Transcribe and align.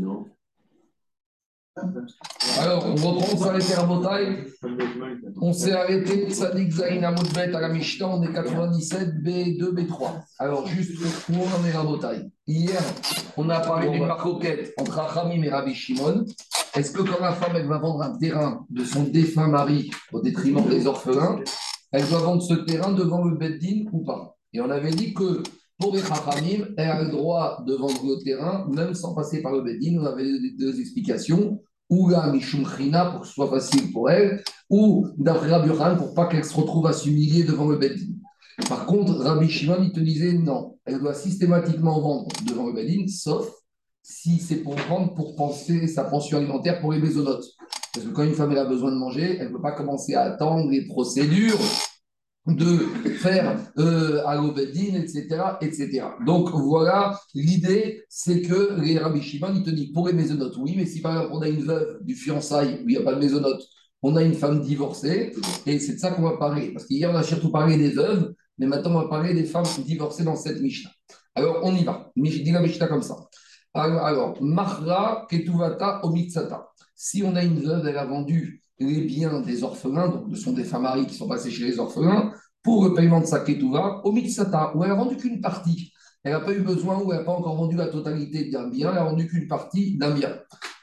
Non. 0.00 0.24
Alors, 2.58 2.86
on 2.86 2.94
reprend, 2.94 3.34
on 3.34 3.36
s'est 3.36 3.48
arrêté 3.48 3.74
à 3.74 3.82
Botaï. 3.84 4.46
On 5.40 5.52
s'est 5.52 5.72
arrêté 5.72 6.30
Tzadik 6.30 6.72
Zain 6.72 7.02
Amoudbet 7.02 7.54
à 7.54 7.60
la 7.60 7.68
Mishnah, 7.68 8.08
on 8.08 8.22
est 8.22 8.32
97, 8.32 9.22
B2, 9.22 9.74
B3. 9.74 10.22
Alors, 10.38 10.66
juste 10.66 10.98
où 11.28 11.34
on 11.34 11.42
en 11.42 11.64
est 11.66 12.30
Hier, 12.46 12.80
on 13.36 13.50
a 13.50 13.60
parlé 13.60 13.90
d'une 13.90 14.06
marcoquette 14.06 14.72
entre 14.78 15.00
Achamim 15.00 15.42
et 15.42 15.50
Rabbi 15.50 15.74
Shimon. 15.74 16.24
Est-ce 16.74 16.92
que 16.92 17.02
quand 17.02 17.20
la 17.20 17.32
femme 17.32 17.56
elle 17.56 17.68
va 17.68 17.78
vendre 17.78 18.02
un 18.02 18.16
terrain 18.16 18.66
de 18.70 18.84
son 18.84 19.04
défunt 19.04 19.48
mari 19.48 19.90
au 20.12 20.20
détriment 20.20 20.66
des 20.66 20.86
orphelins, 20.86 21.40
elle 21.92 22.08
doit 22.08 22.20
vendre 22.20 22.42
ce 22.42 22.54
terrain 22.54 22.92
devant 22.92 23.22
le 23.22 23.36
Beddin 23.36 23.84
ou 23.92 24.02
pas? 24.02 24.36
Et 24.54 24.60
on 24.60 24.70
avait 24.70 24.92
dit 24.92 25.12
que 25.12 25.42
pour 25.80 25.94
les 25.94 26.02
Chachamim, 26.02 26.66
elle 26.76 26.90
a 26.90 27.02
le 27.02 27.10
droit 27.10 27.64
de 27.66 27.74
vendre 27.74 28.04
le 28.04 28.22
terrain, 28.22 28.68
même 28.70 28.94
sans 28.94 29.14
passer 29.14 29.40
par 29.40 29.52
le 29.52 29.62
Beddin. 29.62 29.98
On 30.00 30.06
avait 30.06 30.28
deux 30.58 30.78
explications. 30.78 31.60
Ou 31.88 32.08
la 32.08 32.30
Mishum 32.30 32.62
pour 32.62 33.20
que 33.20 33.26
ce 33.26 33.32
soit 33.32 33.50
facile 33.50 33.90
pour 33.90 34.08
elle, 34.08 34.44
ou 34.68 35.08
d'après 35.18 35.50
Rabbi 35.50 35.70
Yochanan, 35.70 35.96
pour 35.96 36.14
pas 36.14 36.26
qu'elle 36.26 36.44
se 36.44 36.54
retrouve 36.54 36.86
à 36.86 36.92
s'humilier 36.92 37.42
devant 37.42 37.66
le 37.66 37.78
Beddin. 37.78 38.12
Par 38.68 38.86
contre, 38.86 39.14
Rabbi 39.14 39.48
Shimon, 39.48 39.82
il 39.82 39.90
te 39.90 39.98
disait 39.98 40.34
non, 40.34 40.78
elle 40.84 41.00
doit 41.00 41.14
systématiquement 41.14 42.00
vendre 42.00 42.28
devant 42.46 42.68
le 42.68 42.74
Beddin, 42.74 43.06
sauf 43.08 43.50
si 44.04 44.38
c'est 44.38 44.58
pour 44.58 44.76
vendre 44.88 45.14
pour 45.14 45.34
penser 45.34 45.88
sa 45.88 46.04
pension 46.04 46.38
alimentaire 46.38 46.80
pour 46.80 46.92
les 46.92 47.00
maisonnotes. 47.00 47.44
Parce 47.92 48.06
que 48.06 48.12
quand 48.12 48.22
une 48.22 48.34
femme 48.34 48.52
elle 48.52 48.58
a 48.58 48.66
besoin 48.66 48.92
de 48.92 48.96
manger, 48.96 49.38
elle 49.40 49.48
ne 49.48 49.52
peut 49.52 49.62
pas 49.62 49.72
commencer 49.72 50.14
à 50.14 50.22
attendre 50.22 50.70
les 50.70 50.86
procédures 50.86 51.58
de 52.46 52.78
faire 53.18 53.58
euh, 53.78 54.22
à 54.26 54.34
l'Obedine, 54.36 54.96
etc., 54.96 55.26
etc. 55.60 56.02
Donc 56.26 56.50
voilà, 56.50 57.18
l'idée, 57.34 58.04
c'est 58.08 58.42
que 58.42 58.80
les 58.80 58.98
Rabbi 58.98 59.20
Shimon, 59.20 59.54
ils 59.54 59.62
te 59.62 59.70
disent 59.70 59.92
pour 59.92 60.08
les 60.08 60.14
maisonnotes, 60.14 60.56
oui, 60.58 60.74
mais 60.76 60.86
si 60.86 61.00
par 61.00 61.12
exemple 61.12 61.34
on 61.34 61.42
a 61.42 61.48
une 61.48 61.62
veuve 61.62 61.98
du 62.02 62.14
fiançailles 62.14 62.80
où 62.82 62.88
il 62.88 62.96
n'y 62.96 62.96
a 62.96 63.02
pas 63.02 63.14
de 63.14 63.20
maisonnote, 63.20 63.62
on 64.02 64.16
a 64.16 64.22
une 64.22 64.34
femme 64.34 64.62
divorcée, 64.62 65.32
et 65.66 65.78
c'est 65.78 65.94
de 65.94 65.98
ça 65.98 66.10
qu'on 66.10 66.22
va 66.22 66.38
parler. 66.38 66.72
Parce 66.72 66.86
qu'hier, 66.86 67.10
on 67.10 67.16
a 67.16 67.22
surtout 67.22 67.50
parlé 67.50 67.76
des 67.76 67.90
veuves, 67.90 68.32
mais 68.58 68.66
maintenant, 68.66 68.92
on 68.92 69.02
va 69.02 69.08
parler 69.08 69.34
des 69.34 69.44
femmes 69.44 69.66
divorcées 69.84 70.24
dans 70.24 70.36
cette 70.36 70.60
Mishnah. 70.60 70.90
Alors, 71.34 71.60
on 71.62 71.74
y 71.74 71.84
va. 71.84 72.10
Dis 72.16 72.50
la 72.50 72.60
Mishnah 72.60 72.88
comme 72.88 73.02
ça. 73.02 73.16
Alors, 73.74 74.42
Mahra 74.42 75.26
Ketuvata 75.28 76.04
Omitsata. 76.04 76.68
Si 76.94 77.22
on 77.22 77.36
a 77.36 77.42
une 77.44 77.60
veuve, 77.60 77.86
elle 77.86 77.98
a 77.98 78.04
vendu 78.04 78.62
les 78.80 79.02
biens 79.02 79.40
des 79.40 79.62
orphelins, 79.62 80.08
donc 80.08 80.28
de 80.28 80.36
son 80.36 80.52
défunt 80.52 80.78
mari 80.78 81.06
qui 81.06 81.14
sont 81.14 81.28
passés 81.28 81.50
chez 81.50 81.64
les 81.64 81.78
orphelins, 81.78 82.32
pour 82.62 82.84
le 82.84 82.94
paiement 82.94 83.20
de 83.20 83.26
sa 83.26 83.40
ketuva, 83.40 84.00
au 84.04 84.12
mitsata, 84.12 84.76
où 84.76 84.84
elle 84.84 84.90
a 84.90 84.94
vendu 84.94 85.16
qu'une 85.16 85.40
partie. 85.40 85.92
Elle 86.22 86.32
n'a 86.32 86.40
pas 86.40 86.52
eu 86.52 86.60
besoin, 86.60 86.98
ou 87.00 87.12
elle 87.12 87.18
n'a 87.18 87.24
pas 87.24 87.32
encore 87.32 87.56
vendu 87.56 87.76
la 87.76 87.88
totalité 87.88 88.50
d'un 88.50 88.68
bien, 88.68 88.90
elle 88.92 88.98
a 88.98 89.04
vendu 89.04 89.26
qu'une 89.26 89.48
partie 89.48 89.96
d'un 89.96 90.10
bien. 90.10 90.34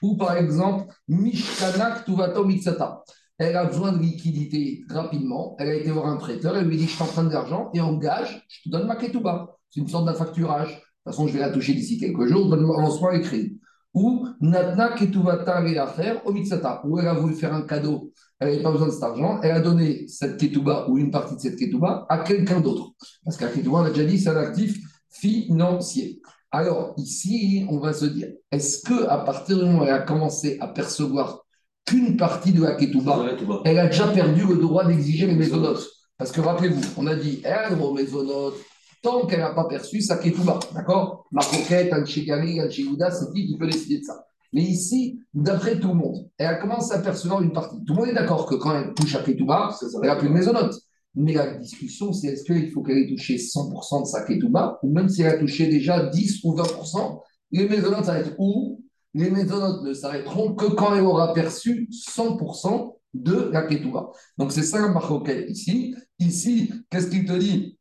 Ou 0.01 0.15
par 0.15 0.37
exemple, 0.37 0.85
mishkanak 1.07 2.05
tuvata 2.05 2.43
mitsata. 2.43 3.03
Elle 3.39 3.55
a 3.55 3.65
besoin 3.65 3.91
de 3.91 3.99
liquidité 3.99 4.83
rapidement, 4.89 5.55
elle 5.59 5.69
a 5.69 5.75
été 5.75 5.91
voir 5.91 6.07
un 6.07 6.17
prêteur, 6.17 6.57
elle 6.57 6.67
lui 6.67 6.77
dit 6.77 6.87
Je 6.87 6.97
t'emprunte 6.97 7.29
d'argent 7.29 7.69
et 7.75 7.81
engage, 7.81 8.43
je 8.47 8.63
te 8.63 8.69
donne 8.69 8.87
ma 8.87 8.95
ketuba. 8.95 9.57
C'est 9.69 9.81
une 9.81 9.87
sorte 9.87 10.05
d'affacturage. 10.05 10.69
De 10.69 10.73
toute 10.73 11.15
façon, 11.15 11.27
je 11.27 11.33
vais 11.33 11.39
la 11.39 11.51
toucher 11.51 11.73
d'ici 11.73 11.99
quelques 11.99 12.25
jours, 12.25 12.49
donne-moi 12.49 12.77
en 12.77 12.89
soi 12.89 13.15
écrit 13.15 13.56
ou 13.97 14.27
Natna 14.41 14.89
Ketuvata 14.89 15.87
faire 15.87 16.21
au 16.23 16.31
Mitsata, 16.31 16.81
où 16.85 16.99
elle 16.99 17.07
a 17.07 17.15
voulu 17.15 17.33
faire 17.33 17.51
un 17.51 17.63
cadeau, 17.63 18.11
elle 18.39 18.49
n'avait 18.49 18.61
pas 18.61 18.71
besoin 18.71 18.87
de 18.87 18.91
cet 18.91 19.01
argent, 19.01 19.39
elle 19.41 19.53
a 19.53 19.59
donné 19.59 20.07
cette 20.07 20.37
Ketuba 20.37 20.85
ou 20.87 20.99
une 20.99 21.09
partie 21.09 21.35
de 21.35 21.39
cette 21.39 21.55
Ketuba 21.55 22.05
à 22.07 22.19
quelqu'un 22.19 22.61
d'autre. 22.61 22.91
Parce 23.25 23.37
qu'un 23.37 23.47
Ketuba, 23.47 23.79
on 23.79 23.85
a 23.85 23.89
déjà 23.89 24.05
dit, 24.05 24.19
c'est 24.19 24.29
un 24.29 24.37
actif 24.37 24.77
financier. 25.09 26.21
Alors 26.51 26.93
ici, 26.97 27.65
on 27.69 27.79
va 27.79 27.91
se 27.91 28.05
dire, 28.05 28.27
est-ce 28.51 28.83
que 28.83 29.07
à 29.07 29.17
partir 29.17 29.57
du 29.57 29.65
moment 29.65 29.79
où 29.79 29.83
elle 29.85 29.93
a 29.93 30.01
commencé 30.01 30.57
à 30.59 30.67
percevoir 30.67 31.41
qu'une 31.83 32.17
partie 32.17 32.51
de 32.51 32.61
la 32.61 32.75
Ketuba, 32.75 33.25
elle 33.65 33.79
a 33.79 33.87
déjà 33.87 34.09
perdu 34.09 34.45
le 34.45 34.57
droit 34.57 34.85
d'exiger 34.85 35.25
les 35.25 35.35
mésonotes 35.35 35.89
Parce 36.19 36.31
que 36.31 36.41
rappelez-vous, 36.41 36.83
on 36.97 37.07
a 37.07 37.15
dit, 37.15 37.41
elle 37.43 37.53
a 37.53 37.69
le 37.71 37.75
droit 37.75 37.89
aux 37.89 37.95
mésonotes, 37.95 38.57
tant 39.07 39.25
qu'elle 39.25 39.39
n'a 39.39 39.53
pas 39.53 39.65
perçu 39.65 40.01
sa 40.01 40.17
ketouba. 40.17 40.59
D'accord? 40.73 41.25
Ma 41.31 41.41
coquette, 41.41 41.93
un 41.93 42.03
c'est 42.05 43.31
qui 43.33 43.47
qui 43.47 43.57
peut 43.57 43.67
décider 43.67 43.99
de 43.99 44.03
ça? 44.03 44.25
Mais 44.53 44.63
ici, 44.63 45.19
d'après 45.33 45.79
tout 45.79 45.89
le 45.89 45.93
monde, 45.93 46.29
elle 46.37 46.59
commence 46.59 46.91
à 46.91 46.99
percevoir 46.99 47.41
une 47.41 47.53
partie. 47.53 47.77
Tout 47.85 47.93
le 47.93 47.99
monde 47.99 48.09
est 48.09 48.13
d'accord 48.13 48.45
que 48.45 48.55
quand 48.55 48.77
elle 48.77 48.93
touche 48.93 49.15
à 49.15 49.23
ketouba, 49.23 49.69
elle 50.01 50.09
n'a 50.09 50.15
plus 50.15 50.27
de 50.27 50.33
maisonnote. 50.33 50.75
Mais 51.15 51.33
la 51.33 51.55
discussion, 51.55 52.11
c'est 52.13 52.27
est-ce 52.27 52.43
qu'il 52.43 52.71
faut 52.71 52.81
qu'elle 52.81 52.97
ait 52.97 53.07
touché 53.07 53.37
100% 53.37 54.01
de 54.01 54.05
sa 54.07 54.23
ketouba, 54.25 54.79
ou 54.83 54.91
même 54.91 55.09
si 55.09 55.21
elle 55.21 55.35
a 55.35 55.37
touché 55.37 55.67
déjà 55.67 56.05
10 56.05 56.41
ou 56.43 56.55
20%, 56.55 57.21
les 57.51 57.67
maisonnotes 57.67 58.05
s'arrêtent 58.05 58.35
où? 58.37 58.83
Les 59.13 59.31
maisonnotes 59.31 59.83
ne 59.83 59.93
s'arrêteront 59.93 60.53
que 60.53 60.65
quand 60.65 60.95
elle 60.95 61.03
aura 61.03 61.33
perçu 61.33 61.89
100% 61.91 62.93
de 63.13 63.49
la 63.51 63.63
ketouba. 63.63 64.11
Donc 64.37 64.51
c'est 64.51 64.63
ça 64.63 64.79
la 64.79 64.91
ici. 65.49 65.95
Ici, 66.19 66.71
qu'est-ce 66.89 67.07
qu'il 67.07 67.25
te 67.25 67.33
dit? 67.33 67.76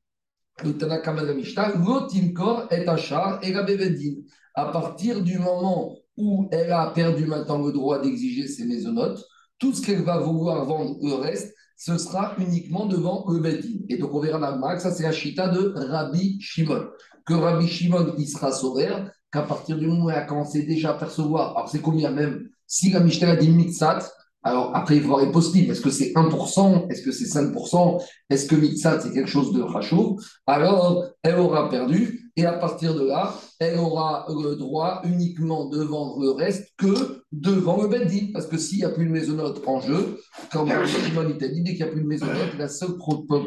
À 4.55 4.65
partir 4.73 5.23
du 5.23 5.39
moment 5.39 5.97
où 6.17 6.49
elle 6.51 6.73
a 6.73 6.91
perdu 6.91 7.27
maintenant 7.27 7.59
le 7.59 7.73
droit 7.73 8.01
d'exiger 8.01 8.49
ses 8.49 8.65
maisonnotes, 8.65 9.23
tout 9.59 9.75
ce 9.75 9.83
qu'elle 9.83 10.03
va 10.03 10.19
vouloir 10.19 10.65
vendre 10.65 10.97
le 11.03 11.15
reste, 11.15 11.55
ce 11.77 11.99
sera 11.99 12.35
uniquement 12.39 12.87
devant 12.87 13.27
le 13.29 13.39
Bedin. 13.39 13.81
Et 13.91 13.99
donc 13.99 14.15
on 14.15 14.21
verra 14.21 14.39
dans 14.39 14.73
le 14.73 14.79
ça 14.79 14.91
c'est 14.91 15.03
la 15.03 15.13
chita 15.13 15.49
de 15.49 15.75
Rabbi 15.77 16.41
Shimon. 16.41 16.87
Que 17.27 17.35
Rabbi 17.35 17.67
Shimon, 17.67 18.15
il 18.19 18.27
sera 18.27 18.51
sauveur, 18.51 19.11
qu'à 19.31 19.43
partir 19.43 19.77
du 19.77 19.87
moment 19.87 20.07
où 20.07 20.11
elle 20.11 20.17
a 20.17 20.25
commencé 20.25 20.63
déjà 20.63 20.91
à 20.93 20.95
percevoir, 20.95 21.57
alors 21.57 21.69
c'est 21.69 21.83
combien 21.83 22.11
même, 22.11 22.49
si 22.67 22.91
la 22.91 23.01
Mishnah 23.01 23.31
a 23.31 23.37
dit 23.37 23.51
Mitzat, 23.51 23.99
alors 24.47 24.71
après, 24.77 24.97
il 24.97 25.03
faut 25.03 25.09
voir 25.09 25.21
les. 25.27 25.71
Est-ce 25.71 25.81
que 25.81 25.91
c'est 25.91 26.13
1% 26.13 26.89
Est-ce 26.89 27.03
que 27.03 27.11
c'est 27.11 27.25
5% 27.25 28.01
Est-ce 28.31 28.47
que 28.47 28.55
Mitzat, 28.55 29.01
c'est 29.01 29.13
quelque 29.13 29.29
chose 29.29 29.53
de 29.53 29.61
rachou 29.61 30.21
Alors, 30.47 31.05
elle 31.25 31.41
aura 31.41 31.69
perdu. 31.69 32.31
Et 32.37 32.45
à 32.45 32.53
partir 32.53 32.95
de 32.95 33.05
là, 33.05 33.35
elle 33.59 33.79
aura 33.79 34.27
le 34.29 34.55
droit 34.55 35.01
uniquement 35.05 35.69
de 35.69 35.83
vendre 35.83 36.21
le 36.21 36.31
reste 36.31 36.69
que 36.77 37.23
devant 37.33 37.83
le 37.83 37.89
Beddin. 37.89 38.27
Parce 38.33 38.47
que 38.47 38.57
s'il 38.57 38.79
n'y 38.79 38.85
a 38.85 38.91
plus 38.91 39.07
de 39.07 39.11
maisonnote 39.11 39.61
en 39.67 39.81
jeu, 39.81 40.21
comme 40.53 40.69
Shimon 40.69 41.31
dès 41.37 41.51
qu'il 41.51 41.75
n'y 41.75 41.83
a 41.83 41.87
plus 41.87 42.03
de 42.03 42.07
maisonnote, 42.07 42.57
la 42.57 42.69
seule 42.69 42.91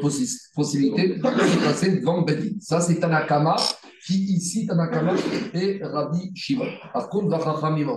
possibilité, 0.02 1.16
c'est 1.16 1.18
de 1.18 1.64
passer 1.64 1.92
devant 1.92 2.18
le 2.18 2.26
Beddin. 2.26 2.58
Ça, 2.60 2.82
c'est 2.82 3.00
Tanakama 3.00 3.56
qui 4.06 4.34
ici, 4.34 4.66
Tanakama 4.66 5.14
et 5.54 5.80
Rabbi 5.84 6.32
Shimon. 6.36 6.66
Par 6.94 7.10
contre, 7.10 7.28
Vachachamim 7.30 7.88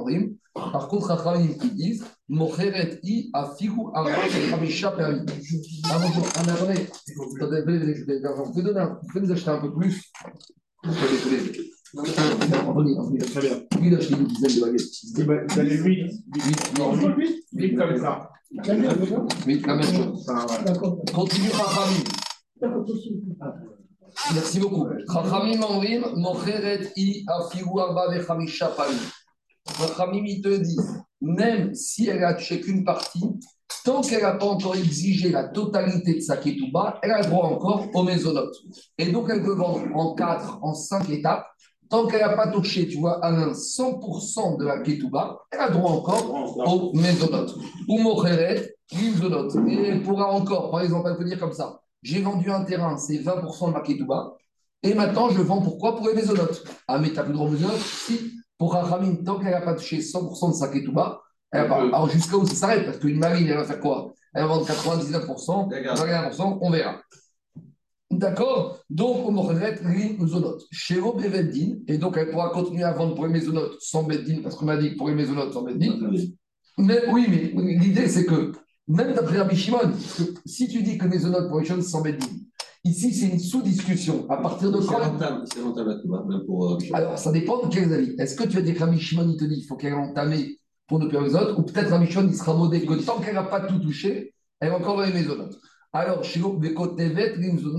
par 0.55 0.89
contre, 0.89 1.59
qui 1.61 1.71
disent 1.71 2.05
Mocheret 2.29 3.01
i 3.03 3.31
afigu 3.33 3.89
arba 3.95 4.29
chamisha 4.29 4.91
perim. 4.91 5.25
Ah 5.91 5.99
bonjour, 6.01 6.27
ah 6.37 6.43
mais 6.45 6.53
attendez, 6.53 6.89
vous 7.17 7.25
pouvez 8.53 8.63
donner 8.63 8.81
un, 8.81 8.99
vous 9.01 9.09
pouvez 9.09 9.21
nous 9.27 9.33
acheter 9.33 9.51
un 9.51 9.61
peu 9.61 9.73
plus 9.73 10.13
Anthony, 11.95 12.99
Anthony, 12.99 13.19
très 13.19 13.41
bien. 13.41 13.57
Lui, 13.79 13.89
il 13.89 13.95
a 13.95 13.99
acheté 13.99 14.15
une 14.15 14.27
dizaine 14.27 14.57
de 14.57 14.61
baguettes. 14.61 15.51
Vous 15.51 15.61
avez 15.61 15.77
8 15.77 16.13
8 16.35 16.79
Non, 16.79 16.95
8 16.97 17.45
8 17.53 17.77
comme 17.77 17.97
ça. 17.99 18.31
8, 19.47 19.67
la 19.67 19.75
même 19.75 19.85
chose. 19.85 20.27
Continue 21.13 21.51
Rachamim. 21.51 22.05
Merci 24.35 24.61
beaucoup. 24.61 24.89
Rachamim 25.09 25.63
Omrim, 25.63 26.05
Mocheret 26.17 26.93
i 26.97 27.25
afigu 27.27 27.81
arba 27.81 28.21
chamisha 28.27 28.69
perim. 28.69 28.99
Votre 29.79 30.01
ami, 30.01 30.23
il 30.27 30.43
te 30.43 30.57
dit, 30.57 30.79
même 31.21 31.75
si 31.75 32.09
elle 32.09 32.25
a 32.25 32.35
touché 32.35 32.61
qu'une 32.61 32.85
partie, 32.85 33.23
tant 33.85 34.01
qu'elle 34.01 34.23
n'a 34.23 34.33
pas 34.33 34.47
encore 34.47 34.75
exigé 34.75 35.31
la 35.31 35.45
totalité 35.45 36.15
de 36.15 36.21
sa 36.21 36.37
ketouba, 36.37 36.99
elle 37.03 37.13
a 37.13 37.23
droit 37.23 37.47
encore 37.47 37.87
aux 37.95 38.03
mésonotes. 38.03 38.57
Et 38.99 39.11
donc, 39.13 39.29
elle 39.31 39.43
peut 39.43 39.55
vendre 39.55 39.83
en 39.95 40.15
quatre, 40.15 40.59
en 40.63 40.75
cinq 40.75 41.09
étapes. 41.11 41.47
Tant 41.89 42.07
qu'elle 42.07 42.23
n'a 42.23 42.31
pas 42.31 42.49
touché, 42.49 42.89
tu 42.89 42.99
vois, 42.99 43.25
à 43.25 43.31
100% 43.53 44.59
de 44.59 44.65
la 44.65 44.81
ketouba, 44.81 45.39
elle 45.51 45.61
a 45.61 45.71
droit 45.71 45.91
encore 45.91 46.57
aux 46.67 46.93
mésonotes. 46.97 47.55
Ou 47.89 47.99
mocheret, 47.99 48.75
mésonotes. 48.95 49.55
Et 49.69 49.89
elle 49.89 50.03
pourra 50.03 50.31
encore, 50.33 50.71
par 50.71 50.81
exemple, 50.81 51.09
elle 51.11 51.17
peut 51.17 51.25
dire 51.25 51.39
comme 51.39 51.53
ça 51.53 51.82
j'ai 52.03 52.21
vendu 52.21 52.51
un 52.51 52.65
terrain, 52.65 52.97
c'est 52.97 53.19
20% 53.19 53.69
de 53.69 53.73
ma 53.73 53.81
ketouba. 53.81 54.37
Et 54.83 54.95
maintenant, 54.95 55.31
je 55.31 55.41
vends 55.41 55.63
pourquoi 55.63 55.97
Pour 55.97 56.09
les 56.09 56.15
mésonotes. 56.15 56.65
Ah, 56.89 56.99
mais 56.99 57.11
tu 57.11 57.15
n'as 57.15 57.23
plus 57.23 57.33
le 57.33 57.39
droit 57.39 57.49
aux 57.49 57.53
mésonotes 57.53 57.79
Si, 57.79 58.33
pour 58.59 58.73
Rachamim, 58.75 59.17
tant 59.25 59.39
qu'elle 59.39 59.53
n'a 59.53 59.61
pas 59.61 59.75
touché 59.75 60.01
100% 60.01 60.51
de 60.51 60.55
sa 60.55 60.69
ketouba, 60.69 61.23
elle 61.53 61.69
pas. 61.69 61.83
Alors 61.83 62.09
jusqu'à 62.09 62.37
où 62.37 62.47
ça 62.47 62.55
s'arrête? 62.55 62.87
Parce 62.87 62.99
qu'une 62.99 63.19
marine, 63.19 63.47
elle 63.47 63.57
va 63.57 63.65
faire 63.65 63.81
quoi? 63.81 64.13
Elle 64.35 64.43
va 64.43 64.49
vendre 64.49 64.67
99%, 64.67 65.71
21%, 65.71 66.59
on 66.61 66.71
verra. 66.71 67.01
D'accord? 68.11 68.79
Donc, 68.91 69.29
on 69.29 69.37
aurait 69.37 69.79
une 69.83 70.27
zonote. 70.27 70.63
Chez 70.71 71.01
Beveddin, 71.01 71.79
et 71.87 71.99
donc 71.99 72.17
elle 72.17 72.31
pourra 72.31 72.51
continuer 72.51 72.85
à 72.85 72.93
vendre 72.93 73.15
pour 73.15 73.27
les 73.27 73.33
mésonotes 73.33 73.77
sans 73.81 74.03
Beddin, 74.03 74.41
parce 74.43 74.57
qu'on 74.57 74.67
m'a 74.67 74.77
dit 74.77 74.91
pour 74.91 75.09
les 75.09 75.15
mésonotes 75.15 75.53
sans 75.53 75.63
Beddin. 75.63 75.99
Mais 76.79 77.01
oui, 77.11 77.53
mais 77.55 77.75
l'idée, 77.75 78.09
c'est 78.09 78.25
que 78.25 78.53
même 78.93 79.15
d'après 79.15 79.39
Rabbi 79.39 79.57
Shimon, 79.57 79.93
si 80.45 80.69
tu 80.69 80.83
dis 80.83 80.99
que 80.99 81.05
les 81.05 81.11
mésonotes 81.11 81.49
pour 81.49 81.61
les 81.61 81.67
choses 81.67 81.89
sans 81.89 82.01
Beddin, 82.01 82.27
Ici, 82.85 83.15
c'est 83.15 83.29
une 83.29 83.39
sous-discussion. 83.39 84.29
À 84.29 84.39
partir 84.39 84.73
de 84.73 84.79
quand? 84.81 84.99
C'est 85.45 85.63
rentable 85.63 85.93
à 85.93 85.95
Touba, 86.01 86.25
même 86.29 86.45
pour. 86.47 86.73
Euh, 86.73 86.79
Alors, 86.93 87.17
ça 87.17 87.31
dépend 87.31 87.65
de 87.65 87.73
quels 87.73 87.93
avis. 87.93 88.17
Est-ce 88.19 88.35
que 88.35 88.43
tu 88.43 88.57
vas 88.57 88.63
dire 88.63 88.75
que 88.75 88.81
Rabbi 88.81 88.99
Shimon, 88.99 89.29
il 89.31 89.37
te 89.37 89.45
dit 89.45 89.55
qu'il 89.55 89.67
faut 89.67 89.77
qu'elle 89.77 89.95
entame 89.95 90.35
pour 90.89 90.99
ne 90.99 91.07
plus 91.07 91.23
les 91.23 91.37
autres 91.37 91.57
Ou 91.61 91.63
peut-être 91.63 91.91
Rabbi 91.91 92.11
Shimon, 92.11 92.27
il 92.29 92.35
sera 92.35 92.55
modé 92.55 92.85
que 92.85 92.95
tant 92.95 93.21
qu'elle 93.21 93.35
n'a 93.35 93.45
pas 93.45 93.61
tout 93.61 93.79
touché, 93.79 94.35
elle 94.59 94.71
va 94.71 94.79
encore 94.79 94.97
dans 94.97 95.05
les 95.05 95.13
maisonnotes. 95.13 95.57
Alors, 95.93 96.25
Shilo, 96.25 96.55
Bekotevet, 96.55 97.37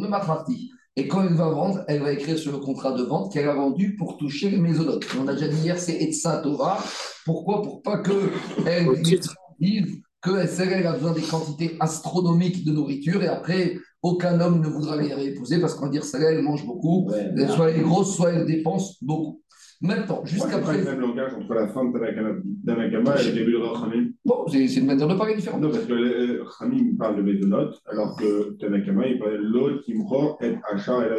Macharti. 0.08 0.72
Et 0.96 1.08
quand 1.10 1.24
elle 1.24 1.34
va 1.34 1.50
vendre, 1.50 1.84
elle 1.90 2.02
va 2.02 2.14
écrire 2.14 2.38
sur 2.38 2.54
le 2.54 2.60
contrat 2.60 2.94
de 2.94 3.04
vente 3.04 3.34
qu'elle 3.34 3.50
a 3.50 3.56
vendu 3.56 3.98
pour 3.98 4.18
toucher 4.18 4.52
les 4.52 4.60
maisonnotes. 4.60 5.06
On 5.20 5.28
a 5.28 5.34
déjà 5.34 5.50
dit 5.50 5.64
hier, 5.64 5.78
c'est 5.80 6.02
Etsa 6.02 6.38
Torah. 6.38 6.78
Pourquoi? 7.26 7.62
Pour 7.62 7.82
pas 7.82 7.98
qu'elle 7.98 9.02
dise 9.02 10.02
que 10.24 10.64
elle 10.64 10.88
a 10.88 10.94
besoin 10.94 11.12
des 11.12 11.22
quantités 11.22 11.76
astronomiques 11.80 12.66
de 12.66 12.72
nourriture 12.72 13.22
et 13.22 13.28
après, 13.28 13.78
aucun 14.02 14.40
homme 14.40 14.62
ne 14.62 14.68
voudra 14.68 14.96
les 14.96 15.12
épouser 15.28 15.60
parce 15.60 15.76
qu'on 15.76 15.86
va 15.86 15.92
dire, 15.92 16.04
celle-là, 16.04 16.32
elle 16.32 16.42
mange 16.42 16.66
beaucoup. 16.66 17.10
soit 17.50 17.72
elle 17.72 17.82
est 17.82 17.84
grosse, 17.84 18.16
soit 18.16 18.32
elle 18.32 18.46
dépense 18.46 19.04
beaucoup. 19.04 19.42
Maintenant, 19.82 20.22
jusqu'à 20.24 20.60
présent. 20.60 20.80
C'est 20.82 20.92
le 20.92 20.92
même 20.92 21.02
langage 21.02 21.34
entre 21.34 21.54
la 21.54 21.68
femme 21.68 21.92
Tanakama 21.92 23.20
et 23.20 23.26
le 23.26 23.32
début 23.34 23.52
de 23.52 23.58
Rachamim. 23.58 24.12
Bon, 24.24 24.46
c'est 24.48 24.76
une 24.76 24.86
manière 24.86 25.10
de 25.10 25.16
parler 25.16 25.36
différente. 25.36 25.60
Non, 25.60 25.70
parce 25.70 25.84
que 25.84 26.42
Rachamim 26.42 26.96
parle 26.98 27.18
de 27.18 27.22
Médonote, 27.22 27.82
alors 27.88 28.16
que 28.16 28.54
Tanakama, 28.60 29.08
il 29.08 29.20
parle 29.20 29.34
de 29.34 29.38
l'autre 29.44 29.84
qui 29.84 29.94
me 29.94 30.04
rend, 30.06 30.38
et 30.42 30.56
Achar, 30.72 31.04
et 31.04 31.10
la 31.10 31.16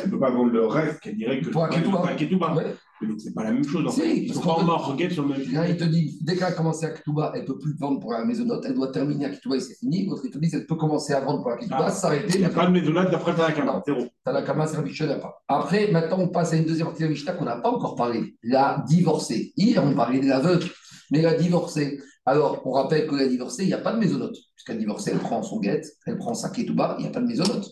Elle 0.00 0.06
ne 0.06 0.10
peut 0.10 0.18
pas 0.18 0.30
vendre 0.30 0.50
le 0.50 0.66
reste, 0.66 0.98
qu'elle 0.98 1.16
dirait 1.16 1.40
que. 1.40 1.50
Pour 1.50 1.62
Aketouba. 1.62 2.56
C'est 3.18 3.34
pas 3.34 3.44
la 3.44 3.52
même 3.52 3.64
chose. 3.64 3.86
En 3.86 3.90
fait. 3.92 4.16
ils 4.16 4.34
sont 4.34 4.40
pas 4.40 4.62
morts, 4.62 4.96
sur 5.10 5.22
le 5.22 5.28
même 5.28 5.68
Il 5.68 5.76
te 5.76 5.84
dit, 5.84 6.18
dès 6.20 6.34
qu'elle 6.34 6.48
a 6.48 6.52
commencé 6.52 6.86
à 6.86 6.90
Ketouba, 6.90 7.32
elle 7.34 7.42
ne 7.42 7.46
peut 7.46 7.58
plus 7.58 7.76
vendre 7.76 8.00
pour 8.00 8.12
la 8.12 8.24
maisonnote, 8.24 8.64
elle 8.66 8.74
doit 8.74 8.90
terminer 8.90 9.26
à 9.26 9.30
Ketouba 9.30 9.56
et 9.56 9.60
c'est 9.60 9.76
fini. 9.76 10.06
L'autre, 10.06 10.22
il 10.24 10.30
te 10.30 10.38
dit, 10.38 10.50
elle 10.52 10.66
peut 10.66 10.74
commencer 10.74 11.12
à 11.12 11.20
vendre 11.20 11.42
pour 11.42 11.50
la 11.50 11.56
Ketouba, 11.56 11.86
ah, 11.86 11.90
s'arrêter. 11.90 12.34
Il 12.34 12.40
n'y 12.40 12.46
a 12.46 12.50
pas 12.50 12.66
de 12.66 12.72
maisonnote 12.72 13.10
d'après 13.10 13.34
Tanakama, 13.34 13.82
zéro. 13.86 14.06
Tanakama, 14.24 14.66
c'est 14.66 14.76
la 14.76 15.06
n'a 15.06 15.20
pas. 15.20 15.42
Après, 15.46 15.90
maintenant, 15.92 16.18
on 16.20 16.28
passe 16.28 16.52
à 16.52 16.56
une 16.56 16.64
deuxième 16.64 16.88
partie 16.88 17.02
de 17.02 17.06
la 17.06 17.12
Mishnah 17.12 17.32
qu'on 17.32 17.44
n'a 17.44 17.56
pas 17.56 17.70
encore 17.70 17.94
parlé, 17.94 18.36
la 18.42 18.84
divorcée. 18.88 19.52
Hier, 19.56 19.82
on 19.84 19.94
parlait 19.94 20.20
de 20.20 20.26
la 20.26 20.40
veuve, 20.40 20.68
mais 21.10 21.22
la 21.22 21.34
divorcée. 21.34 22.00
Alors, 22.26 22.60
on 22.66 22.72
rappelle 22.72 23.06
que 23.06 23.14
la 23.14 23.26
divorcée, 23.26 23.62
il 23.62 23.68
n'y 23.68 23.74
a 23.74 23.78
pas 23.78 23.92
de 23.92 23.98
maisonnote. 23.98 24.36
Puisqu'elle 24.54 24.78
divorcée, 24.78 25.12
elle 25.12 25.18
prend 25.18 25.42
son 25.42 25.60
guette, 25.60 25.86
elle 26.06 26.18
prend 26.18 26.34
sa 26.34 26.50
Ketouba, 26.50 26.96
il 26.98 27.02
n'y 27.02 27.08
a 27.08 27.12
pas 27.12 27.20
de 27.20 27.26
maisonnote. 27.26 27.68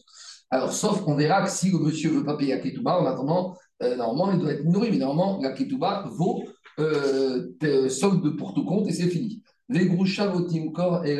Alors, 0.50 0.72
sauf 0.72 1.02
qu'on 1.02 1.16
verra 1.16 1.42
que 1.42 1.50
si 1.50 1.70
le 1.70 1.78
monsieur 1.78 2.10
ne 2.10 2.18
veut 2.18 2.24
pas 2.24 2.36
payer 2.36 2.54
la 2.54 2.60
Ketouba, 2.60 3.00
en 3.00 3.06
attendant, 3.06 3.56
euh, 3.82 3.96
normalement, 3.96 4.32
il 4.32 4.38
doit 4.38 4.52
être 4.52 4.64
nourri, 4.64 4.90
mais 4.90 4.98
normalement, 4.98 5.38
la 5.42 5.52
ketouba 5.52 6.04
vaut 6.10 6.44
euh, 6.78 7.88
solde 7.88 8.36
pour 8.36 8.54
tout 8.54 8.64
compte 8.64 8.88
et 8.88 8.92
c'est 8.92 9.08
fini. 9.08 9.42
Les 9.68 9.88
Timkor 9.88 11.04
et 11.04 11.18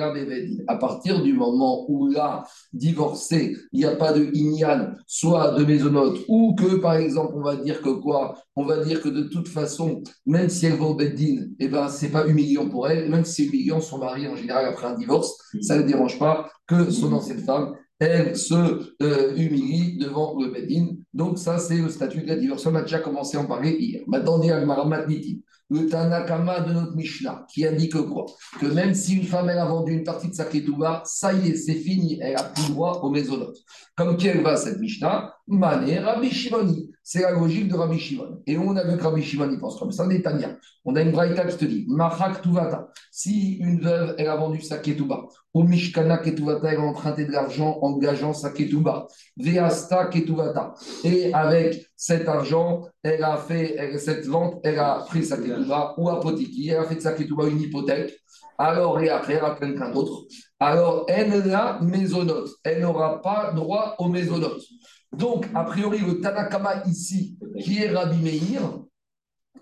À 0.69 0.77
partir 0.77 1.21
du 1.21 1.33
moment 1.33 1.85
où 1.89 2.07
là, 2.07 2.45
divorcé, 2.73 3.57
il 3.73 3.81
n'y 3.81 3.85
a 3.85 3.97
pas 3.97 4.13
de 4.13 4.31
Inyan, 4.35 4.93
soit 5.05 5.59
de 5.59 5.65
maisonnote, 5.65 6.21
ou 6.29 6.55
que 6.55 6.77
par 6.77 6.95
exemple, 6.95 7.33
on 7.35 7.43
va 7.43 7.57
dire 7.57 7.83
que 7.83 7.89
quoi? 7.89 8.37
On 8.55 8.65
va 8.65 8.85
dire 8.85 9.01
que 9.01 9.09
de 9.09 9.25
toute 9.25 9.49
façon, 9.49 10.01
même 10.27 10.49
si 10.49 10.67
elle 10.67 10.77
va 10.77 10.85
au 10.85 10.95
Beddin, 10.95 11.47
eh 11.59 11.67
ben, 11.67 11.89
ce 11.89 12.07
pas 12.07 12.27
humiliant 12.29 12.69
pour 12.69 12.89
elle, 12.89 13.11
même 13.11 13.25
si 13.25 13.43
c'est 13.43 13.49
humiliant, 13.49 13.81
son 13.81 13.99
mari 13.99 14.29
en 14.29 14.37
général 14.37 14.67
après 14.67 14.87
un 14.87 14.95
divorce, 14.95 15.37
ça 15.61 15.77
ne 15.77 15.83
dérange 15.83 16.17
pas 16.19 16.49
que 16.69 16.89
son 16.91 17.13
ancienne 17.13 17.41
femme 17.41 17.75
elle 17.99 18.37
se 18.37 18.55
euh, 19.03 19.37
humilie 19.37 19.97
devant 19.99 20.39
le 20.39 20.51
Bedin. 20.51 20.97
Donc, 21.15 21.39
ça, 21.39 21.59
c'est 21.59 21.79
le 21.79 21.89
statut 21.89 22.23
de 22.23 22.29
la 22.29 22.37
divorce. 22.37 22.67
On 22.67 22.75
a 22.75 22.83
déjà 22.83 22.99
commencé 22.99 23.37
à 23.37 23.41
en 23.41 23.47
parler 23.47 23.77
hier. 23.79 24.03
Maintenant, 24.07 24.39
dit 24.39 25.43
le 25.69 25.89
Tanakama 25.89 26.61
de 26.61 26.73
notre 26.73 26.95
Mishnah, 26.95 27.45
qui 27.53 27.67
indique 27.67 27.97
quoi? 27.97 28.27
Que 28.61 28.67
même 28.67 28.95
si 28.95 29.17
une 29.17 29.25
femme 29.25 29.49
elle 29.49 29.59
a 29.59 29.65
vendu 29.65 29.93
une 29.93 30.05
partie 30.05 30.29
de 30.29 30.35
sa 30.35 30.45
ketouba, 30.45 31.03
ça 31.05 31.33
y 31.33 31.49
est, 31.49 31.57
c'est 31.57 31.75
fini, 31.75 32.19
elle 32.23 32.37
a 32.37 32.45
plus 32.45 32.71
droit 32.71 33.01
au 33.03 33.11
mésonote. 33.11 33.57
Comme 33.97 34.17
qui 34.17 34.29
elle 34.29 34.43
va 34.43 34.57
cette 34.57 34.79
Mishnah? 34.79 35.35
Mané 35.49 35.99
Rabbi 35.99 36.31
Shimoni. 36.31 36.91
C'est 37.09 37.23
la 37.23 37.31
logique 37.31 37.69
de 37.69 37.77
Rabbi 37.77 38.01
Shimon. 38.01 38.43
Et 38.49 38.59
on 38.59 38.75
a 38.75 38.83
vu 38.83 38.97
que 38.97 39.03
Rabbi 39.05 39.23
Shimon, 39.23 39.49
il 39.53 39.61
pense 39.61 39.79
comme 39.79 39.93
ça, 39.93 40.09
Netanya. 40.09 40.57
On 40.85 40.97
a 40.97 41.03
une 41.03 41.13
braïta 41.13 41.45
qui 41.45 41.57
te 41.57 41.65
dit 41.65 41.85
Machak 41.89 42.43
Tuvata. 42.43 42.89
Si 43.13 43.59
une 43.59 43.81
veuve, 43.81 44.17
elle 44.19 44.27
a 44.27 44.35
vendu 44.35 44.61
sa 44.61 44.79
ketouba, 44.79 45.29
ou 45.55 45.63
Mishkana 45.63 46.19
Ketuvata, 46.19 46.73
elle 46.73 46.79
a 46.79 46.83
emprunté 46.83 47.25
de 47.25 47.31
l'argent 47.31 47.79
en 47.81 47.97
gageant 47.97 48.33
sa 48.33 48.51
ketouba, 48.51 49.07
Veasta 49.37 50.07
Ketuvata. 50.07 50.75
Et 51.05 51.33
avec 51.33 51.87
cet 51.95 52.29
argent, 52.29 52.89
elle 53.05 53.23
a 53.23 53.37
fait 53.37 53.97
cette 53.99 54.27
vente, 54.27 54.59
elle 54.65 54.81
a 54.81 55.05
pris 55.07 55.23
sa 55.23 55.37
ketouba, 55.37 55.95
ou 55.99 56.09
apotiki, 56.09 56.71
elle 56.71 56.79
a 56.79 56.85
fait 56.87 56.97
de 56.97 57.01
sa 57.03 57.13
ketouba 57.13 57.47
une 57.47 57.61
hypothèque. 57.61 58.15
Alors, 58.59 58.99
et 59.01 59.11
après, 59.11 59.39
a 59.39 59.55
quelqu'un 59.55 59.91
d'autre. 59.91 60.25
Alors, 60.59 61.05
elle 61.09 61.55
a 61.55 61.79
mésonote. 61.83 62.49
Elle 62.65 62.81
n'aura 62.81 63.21
pas 63.21 63.53
droit 63.53 63.95
au 63.99 64.09
mésonote. 64.09 64.63
Donc, 65.13 65.47
a 65.55 65.65
priori, 65.65 65.99
le 65.99 66.21
Tanakama 66.21 66.85
ici, 66.87 67.39
qui 67.61 67.83
est 67.83 67.91
Rabbi 67.91 68.19
Meir, 68.19 68.81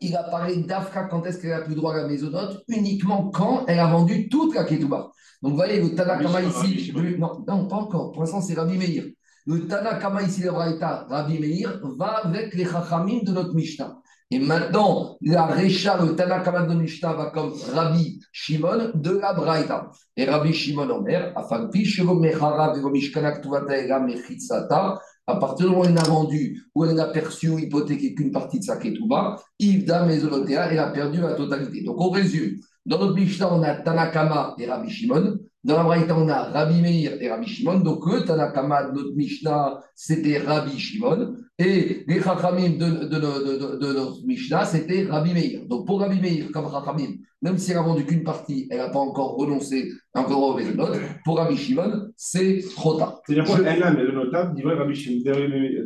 il 0.01 0.17
a 0.17 0.25
parlé 0.25 0.57
d'Afka 0.57 1.05
quand 1.05 1.25
est-ce 1.27 1.41
qu'elle 1.41 1.53
a 1.53 1.61
plus 1.61 1.75
droit 1.75 1.95
à 1.95 2.03
la 2.03 2.09
maisonnote, 2.09 2.63
uniquement 2.69 3.31
quand 3.31 3.65
elle 3.69 3.79
a 3.79 3.87
vendu 3.87 4.29
toute 4.29 4.55
la 4.55 4.65
Ketouba. 4.65 5.11
Donc, 5.43 5.53
vous 5.53 5.57
voyez, 5.57 5.81
le 5.81 5.95
Tanakama 5.95 6.43
ici, 6.43 6.93
non, 7.19 7.45
non, 7.47 7.67
pas 7.67 7.77
encore, 7.77 8.13
pour 8.13 8.23
l'instant, 8.23 8.41
c'est 8.41 8.55
Rabbi 8.55 8.79
Meir. 8.79 9.05
Le 9.47 9.67
Tanakama 9.67 10.23
ici, 10.23 10.43
le 10.43 10.51
Raïta, 10.51 11.07
Rabbi 11.09 11.39
Meir, 11.39 11.81
va 11.99 12.25
avec 12.25 12.55
les 12.55 12.65
Chachamim 12.65 13.21
de 13.23 13.33
notre 13.33 13.55
Mishnah. 13.55 13.99
Et 14.31 14.39
maintenant, 14.39 15.17
la 15.21 15.47
Recha, 15.47 16.03
le 16.03 16.17
Tanakama 16.17 16.63
de 16.63 16.75
Mishnah 16.75 17.13
va 17.13 17.27
comme 17.27 17.53
Rabbi 17.73 18.21
Shimon 18.33 18.91
de 18.95 19.19
la 19.19 19.35
Braïta. 19.35 19.91
Et 20.17 20.25
Rabbi 20.25 20.53
Shimon 20.53 20.89
Omer, 20.89 21.33
afin 21.37 21.69
Pishevo 21.69 22.19
Mechara, 22.19 22.73
Vego 22.73 22.91
Mishkanak 22.91 23.43
Tuvata, 23.43 23.77
Ega 23.77 24.01
Mechitsata, 24.01 24.99
à 25.27 25.37
partir 25.37 25.67
du 25.67 25.73
moment 25.73 25.85
où 25.85 25.89
elle 25.89 25.99
a 25.99 26.03
vendu, 26.03 26.63
ou 26.75 26.85
elle 26.85 26.95
n'a 26.95 27.07
perçu 27.07 27.49
ou 27.49 27.59
hypothéqué 27.59 28.15
qu'une 28.15 28.31
partie 28.31 28.59
de 28.59 28.65
sa 28.65 28.77
ketouba, 28.77 29.41
Ivda 29.59 30.05
Mezonotea, 30.05 30.73
elle 30.73 30.79
a 30.79 30.89
perdu 30.91 31.21
la 31.21 31.35
totalité. 31.35 31.83
Donc 31.83 32.01
on 32.01 32.11
résume. 32.11 32.57
Dans 32.87 32.99
notre 32.99 33.15
Mishnah, 33.15 33.53
on 33.53 33.63
a 33.63 33.77
Tanakama 33.77 34.55
et 34.59 34.67
Rabbi 34.67 34.91
Shimon. 34.91 35.39
Dans 35.63 35.79
la 35.79 35.85
Braïta, 35.85 36.15
on 36.15 36.29
a 36.29 36.51
Rabbi 36.51 36.83
Meir 36.83 37.23
et 37.23 37.31
Rabbi 37.31 37.47
Shimon. 37.47 37.81
Donc 37.81 38.07
le 38.07 38.25
Tanakama 38.25 38.91
de 38.91 38.99
notre 38.99 39.15
Mishnah, 39.17 39.81
c'était 39.95 40.39
Rabbi 40.39 40.79
Shimon. 40.79 41.37
Et 41.57 42.05
les 42.09 42.21
Chachamim 42.21 42.79
de, 42.79 43.07
de, 43.07 43.77
de, 43.77 43.93
notre 43.93 44.27
Mishnah, 44.27 44.65
c'était 44.65 45.07
Rabbi 45.09 45.33
Meir. 45.33 45.67
Donc 45.69 45.87
pour 45.87 46.01
Rabbi 46.01 46.21
Meir, 46.21 46.47
comme 46.53 46.69
Chachamim, 46.69 47.13
même 47.43 47.59
si 47.59 47.71
elle 47.71 47.79
a 47.79 47.83
vendu 47.83 48.05
qu'une 48.05 48.25
partie, 48.25 48.67
elle 48.71 48.79
n'a 48.79 48.89
pas 48.89 48.99
encore 48.99 49.37
renoncé 49.37 49.89
encore 50.15 50.43
au 50.43 50.55
Vézonot. 50.55 50.89
Pour 51.25 51.39
Rabbi 51.39 51.57
Shimon, 51.57 52.09
c'est 52.17 52.59
trop 52.75 52.95
tard. 52.95 53.21
C'est-à-dire 53.25 53.57
qu'elle 53.57 53.83
a 53.85 53.91
le 53.91 54.11
notable, 54.11 54.57
dit 54.57 54.63
Rabbi 54.65 54.95
Shimon. 54.97 55.31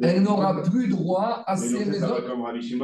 Elle 0.03 0.23
n'aura 0.23 0.63
plus 0.63 0.89
droit 0.89 1.43
à 1.47 1.55
ses 1.59 1.85
maisons. 1.85 2.15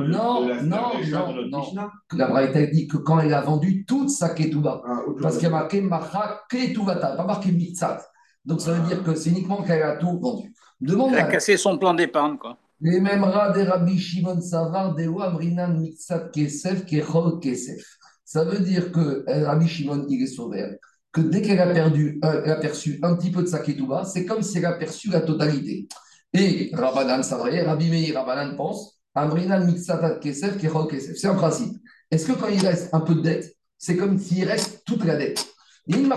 Non, 0.07 0.45
non, 0.65 0.79
non, 1.09 1.63
non. 1.73 1.89
La 2.13 2.27
Braïta 2.27 2.67
dit 2.67 2.87
que 2.87 2.99
quand 2.99 3.19
elle 3.19 3.33
a 3.33 3.41
vendu 3.41 3.87
toute 3.87 4.11
sa 4.11 4.29
Ketouba, 4.31 4.83
ah, 4.87 5.01
parce 5.23 5.37
qu'il 5.37 5.45
y 5.45 5.47
a 5.47 5.51
marqué 5.51 5.81
Macha 5.81 6.43
Ketubata, 6.51 7.17
pas 7.17 7.25
marqué 7.25 7.51
Mitzat. 7.51 8.03
Donc 8.45 8.61
ça 8.61 8.73
veut 8.73 8.87
dire 8.87 9.03
que 9.03 9.15
c'est 9.15 9.31
uniquement 9.31 9.63
qu'elle 9.63 9.83
a 9.83 9.97
tout 9.97 10.19
vendu. 10.21 10.53
Demande 10.83 11.13
elle 11.15 11.21
a 11.21 11.25
cassé 11.25 11.57
son 11.57 11.79
plan 11.79 11.95
d'épargne, 11.95 12.37
quoi. 12.37 12.59
Les 12.81 13.01
mêmes 13.01 13.25
rats 13.25 13.53
des 13.53 13.63
Rabbi 13.63 13.99
Shimon 13.99 14.41
Savar, 14.41 14.95
des 14.95 15.07
Wamrinan 15.07 15.79
Mitzat 15.79 16.31
Kesef, 16.33 16.85
Kechol 16.85 17.41
Kesef. 17.41 17.83
Ça 18.25 18.45
veut 18.45 18.61
dire 18.61 18.91
que 18.91 19.25
euh, 19.29 19.47
Rabbi 19.47 19.69
Shimon, 19.69 20.07
il 20.09 20.23
est 20.23 20.27
sauvé. 20.27 20.79
Que 21.13 21.21
dès 21.21 21.41
qu'elle 21.41 21.61
a, 21.61 21.73
perdu, 21.73 22.19
elle 22.23 22.51
a 22.51 22.57
perçu 22.57 22.99
un 23.03 23.15
petit 23.15 23.31
peu 23.31 23.43
de 23.43 23.47
sa 23.47 23.61
ketouba, 23.61 24.05
c'est 24.05 24.25
comme 24.25 24.43
si 24.43 24.59
elle 24.59 24.67
a 24.67 24.73
perçu 24.73 25.09
la 25.09 25.21
totalité. 25.21 25.87
Et 26.33 26.71
Rabbanan 26.73 27.23
Savraye, 27.23 27.63
Rabbi 27.63 27.89
Meir 27.89 28.15
Rabbanan 28.17 28.57
pense, 28.57 29.01
Amrinan 29.15 29.65
Mitzat 29.65 30.19
Kesef, 30.19 30.59
Kechol 30.59 30.89
Kesef. 30.89 31.17
C'est 31.17 31.29
un 31.29 31.37
principe. 31.37 31.77
Est-ce 32.11 32.27
que 32.27 32.33
quand 32.33 32.49
il 32.49 32.67
reste 32.67 32.93
un 32.93 33.01
peu 33.01 33.15
de 33.15 33.21
dette, 33.21 33.57
c'est 33.79 33.97
comme 33.97 34.19
s'il 34.19 34.45
reste 34.49 34.83
toute 34.85 35.05
la 35.05 35.17
dette? 35.17 35.47
Il 35.87 35.97
y 35.97 35.99
a 35.99 36.03
une. 36.03 36.13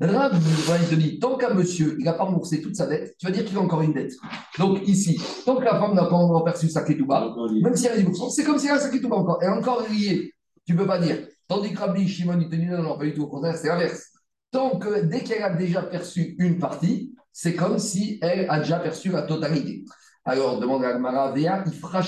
Rabbi 0.00 0.38
il 0.82 0.88
te 0.88 0.94
dit, 0.96 1.18
tant 1.20 1.36
qu'un 1.36 1.54
monsieur, 1.54 1.96
il 1.98 2.04
n'a 2.04 2.14
pas 2.14 2.24
remboursé 2.24 2.60
toute 2.60 2.74
sa 2.74 2.86
dette, 2.86 3.14
tu 3.16 3.26
vas 3.26 3.32
dire 3.32 3.44
qu'il 3.44 3.56
a 3.56 3.60
encore 3.60 3.82
une 3.82 3.92
dette. 3.92 4.12
Donc 4.58 4.86
ici, 4.88 5.20
tant 5.46 5.56
que 5.56 5.64
la 5.64 5.78
femme 5.78 5.94
n'a 5.94 6.06
pas 6.06 6.16
encore 6.16 6.44
perçu 6.44 6.68
sa 6.68 6.82
ketouba, 6.82 7.32
même 7.62 7.76
si 7.76 7.86
elle 7.86 7.92
a 7.92 8.02
10%, 8.02 8.30
c'est 8.30 8.42
comme 8.42 8.58
si 8.58 8.66
elle 8.66 8.74
a 8.74 8.80
sa 8.80 8.88
ketouba 8.88 9.16
encore. 9.16 9.38
Elle 9.40 9.50
est 9.50 9.52
encore 9.52 9.86
liée. 9.88 10.32
Tu 10.66 10.72
ne 10.72 10.78
peux 10.78 10.86
pas 10.86 10.98
dire. 10.98 11.26
Tandis 11.46 11.72
que 11.72 11.78
Rabbi 11.78 12.08
Shimon, 12.08 12.40
il 12.40 12.48
te 12.48 12.56
dit, 12.56 12.66
non, 12.66 12.82
non, 12.82 12.98
pas 12.98 13.04
du 13.04 13.14
tout, 13.14 13.22
au 13.22 13.28
contraire, 13.28 13.56
c'est 13.56 13.68
l'inverse. 13.68 14.10
Tant 14.50 14.78
que 14.78 15.04
dès 15.04 15.20
qu'elle 15.20 15.42
a 15.42 15.54
déjà 15.54 15.82
perçu 15.82 16.34
une 16.38 16.58
partie, 16.58 17.14
c'est 17.32 17.54
comme 17.54 17.78
si 17.78 18.18
elle 18.22 18.46
a 18.48 18.60
déjà 18.60 18.78
perçu 18.78 19.10
la 19.10 19.22
totalité. 19.22 19.84
Alors, 20.24 20.58
demande 20.58 20.84
à 20.84 20.88
Agmara, 20.88 21.32
Vea, 21.32 21.62
il 21.66 21.72
fera 21.72 22.02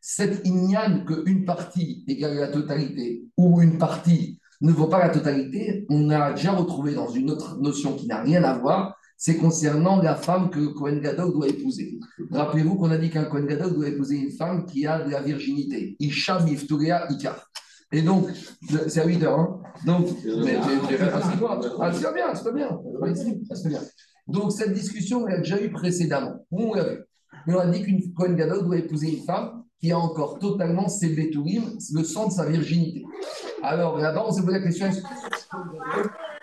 Cette 0.00 0.46
ignan 0.46 1.04
qu'une 1.04 1.44
partie 1.44 2.04
égale 2.08 2.34
la 2.36 2.48
totalité 2.48 3.22
ou 3.36 3.62
une 3.62 3.78
partie 3.78 4.39
ne 4.60 4.72
vaut 4.72 4.86
pas 4.86 4.98
la 4.98 5.08
totalité, 5.08 5.86
on 5.88 6.10
a 6.10 6.32
déjà 6.32 6.52
retrouvé 6.52 6.94
dans 6.94 7.08
une 7.08 7.30
autre 7.30 7.58
notion 7.60 7.94
qui 7.96 8.06
n'a 8.06 8.22
rien 8.22 8.44
à 8.44 8.58
voir, 8.58 8.96
c'est 9.16 9.36
concernant 9.36 10.00
la 10.00 10.14
femme 10.14 10.48
que 10.50 10.68
Cohen 10.68 10.96
Gadol 10.96 11.32
doit 11.32 11.48
épouser. 11.48 11.98
Rappelez-vous 12.30 12.76
qu'on 12.76 12.90
a 12.90 12.96
dit 12.96 13.10
qu'un 13.10 13.24
Cohen 13.24 13.44
Gadol 13.44 13.74
doit 13.74 13.88
épouser 13.88 14.16
une 14.16 14.30
femme 14.30 14.64
qui 14.64 14.86
a 14.86 15.02
de 15.02 15.10
la 15.10 15.20
virginité. 15.20 15.96
Isha 15.98 16.40
Mifturia 16.40 17.10
Ikar. 17.10 17.50
Et 17.92 18.02
donc, 18.02 18.28
c'est 18.88 19.00
à 19.00 19.06
8 19.06 19.22
heures. 19.24 19.38
Hein. 19.38 19.60
Donc, 19.84 20.08
mais, 20.24 20.56
assieds-toi, 20.56 21.60
assieds-toi 21.82 22.12
bien, 22.12 22.28
assieds-toi 22.28 22.52
bien. 22.52 22.80
Assieds-toi 23.50 23.68
bien. 23.68 23.80
Donc, 24.26 24.52
cette 24.52 24.72
discussion, 24.72 25.22
on 25.22 25.26
l'a 25.26 25.38
déjà 25.38 25.60
eu 25.60 25.70
précédemment. 25.70 26.46
On 26.50 26.72
l'a 26.72 26.84
vu. 26.84 26.98
on 27.48 27.58
a 27.58 27.66
dit 27.66 27.82
qu'une 27.82 28.14
Kohen 28.14 28.36
Gadol 28.36 28.64
doit 28.64 28.78
épouser 28.78 29.16
une 29.16 29.24
femme 29.24 29.64
qui 29.80 29.92
a 29.92 29.98
encore 29.98 30.38
totalement 30.38 30.88
ses 30.88 31.08
bétourim, 31.10 31.64
le 31.94 32.04
sang 32.04 32.28
de 32.28 32.32
sa 32.32 32.46
virginité. 32.46 33.04
Alors, 33.62 33.98
là-bas, 33.98 34.24
on 34.26 34.32
s'est 34.32 34.42
posé 34.42 34.58
la 34.58 34.64
question 34.64 34.86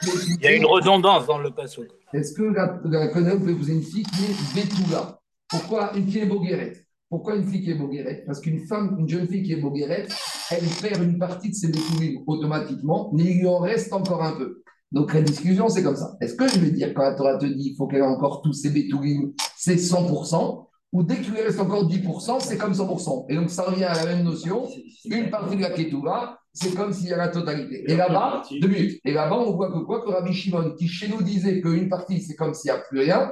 il 0.02 0.44
y 0.44 0.48
a 0.48 0.54
une 0.54 0.66
redondance 0.66 1.26
dans 1.26 1.40
le 1.40 1.50
passage. 1.50 1.88
Est-ce 2.14 2.34
que 2.34 2.44
la, 2.44 2.80
la 2.86 3.08
Kohen 3.08 3.44
peut 3.44 3.52
épouser 3.52 3.74
une 3.74 3.84
fille 3.84 4.04
qui 4.04 4.26
est 4.26 4.56
bétoula 4.56 5.20
Pourquoi 5.50 5.96
une 5.96 6.08
fille 6.08 6.22
est 6.22 6.26
boguerette? 6.28 6.86
Pourquoi 7.10 7.36
une 7.36 7.46
fille 7.46 7.64
qui 7.64 7.72
est 7.72 7.76
boguerette? 7.76 8.26
Parce 8.26 8.42
qu'une 8.42 8.60
femme, 8.68 8.98
une 9.00 9.08
jeune 9.08 9.28
fille 9.28 9.44
qui 9.44 9.54
est 9.54 9.62
boguerette, 9.62 10.14
elle 10.52 10.66
perd 10.82 11.02
une 11.02 11.18
partie 11.18 11.50
de 11.50 11.56
ses 11.56 11.70
bétourim 11.70 12.22
automatiquement, 12.28 13.10
mais 13.14 13.24
il 13.24 13.40
lui 13.40 13.48
en 13.48 13.60
reste 13.60 13.92
encore 13.94 14.24
un 14.24 14.34
peu. 14.34 14.62
Donc 14.92 15.14
la 15.14 15.22
discussion, 15.22 15.68
c'est 15.70 15.84
comme 15.84 15.96
ça. 15.96 16.16
Est-ce 16.22 16.36
que 16.36 16.48
je 16.48 16.60
vais 16.60 16.72
dire, 16.72 16.94
quand 16.94 17.04
la 17.04 17.16
Torah 17.16 17.38
te 17.38 17.46
dit 17.46 17.70
qu'il 17.70 17.76
faut 17.76 17.88
qu'elle 17.88 18.00
ait 18.00 18.06
encore 18.06 18.42
tous 18.42 18.54
ses 18.54 18.70
bétourim, 18.70 19.34
c'est 19.58 19.76
100%, 19.76 20.68
ou 20.94 21.04
dès 21.04 21.18
qu'il 21.18 21.34
lui 21.34 21.42
reste 21.42 21.60
encore 21.60 21.88
10%, 21.90 22.40
c'est 22.42 22.58
comme 22.58 22.74
100%. 22.74 23.26
Et 23.30 23.36
donc 23.36 23.50
ça 23.50 23.64
revient 23.64 23.86
à 23.86 23.96
la 23.96 24.06
même 24.06 24.24
notion, 24.24 24.68
une 25.06 25.30
partie 25.30 25.56
de 25.56 25.62
la 25.62 25.72
Ketouba, 25.72 26.40
c'est 26.60 26.74
comme 26.74 26.92
s'il 26.92 27.10
y 27.10 27.14
a 27.14 27.18
la 27.18 27.28
totalité. 27.28 27.84
Et 27.88 27.96
là-bas, 27.96 28.42
deux 28.50 28.68
minutes. 28.68 29.00
Et 29.06 29.14
là-bas, 29.14 29.38
on 29.38 29.56
voit 29.56 29.72
que 29.72 29.80
quoi 29.86 30.02
que 30.02 30.10
Rabbi 30.10 30.34
Shimon, 30.34 30.74
qui 30.78 30.88
chez 30.88 31.08
nous 31.08 31.22
disait 31.22 31.62
qu'une 31.62 31.88
partie, 31.88 32.22
c'est 32.22 32.36
comme 32.36 32.54
s'il 32.54 32.72
n'y 32.72 32.78
a 32.78 32.82
plus 32.82 33.00
rien, 33.00 33.30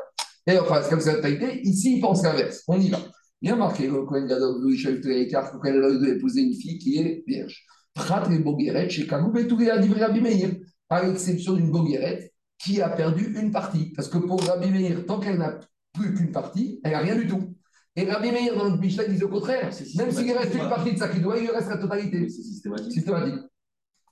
et 0.47 0.59
enfin, 0.59 0.81
c'est 0.83 0.89
comme 0.89 0.99
si 0.99 1.07
la 1.07 1.15
totalité, 1.15 1.61
ici, 1.63 1.95
il 1.95 2.01
pense 2.01 2.23
l'inverse. 2.23 2.63
On 2.67 2.79
y 2.79 2.89
va. 2.89 2.99
Il 3.41 3.49
y 3.49 3.51
a 3.51 3.55
marqué 3.55 3.87
le 3.87 4.03
Kohen 4.03 4.27
Gadol, 4.27 4.61
Kohen 4.61 5.27
Gadol 5.63 5.99
doit 5.99 6.09
épouser 6.09 6.41
une 6.41 6.53
fille 6.53 6.77
qui 6.77 6.97
est 6.97 7.23
vierge. 7.27 7.63
Prat 7.95 8.29
et 8.31 8.39
Bogueret, 8.39 8.89
chez 8.89 9.07
Kagou, 9.07 9.35
et 9.35 9.69
a 9.69 9.77
dit 9.79 9.93
Rabbi 9.93 10.21
Meir 10.21 10.51
à 10.89 11.03
l'exception 11.03 11.53
d'une 11.53 11.71
Boguerette 11.71 12.31
qui 12.59 12.81
a 12.81 12.89
perdu 12.89 13.35
une 13.39 13.51
partie. 13.51 13.91
Parce 13.95 14.07
que 14.07 14.17
pour 14.17 14.43
Rabbi 14.43 14.69
Meir, 14.69 15.05
tant 15.05 15.19
qu'elle 15.19 15.37
n'a 15.37 15.59
plus 15.93 16.13
qu'une 16.13 16.31
partie, 16.31 16.79
elle 16.83 16.91
n'a 16.91 16.99
rien 16.99 17.15
du 17.15 17.27
tout. 17.27 17.54
Et 17.97 18.05
Rabbi 18.05 18.31
Meir, 18.31 18.57
dans 18.57 18.69
le 18.69 18.77
Mishnah, 18.77 19.05
dit 19.05 19.23
au 19.23 19.29
contraire. 19.29 19.69
Même 19.95 20.11
s'il 20.11 20.31
reste 20.31 20.53
une 20.53 20.69
partie 20.69 20.93
de 20.93 20.97
sa 20.97 21.07
doit, 21.07 21.37
il 21.37 21.43
lui 21.43 21.51
reste 21.51 21.69
la 21.69 21.77
totalité. 21.77 22.27
C'est 22.29 22.41
systématique. 22.41 23.39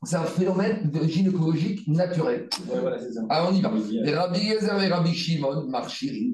C'est 0.05 0.17
un 0.17 0.23
phénomène 0.23 0.91
gynécologique 1.07 1.87
naturel. 1.87 2.49
Ouais, 2.69 2.79
voilà, 2.81 2.97
Alors 3.29 3.51
on 3.51 3.55
y 3.55 3.61
va. 3.61 3.71
Et 4.05 4.13
Rabbi 4.13 4.39
Yezer 4.39 4.83
et 4.83 4.87
Rabbi 4.87 5.13
Shimon, 5.13 5.67
Marchirim. 5.69 6.33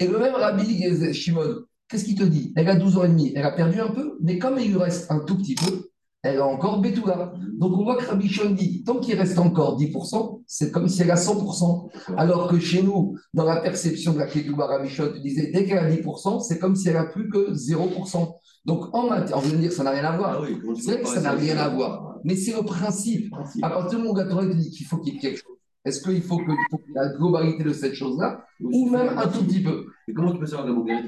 Et 0.00 0.06
le 0.06 0.18
même 0.18 0.34
Rabbi 0.34 0.64
Yezer, 0.64 1.12
Shimon, 1.12 1.62
qu'est-ce 1.88 2.04
qu'il 2.04 2.16
te 2.16 2.24
dit? 2.24 2.52
Elle 2.56 2.68
a 2.68 2.76
12 2.76 2.96
ans 2.98 3.04
et 3.04 3.08
demi, 3.08 3.32
elle 3.36 3.44
a 3.44 3.52
perdu 3.52 3.80
un 3.80 3.90
peu, 3.90 4.16
mais 4.20 4.38
comme 4.38 4.58
il 4.58 4.72
lui 4.72 4.78
reste 4.78 5.10
un 5.10 5.20
tout 5.20 5.36
petit 5.36 5.54
peu, 5.54 5.90
elle 6.26 6.40
a 6.40 6.46
encore 6.46 6.80
Betula. 6.80 7.32
Donc 7.58 7.72
on 7.78 7.84
voit 7.84 7.96
que 7.96 8.06
Rabbi 8.06 8.28
Shon 8.28 8.50
dit, 8.50 8.82
tant 8.84 8.96
qu'il 8.96 9.18
reste 9.18 9.38
encore 9.38 9.78
10%, 9.78 10.42
c'est 10.46 10.70
comme 10.70 10.88
si 10.88 11.02
elle 11.02 11.10
a 11.10 11.16
100%. 11.16 11.90
Alors 12.16 12.48
que 12.48 12.58
chez 12.58 12.82
nous, 12.82 13.16
dans 13.34 13.44
la 13.44 13.60
perception 13.60 14.12
de 14.12 14.18
la 14.18 14.26
Ketouba, 14.26 14.66
Rabbi 14.66 14.88
Shon 14.88 15.12
disait, 15.22 15.50
dès 15.52 15.64
qu'elle 15.64 15.78
a 15.78 15.90
10%, 15.90 16.40
c'est 16.40 16.58
comme 16.58 16.76
si 16.76 16.88
elle 16.88 16.96
a 16.96 17.04
plus 17.04 17.28
que 17.28 17.52
0%. 17.52 18.34
Donc 18.64 18.94
en 18.94 19.08
matière, 19.08 19.38
on 19.38 19.40
vient 19.40 19.52
de 19.52 19.58
dire 19.58 19.70
que 19.70 19.76
ça 19.76 19.84
n'a 19.84 19.90
rien 19.90 20.04
à 20.04 20.16
voir. 20.16 20.42
Ah 20.42 20.46
c'est 20.76 20.92
vrai 20.92 21.02
que 21.02 21.08
ça 21.08 21.20
n'a 21.20 21.32
rien 21.32 21.56
à 21.56 21.68
voir. 21.68 22.18
Mais 22.24 22.34
c'est 22.34 22.52
le 22.52 22.62
principe. 22.64 23.32
À 23.62 23.70
partir 23.70 23.98
du 23.98 24.04
moment 24.04 24.14
où 24.14 24.16
la 24.16 24.24
Torah 24.24 24.46
dit 24.46 24.70
qu'il 24.70 24.86
faut 24.86 24.98
qu'il 24.98 25.14
y 25.14 25.16
ait 25.16 25.20
quelque 25.20 25.36
chose, 25.36 25.56
est-ce 25.84 26.02
qu'il 26.02 26.22
faut 26.22 26.38
que 26.38 26.50
la 26.94 27.08
globalité 27.10 27.62
de 27.62 27.72
cette 27.72 27.94
chose-là, 27.94 28.44
ou 28.60 28.88
même 28.90 29.16
un 29.16 29.26
tout 29.28 29.44
petit 29.44 29.62
peu 29.62 29.86
Mais 30.06 30.14
comment 30.14 30.32
tu 30.32 30.38
peux 30.38 30.46
savoir 30.46 30.68
la 30.68 31.00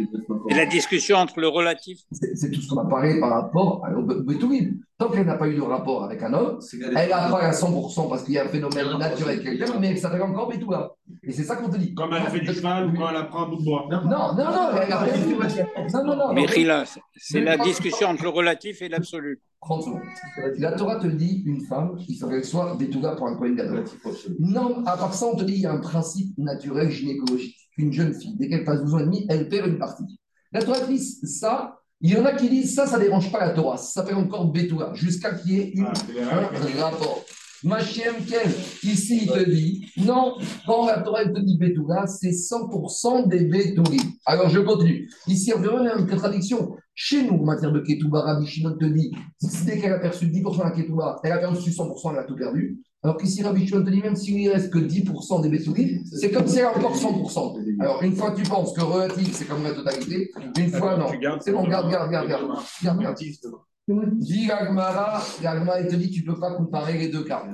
Et 0.51 0.55
la 0.55 0.67
discussion 0.67 1.17
entre 1.17 1.41
le 1.41 1.49
relatif 1.49 2.01
C'est 2.11 2.51
tout 2.51 2.61
ce 2.61 2.69
qu'on 2.69 2.79
a 2.79 2.89
parlé 2.89 3.19
par 3.21 3.31
rapport 3.31 3.85
à 3.85 3.91
Betourim. 3.91 4.81
Tant 4.99 5.11
qu'elle 5.11 5.27
n'a 5.27 5.37
pas 5.37 5.49
eu 5.49 5.55
de 5.55 5.61
rapport 5.63 6.05
avec 6.05 6.23
un 6.23 6.33
homme, 6.33 6.59
elle 6.73 7.09
pas 7.09 7.39
à 7.39 7.53
100% 7.53 8.09
parce 8.09 8.25
qu'il 8.25 8.35
y 8.35 8.39
a 8.39 8.45
un 8.45 8.49
phénomène 8.49 8.99
naturel 8.99 9.43
quelqu'un, 9.43 9.79
mais 9.81 9.95
ça 9.95 10.09
s'appelle 10.09 10.23
encore 10.23 10.49
Betourim. 10.49 10.89
Et 11.23 11.33
c'est 11.33 11.45
ça 11.45 11.57
qu'on 11.57 11.69
te 11.69 11.77
dit. 11.77 11.95
Comme 11.95 12.13
elle 12.13 12.23
fait 12.31 12.41
du 12.41 12.53
cheval 12.53 12.89
ou 12.89 12.97
quand 12.97 13.09
elle 13.11 13.17
apprend 13.17 13.45
un 13.45 13.49
bout 13.49 13.59
de 13.59 13.65
bois. 13.65 13.87
Non, 13.91 14.03
non, 14.03 14.35
non, 14.35 16.17
Non. 16.17 16.33
Mais 16.35 16.47
c'est 17.17 17.41
la 17.41 17.57
discussion 17.57 18.09
entre 18.09 18.25
le 18.25 18.31
relatif 18.31 18.83
et 18.83 18.89
l'absolu. 18.89 19.41
30 19.61 19.83
secondes. 19.83 20.01
La 20.59 20.73
Torah 20.73 20.97
te 20.97 21.09
dit 21.09 21.43
une 21.45 21.61
femme, 21.63 21.97
il 22.09 22.17
faut 22.17 22.29
qu'elle 22.29 22.45
soit 22.45 22.77
Betouga 22.77 23.17
pour 23.17 23.27
un 23.27 23.37
Kohen 23.37 23.57
Gadol. 23.57 23.85
Non, 24.39 24.85
à 24.87 24.97
part 24.97 25.13
ça, 25.13 25.27
on 25.27 25.37
te 25.37 25.45
dit 25.45 25.55
il 25.55 25.61
y 25.61 25.67
a 25.67 25.73
un 25.73 25.81
principe 25.81 26.37
naturel 26.39 26.91
gynécologique. 26.91 27.38
Une 27.79 27.93
jeune 27.93 28.13
fille, 28.13 28.35
dès 28.37 28.49
qu'elle 28.49 28.65
passe 28.65 28.83
12 28.83 28.95
ans 28.95 28.99
et 28.99 29.05
demi, 29.05 29.27
elle 29.29 29.49
perd 29.49 29.69
une 29.69 29.79
partie. 29.79 30.05
La 30.53 30.63
Torah 30.63 30.87
dit 30.87 30.99
ça, 30.99 31.79
il 32.01 32.11
y 32.11 32.17
en 32.17 32.25
a 32.25 32.33
qui 32.33 32.49
disent 32.49 32.75
ça, 32.75 32.87
ça 32.87 32.99
ne 32.99 33.05
dérange 33.05 33.31
pas 33.33 33.41
la 33.41 33.51
Torah. 33.51 33.77
Ça 33.77 34.01
s'appelle 34.01 34.17
encore 34.17 34.53
Betouga, 34.53 34.93
jusqu'à 34.95 35.35
qu'il 35.35 35.53
y 35.53 35.61
ait 35.61 35.71
une, 35.71 35.87
ah, 35.87 36.51
un 36.79 36.81
rapport. 36.81 37.25
Machem 37.65 38.15
Ken, 38.25 38.51
ici, 38.85 39.21
il 39.23 39.29
te 39.29 39.51
dit, 39.51 39.85
non, 39.97 40.37
quand 40.65 40.87
la 40.87 41.01
Torah 41.01 41.25
te 41.25 41.41
dit 41.41 41.59
Betouga, 41.59 42.07
c'est 42.07 42.31
100% 42.31 43.29
des 43.29 43.47
Betouris. 43.47 44.01
Alors, 44.25 44.49
je 44.49 44.61
continue. 44.61 45.11
Ici, 45.27 45.53
on 45.57 45.61
verra 45.61 45.99
une 45.99 46.07
contradiction. 46.07 46.77
Chez 46.95 47.23
nous, 47.23 47.39
en 47.39 47.45
matière 47.45 47.73
de 47.73 47.81
Ketouba, 47.81 48.23
Rabbi 48.23 48.47
Shimon 48.47 48.77
te 48.77 48.85
dit, 48.85 49.13
dès 49.65 49.79
qu'elle 49.79 49.93
a 49.93 49.99
perçu 49.99 50.27
10% 50.27 50.59
de 50.59 50.63
la 50.63 50.71
Ketouba, 50.71 51.21
elle 51.25 51.33
a 51.33 51.39
perdu 51.39 51.59
100%, 51.59 52.13
elle 52.13 52.19
a 52.19 52.25
tout 52.25 52.37
perdu. 52.37 52.81
Alors 53.03 53.17
qu'ici, 53.17 53.43
Rabbi 53.43 53.67
Shimon 53.67 53.85
te 53.85 53.91
dit, 53.91 54.01
même 54.01 54.17
s'il 54.17 54.45
ne 54.45 54.51
reste 54.51 54.73
que 54.73 54.79
10% 54.79 55.43
des 55.43 55.49
Betouris, 55.49 56.03
c'est 56.05 56.33
comme 56.33 56.49
si 56.49 56.59
elle 56.59 56.65
a 56.65 56.77
encore 56.77 56.97
100%. 56.97 57.81
Alors, 57.81 58.03
une 58.03 58.17
fois, 58.17 58.33
tu 58.33 58.43
penses 58.43 58.73
que 58.73 58.81
relatif, 58.81 59.33
c'est 59.35 59.45
comme 59.45 59.63
la 59.63 59.71
totalité. 59.71 60.31
Une 60.59 60.71
fois, 60.71 60.97
non. 60.97 61.07
C'est 61.41 61.53
bon, 61.53 61.63
garde, 61.69 61.91
garde, 61.91 62.11
garde, 62.11 62.29
garde. 62.29 62.49
garde, 62.83 63.01
garde. 63.01 63.17
Dis 63.89 64.47
Gagmara, 64.47 65.23
Gagmara, 65.41 65.81
il 65.81 65.87
te 65.87 65.97
dit 65.97 66.11
tu 66.11 66.27
ne 66.27 66.33
peux 66.35 66.41
pas 66.41 66.55
comparer 66.55 66.99
les 66.99 67.09
deux 67.09 67.25
cas. 67.25 67.47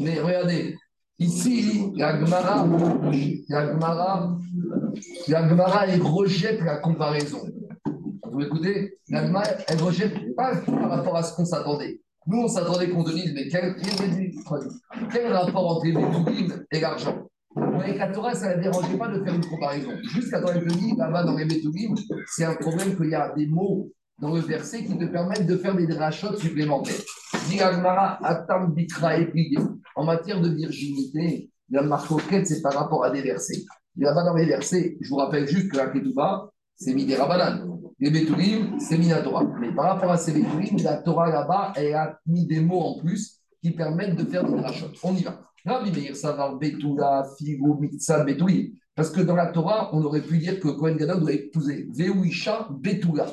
Mais 0.00 0.18
regardez, 0.18 0.76
ici, 1.18 1.92
Gagmara, 1.94 2.66
Gagmara, 3.48 4.36
Gagmara, 5.28 5.86
elle 5.86 6.02
rejette 6.02 6.60
la 6.62 6.78
comparaison. 6.78 7.46
Vous 8.32 8.40
écoutez 8.40 8.98
Gagmara, 9.08 9.44
elle 9.68 9.80
rejette 9.80 10.34
pas 10.34 10.56
par 10.56 10.90
rapport 10.90 11.16
à 11.16 11.22
ce 11.22 11.36
qu'on 11.36 11.44
s'attendait. 11.44 12.00
Nous, 12.28 12.38
on 12.38 12.48
s'attendait 12.48 12.90
qu'on 12.90 13.04
te 13.04 13.12
dise, 13.12 13.32
mais 13.34 13.46
quel, 13.48 13.76
quel, 15.12 15.32
rapport 15.32 15.76
entre 15.76 15.86
les 15.86 15.92
Bétourim 15.92 16.64
et 16.72 16.80
l'argent? 16.80 17.28
Avec 17.56 17.98
la 17.98 18.08
Torah, 18.08 18.34
ça 18.34 18.56
ne 18.56 18.62
dérangeait 18.62 18.98
pas 18.98 19.08
de 19.08 19.22
faire 19.22 19.34
une 19.34 19.46
comparaison. 19.46 19.92
Jusqu'à 20.02 20.38
elle 20.38 20.66
te 20.66 20.74
dit, 20.74 20.96
là-bas 20.96 21.22
dans 21.22 21.36
les 21.36 21.44
Bétourim, 21.44 21.94
c'est 22.26 22.44
un 22.44 22.56
problème 22.56 22.96
qu'il 22.96 23.10
y 23.10 23.14
a 23.14 23.32
des 23.34 23.46
mots 23.46 23.90
dans 24.18 24.34
le 24.34 24.40
verset 24.40 24.84
qui 24.84 24.98
te 24.98 25.04
permettent 25.04 25.46
de 25.46 25.56
faire 25.56 25.76
des 25.76 25.86
drachotes 25.86 26.38
supplémentaires. 26.38 26.94
En 29.94 30.04
matière 30.04 30.40
de 30.40 30.48
virginité, 30.48 31.50
la 31.70 31.82
marcoquette, 31.82 32.46
c'est 32.46 32.60
par 32.60 32.74
rapport 32.74 33.04
à 33.04 33.10
des 33.10 33.22
versets. 33.22 33.62
Là-bas, 33.96 34.24
dans 34.24 34.34
les 34.34 34.46
versets, 34.46 34.96
je 35.00 35.08
vous 35.08 35.16
rappelle 35.16 35.46
juste 35.46 35.70
que 35.70 35.76
la 35.76 35.88
Ketouba, 35.88 36.50
c'est 36.74 36.92
mis 36.92 37.06
des 37.06 37.14
Rabanan. 37.14 37.75
Les 37.98 38.10
Betourim, 38.10 38.78
c'est 38.78 38.98
Torah. 39.22 39.44
Mais 39.58 39.72
par 39.72 39.94
rapport 39.94 40.10
à 40.10 40.18
ces 40.18 40.32
Betourim, 40.32 40.76
la 40.82 40.98
Torah 40.98 41.30
là-bas, 41.30 41.72
elle 41.76 41.94
a 41.94 42.18
mis 42.26 42.46
des 42.46 42.60
mots 42.60 42.80
en 42.80 42.98
plus 42.98 43.40
qui 43.62 43.70
permettent 43.70 44.16
de 44.16 44.24
faire 44.24 44.44
des 44.44 44.56
drachotes. 44.56 44.98
On 45.02 45.14
y 45.14 45.22
va. 45.22 45.40
Rabbi 45.64 45.90
Meir 45.90 46.14
Savar 46.14 46.56
Betula, 46.56 47.26
Figo, 47.38 47.78
Mitzah, 47.80 48.24
Betourim. 48.24 48.72
Parce 48.94 49.10
que 49.10 49.20
dans 49.20 49.34
la 49.34 49.46
Torah, 49.46 49.90
on 49.94 50.02
aurait 50.02 50.20
pu 50.20 50.38
dire 50.38 50.60
que 50.60 50.68
Kohen 50.68 50.96
Gadol 50.96 51.20
doit 51.20 51.32
épouser 51.32 51.88
Veuisha 51.90 52.68
Betula. 52.70 53.26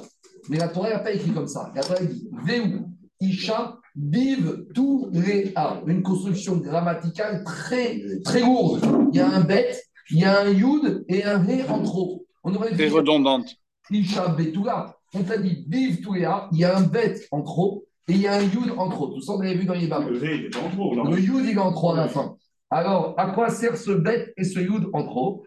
Mais 0.49 0.57
la 0.57 0.69
Torah 0.69 0.89
n'a 0.89 0.99
pas 0.99 1.11
écrit 1.11 1.31
comme 1.31 1.47
ça. 1.47 1.71
La 1.75 1.83
Torah 1.83 2.01
dit 2.01 2.29
Veu, 2.45 2.79
Isha, 3.19 3.77
Biv, 3.95 4.65
tout 4.73 5.09
les 5.11 5.53
Une 5.87 6.01
construction 6.01 6.57
grammaticale 6.57 7.43
très, 7.43 8.01
très 8.23 8.41
lourde. 8.41 8.81
Il 9.11 9.17
y 9.17 9.19
a 9.19 9.29
un 9.29 9.41
bête, 9.41 9.83
il 10.09 10.19
y 10.19 10.25
a 10.25 10.41
un 10.41 10.49
yud 10.49 11.05
et 11.07 11.23
un 11.23 11.45
he 11.47 11.63
en 11.69 11.81
trop. 11.83 12.25
On 12.43 12.53
aurait 12.55 12.71
redondante. 12.89 13.55
Isha, 13.91 14.29
Betula. 14.29 14.95
On 15.13 15.23
t'a 15.23 15.37
dit 15.37 15.65
Biv, 15.67 16.01
tout 16.01 16.13
les 16.13 16.27
Il 16.51 16.59
y 16.59 16.65
a 16.65 16.77
un 16.77 16.81
bête 16.81 17.27
en 17.31 17.41
trop 17.41 17.85
et 18.07 18.13
il 18.13 18.21
y 18.21 18.27
a 18.27 18.35
un 18.35 18.41
yud 18.41 18.73
en 18.77 18.89
trop. 18.89 19.07
Tout 19.07 19.21
ça, 19.21 19.33
vous 19.33 19.41
avez 19.41 19.55
vu 19.55 19.65
dans 19.65 19.73
les 19.73 19.87
bas. 19.87 19.99
Le 19.99 21.19
yud, 21.19 21.45
il 21.45 21.49
est 21.51 21.57
en 21.57 21.71
trop 21.71 21.91
à 21.91 21.97
la 21.97 22.07
fin. 22.07 22.35
Alors, 22.69 23.13
à 23.17 23.27
quoi 23.27 23.49
sert 23.49 23.77
ce 23.77 23.91
bête 23.91 24.33
et 24.35 24.43
ce 24.43 24.59
yud 24.59 24.87
en 24.93 25.03
trop? 25.03 25.43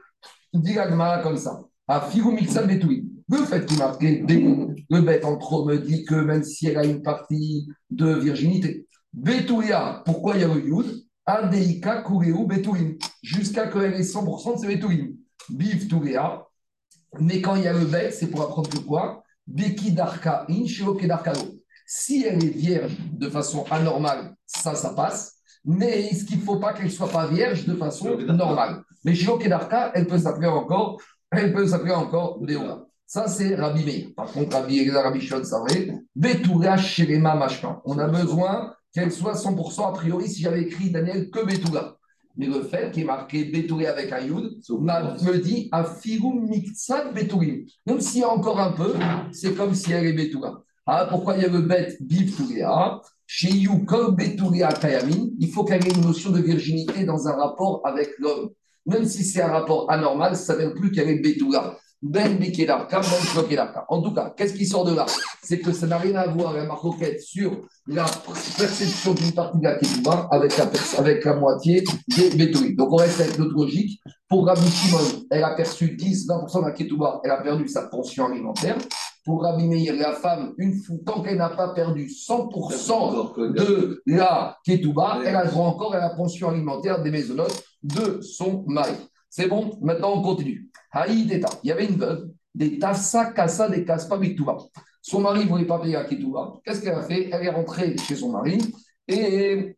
Dit 0.54 0.74
la 0.74 1.18
comme 1.18 1.36
ça. 1.36 1.62
À 1.88 2.00
Figu 2.00 2.32
Mixal 2.32 2.66
Betoui. 2.66 3.08
Le 3.28 3.38
fait 3.38 3.66
qu'il 3.66 3.78
le 4.88 5.00
bête 5.00 5.24
en 5.24 5.36
trop 5.36 5.64
me 5.64 5.78
dit 5.78 6.04
que 6.04 6.14
même 6.14 6.44
si 6.44 6.68
elle 6.68 6.78
a 6.78 6.84
une 6.84 7.02
partie 7.02 7.66
de 7.90 8.14
virginité, 8.14 8.86
Betouya, 9.12 10.02
pourquoi 10.04 10.36
il 10.36 10.42
y 10.42 10.44
a 10.44 10.48
le 10.48 10.64
Yud? 10.64 11.02
Adeika 11.24 12.02
Kureu 12.02 12.46
Betouim, 12.46 12.94
jusqu'à 13.22 13.66
qu'elle 13.66 13.94
ait 13.94 14.02
100% 14.02 14.54
de 14.54 14.60
ses 14.60 14.76
Betouim. 14.76 15.08
Biv 15.48 15.88
Tourea, 15.88 16.45
mais 17.20 17.40
quand 17.40 17.56
il 17.56 17.64
y 17.64 17.68
a 17.68 17.72
le 17.72 17.84
bête, 17.84 18.14
c'est 18.14 18.28
pour 18.28 18.42
apprendre 18.42 18.68
que 18.68 18.78
quoi? 18.78 19.22
Beki 19.46 19.92
Darka 19.92 20.46
In, 20.48 20.64
Si 21.86 22.24
elle 22.24 22.44
est 22.44 22.48
vierge 22.48 22.96
de 23.12 23.28
façon 23.28 23.64
anormale, 23.70 24.34
ça, 24.46 24.74
ça 24.74 24.90
passe. 24.90 25.34
Mais 25.64 26.12
ce 26.14 26.24
qu'il 26.24 26.38
ne 26.38 26.44
faut 26.44 26.58
pas 26.58 26.72
qu'elle 26.72 26.86
ne 26.86 26.90
soit 26.90 27.10
pas 27.10 27.26
vierge 27.26 27.64
de 27.66 27.74
façon 27.74 28.16
normale? 28.18 28.82
Mais 29.04 29.14
Shiroke 29.14 29.48
Darka, 29.48 29.92
elle 29.94 30.06
peut 30.06 30.18
s'appeler 30.18 30.48
encore, 30.48 31.00
elle 31.30 31.52
peut 31.52 31.66
s'appeler 31.66 31.92
encore 31.92 32.40
Deora. 32.40 32.86
Ça, 33.06 33.28
c'est 33.28 33.54
Rabbi 33.54 33.84
Meir. 33.84 34.08
Par 34.16 34.26
contre, 34.32 34.56
Rabbi, 34.56 34.90
Rabbi 34.90 35.20
Shon, 35.20 35.42
c'est 35.44 35.58
vrai. 35.58 35.94
Betula 36.14 36.76
Shelema 36.76 37.36
Mashkan. 37.36 37.80
On 37.84 37.98
a 37.98 38.08
besoin 38.08 38.74
qu'elle 38.92 39.12
soit 39.12 39.34
100% 39.34 39.88
a 39.88 39.92
priori 39.92 40.28
si 40.28 40.42
j'avais 40.42 40.62
écrit 40.62 40.90
Daniel 40.90 41.30
que 41.30 41.44
Betula. 41.44 41.96
Mais 42.36 42.46
le 42.46 42.62
fait 42.62 42.90
qu'il 42.92 43.02
est 43.02 43.06
marqué 43.06 43.44
Betouré 43.46 43.86
avec 43.86 44.12
un 44.12 44.20
Yud 44.20 44.60
me 44.68 45.38
dit 45.38 45.68
Afirou 45.72 46.40
Miktsat 46.40 47.12
Betourim. 47.12 47.64
Même 47.86 48.00
s'il 48.00 48.20
y 48.20 48.24
a 48.24 48.28
encore 48.28 48.60
un 48.60 48.72
peu, 48.72 48.94
c'est 49.32 49.54
comme 49.54 49.74
si 49.74 49.92
elle 49.92 50.06
est 50.06 50.12
Betoura. 50.12 50.62
Ah, 50.86 51.06
pourquoi 51.08 51.36
il 51.36 51.42
y 51.42 51.44
a 51.44 51.48
le 51.48 51.66
Bivtouréa 52.00 53.00
Chez 53.26 53.50
You, 53.50 53.84
comme 53.84 54.14
Betouréa 54.14 54.68
Kayamin, 54.68 55.30
il 55.38 55.50
faut 55.50 55.64
qu'il 55.64 55.82
y 55.82 55.88
ait 55.88 55.92
une 55.92 56.02
notion 56.02 56.30
de 56.30 56.40
virginité 56.40 57.04
dans 57.04 57.26
un 57.26 57.32
rapport 57.32 57.80
avec 57.84 58.10
l'homme. 58.18 58.50
Même 58.86 59.04
si 59.04 59.24
c'est 59.24 59.42
un 59.42 59.48
rapport 59.48 59.90
anormal, 59.90 60.36
ça 60.36 60.56
ne 60.56 60.66
veut 60.66 60.74
plus 60.74 60.92
qu'elle 60.92 61.08
est 61.08 61.20
Betoura. 61.20 61.76
Ben 62.08 62.38
Ben 62.38 62.52
En 63.88 64.02
tout 64.02 64.12
cas, 64.12 64.32
qu'est-ce 64.36 64.54
qui 64.54 64.64
sort 64.66 64.84
de 64.84 64.94
là? 64.94 65.06
C'est 65.42 65.58
que 65.58 65.72
ça 65.72 65.86
n'a 65.86 65.98
rien 65.98 66.14
à 66.14 66.28
voir, 66.28 66.52
la 66.52 66.64
marquette, 66.64 67.20
sur 67.20 67.60
la 67.86 68.04
perception 68.04 69.14
d'une 69.14 69.32
partie 69.32 69.58
de 69.58 69.64
la 69.64 69.76
Ketouba 69.76 70.28
avec 70.30 71.24
la, 71.24 71.34
moitié 71.34 71.82
des 72.16 72.30
Betouïs. 72.30 72.76
Donc 72.76 72.92
on 72.92 72.96
reste 72.96 73.20
avec 73.20 73.38
notre 73.38 73.54
logique. 73.54 74.00
Pour 74.28 74.46
Rabbi 74.46 74.66
Shimon, 74.68 75.24
elle 75.30 75.44
a 75.44 75.54
perçu 75.54 75.96
10-20% 75.96 76.60
de 76.60 76.66
la 76.66 76.72
Ketouba, 76.72 77.20
elle 77.24 77.30
a 77.30 77.42
perdu 77.42 77.68
sa 77.68 77.82
pension 77.88 78.26
alimentaire. 78.26 78.76
Pour 79.24 79.42
Rabbi 79.42 79.66
Meir, 79.66 79.94
la 79.96 80.12
femme, 80.12 80.54
une 80.58 80.80
tant 81.04 81.22
qu'elle 81.22 81.38
n'a 81.38 81.48
pas 81.48 81.74
perdu 81.74 82.06
100% 82.06 83.52
de 83.52 84.00
la 84.06 84.56
Ketouba, 84.64 85.18
elle 85.24 85.34
a 85.34 85.46
droit 85.46 85.66
encore 85.66 85.94
à 85.94 85.98
la 85.98 86.10
pension 86.10 86.50
alimentaire 86.50 87.02
des 87.02 87.10
maisonnotes 87.10 87.64
de 87.82 88.20
son 88.20 88.64
mari. 88.68 88.94
C'est 89.28 89.48
bon? 89.48 89.78
Maintenant, 89.82 90.14
on 90.14 90.22
continue. 90.22 90.70
Il 91.08 91.44
y 91.64 91.72
avait 91.72 91.86
une 91.86 91.96
veuve, 91.96 92.28
des 92.54 92.78
tassa, 92.78 93.32
kassa, 93.32 93.68
des 93.68 93.84
kaspa, 93.84 94.18
Ketouba. 94.18 94.56
Son 95.02 95.20
mari 95.20 95.44
ne 95.44 95.48
voulait 95.48 95.66
pas 95.66 95.78
payer 95.78 95.96
à 95.96 96.04
Ketouba. 96.04 96.54
Qu'est-ce 96.64 96.80
qu'elle 96.80 96.94
a 96.94 97.02
fait? 97.02 97.28
Elle 97.30 97.44
est 97.44 97.50
rentrée 97.50 97.96
chez 97.96 98.16
son 98.16 98.30
mari 98.30 98.58
et 99.06 99.76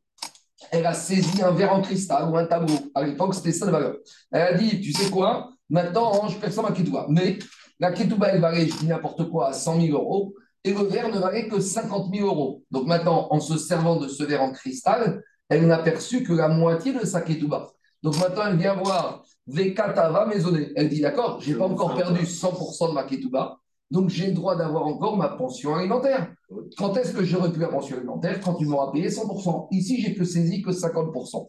elle 0.71 0.87
a 0.87 0.95
saisi 0.95 1.43
un 1.43 1.51
verre 1.51 1.73
en 1.73 1.83
cristal 1.83 2.31
ou 2.31 2.37
un 2.37 2.47
tableau. 2.47 2.77
À 2.95 3.03
l'époque, 3.03 3.35
c'était 3.35 3.53
ça 3.53 3.67
la 3.67 3.73
valeur. 3.73 3.97
Elle 4.31 4.43
a 4.43 4.53
dit 4.55 4.81
Tu 4.81 4.93
sais 4.93 5.11
quoi? 5.11 5.51
Maintenant, 5.69 6.29
je 6.29 6.37
personne 6.39 6.67
à 6.67 6.73
Ketouba. 6.73 7.07
Mais 7.11 7.39
la 7.79 7.93
Ketouba, 7.93 8.29
elle 8.29 8.41
valait, 8.41 8.67
je 8.67 8.79
dis 8.79 8.87
n'importe 8.87 9.29
quoi, 9.29 9.49
à 9.49 9.53
100 9.53 9.81
000 9.81 9.99
euros. 9.99 10.35
Et 10.65 10.73
le 10.73 10.85
verre 10.85 11.09
ne 11.09 11.19
valait 11.19 11.49
que 11.49 11.61
50 11.61 12.15
000 12.15 12.27
euros. 12.27 12.63
Donc 12.71 12.87
maintenant, 12.87 13.29
en 13.31 13.41
se 13.41 13.59
servant 13.59 13.97
de 13.97 14.09
ce 14.09 14.25
verre 14.25 14.43
en 14.43 14.53
cristal, 14.53 15.23
elle 15.49 15.67
n'a 15.67 15.79
perçu 15.79 16.23
que 16.23 16.33
la 16.33 16.49
moitié 16.49 16.93
de 16.93 17.05
sa 17.05 17.21
Ketouba. 17.21 17.69
Donc 18.03 18.19
maintenant, 18.19 18.47
elle 18.47 18.57
vient 18.57 18.75
voir 18.75 19.25
Vekatava 19.49 20.27
maisonnée. 20.27 20.73
Elle 20.77 20.89
dit 20.89 21.01
D'accord, 21.01 21.41
je 21.41 21.53
n'ai 21.53 21.59
pas 21.59 21.67
encore 21.67 21.95
perdu 21.95 22.25
100% 22.25 22.91
de 22.91 22.95
ma 22.95 23.05
ketouba, 23.05 23.59
donc 23.91 24.11
j'ai 24.11 24.27
le 24.27 24.33
droit 24.33 24.55
d'avoir 24.55 24.87
encore 24.87 25.17
ma 25.17 25.29
pension 25.31 25.75
alimentaire. 25.75 26.31
Quand 26.77 26.95
est-ce 26.97 27.13
que 27.13 27.25
j'aurais 27.25 27.51
pu 27.51 27.59
la 27.61 27.69
pension 27.69 27.97
alimentaire? 27.97 28.41
Quand 28.41 28.55
tu 28.55 28.67
m'auras 28.67 28.93
payé 28.93 29.09
100%. 29.09 29.69
Ici, 29.71 30.01
j'ai 30.01 30.15
que 30.15 30.25
saisi 30.25 30.61
que 30.63 30.71
50%. 30.71 31.49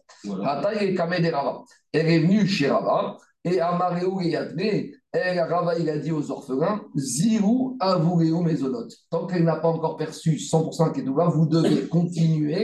Elle 1.92 2.08
est 2.08 2.18
venue 2.20 2.46
chez 2.46 2.70
Rava 2.70 3.18
et 3.44 3.60
Amareo 3.60 4.20
et 4.20 4.32
elle, 5.12 5.40
Rava, 5.40 5.76
il 5.78 5.90
a 5.90 5.98
dit 5.98 6.12
aux 6.12 6.30
orphelins 6.30 6.82
Zirou 6.96 7.76
avouréo 7.80 8.40
maisonnote. 8.40 8.94
Tant 9.10 9.26
qu'elle 9.26 9.44
n'a 9.44 9.56
pas 9.56 9.68
encore 9.68 9.96
perçu 9.96 10.36
100% 10.36 10.90
de 10.90 10.94
ketouba, 10.94 11.26
vous 11.26 11.46
devez 11.46 11.88
continuer 11.88 12.62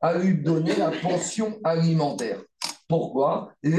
à 0.00 0.16
lui 0.16 0.40
donner 0.42 0.76
la 0.76 0.90
pension 0.90 1.58
alimentaire. 1.64 2.40
Pourquoi? 2.88 3.52
Moi, 3.62 3.72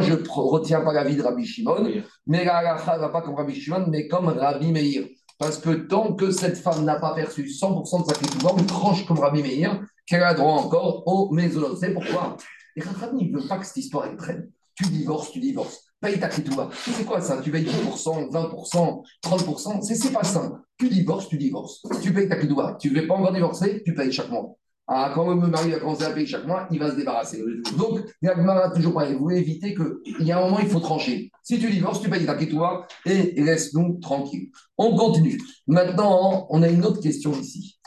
je 0.00 0.14
ne 0.14 0.28
retiens 0.28 0.80
pas 0.80 0.92
la 0.92 1.04
vie 1.04 1.14
de 1.14 1.22
Rabbi 1.22 1.46
Shimon, 1.46 1.88
mais 2.26 2.44
la 2.44 2.74
ne 2.74 3.00
va 3.00 3.08
pas 3.08 3.22
comme 3.22 3.36
Rabbi 3.36 3.54
Shimon, 3.54 3.86
mais 3.88 4.08
comme 4.08 4.26
Rabbi 4.26 4.72
Meir. 4.72 5.06
Parce 5.38 5.58
que 5.58 5.70
tant 5.70 6.14
que 6.14 6.32
cette 6.32 6.58
femme 6.58 6.84
n'a 6.84 6.98
pas 6.98 7.14
perçu 7.14 7.44
100% 7.44 8.02
de 8.02 8.06
sa 8.12 8.14
ketouba, 8.18 8.50
on 8.58 8.64
tranche 8.64 9.06
comme 9.06 9.20
Rabbi 9.20 9.40
Meir, 9.40 9.80
qu'elle 10.04 10.24
a 10.24 10.34
droit 10.34 10.54
encore 10.54 11.04
au 11.06 11.30
maison. 11.32 11.76
C'est 11.78 11.94
pourquoi? 11.94 12.36
Et 12.74 12.80
ne 12.80 13.40
veut 13.40 13.46
pas 13.46 13.58
que 13.58 13.66
cette 13.66 13.76
histoire 13.76 14.06
elle 14.06 14.16
traîne. 14.16 14.50
Tu 14.74 14.84
divorces, 14.88 15.30
tu 15.30 15.38
divorces. 15.38 15.84
Paye 16.00 16.18
ta 16.18 16.28
ketouba. 16.28 16.70
C'est 16.72 17.04
quoi 17.04 17.20
ça? 17.20 17.40
Tu 17.40 17.52
payes 17.52 17.64
10%, 17.64 18.30
20%, 18.30 19.02
30%. 19.22 19.82
C'est 19.82 20.12
pas 20.12 20.24
ça. 20.24 20.60
Tu 20.76 20.88
divorces, 20.88 21.28
tu 21.28 21.38
divorces. 21.38 21.82
Tu 22.02 22.12
payes 22.12 22.28
ta 22.28 22.36
ketouba. 22.36 22.76
Tu 22.80 22.90
ne 22.90 23.00
veux 23.00 23.06
pas 23.06 23.14
encore 23.14 23.32
divorcer, 23.32 23.82
tu 23.84 23.94
payes 23.94 24.10
chaque 24.10 24.30
mois. 24.30 24.56
Ah, 24.90 25.12
quand 25.14 25.34
le 25.34 25.48
mari 25.48 25.70
va 25.70 25.80
commencer 25.80 26.04
à 26.04 26.10
payer 26.10 26.26
chaque 26.26 26.46
mois, 26.46 26.66
il 26.70 26.78
va 26.78 26.90
se 26.90 26.96
débarrasser. 26.96 27.44
Donc, 27.76 28.00
a 28.26 28.70
toujours 28.70 28.94
pareil. 28.94 29.16
Vous 29.20 29.30
éviter 29.30 29.74
qu'il 29.74 30.26
y 30.26 30.32
a 30.32 30.38
un 30.38 30.44
moment, 30.46 30.60
il 30.60 30.68
faut 30.68 30.80
trancher. 30.80 31.30
Si 31.42 31.58
tu 31.58 31.70
divorces, 31.70 32.00
tu 32.00 32.08
payes 32.08 32.24
ta 32.24 32.34
toi 32.46 32.86
et 33.04 33.34
laisse-nous 33.36 33.98
tranquille. 34.00 34.50
On 34.78 34.96
continue. 34.96 35.38
Maintenant, 35.66 36.46
on 36.48 36.62
a 36.62 36.68
une 36.68 36.86
autre 36.86 37.02
question 37.02 37.32
ici. 37.32 37.78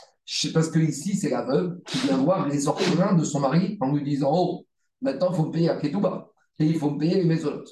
Parce 0.54 0.68
que 0.68 0.78
ici, 0.78 1.16
c'est 1.16 1.30
la 1.30 1.42
veuve 1.42 1.80
qui 1.86 1.98
vient 2.06 2.18
voir 2.18 2.48
les 2.48 2.68
orphelins 2.68 3.14
de 3.14 3.24
son 3.24 3.40
mari 3.40 3.76
en 3.80 3.92
lui 3.92 4.04
disant 4.04 4.30
Oh, 4.32 4.64
maintenant, 5.00 5.30
il 5.32 5.36
faut 5.36 5.46
me 5.46 5.50
payer 5.50 5.70
à 5.70 5.76
Ketouba 5.76 6.28
et 6.60 6.66
il 6.66 6.78
faut 6.78 6.90
me 6.90 6.98
payer 6.98 7.16
les 7.16 7.24
maisons. 7.24 7.64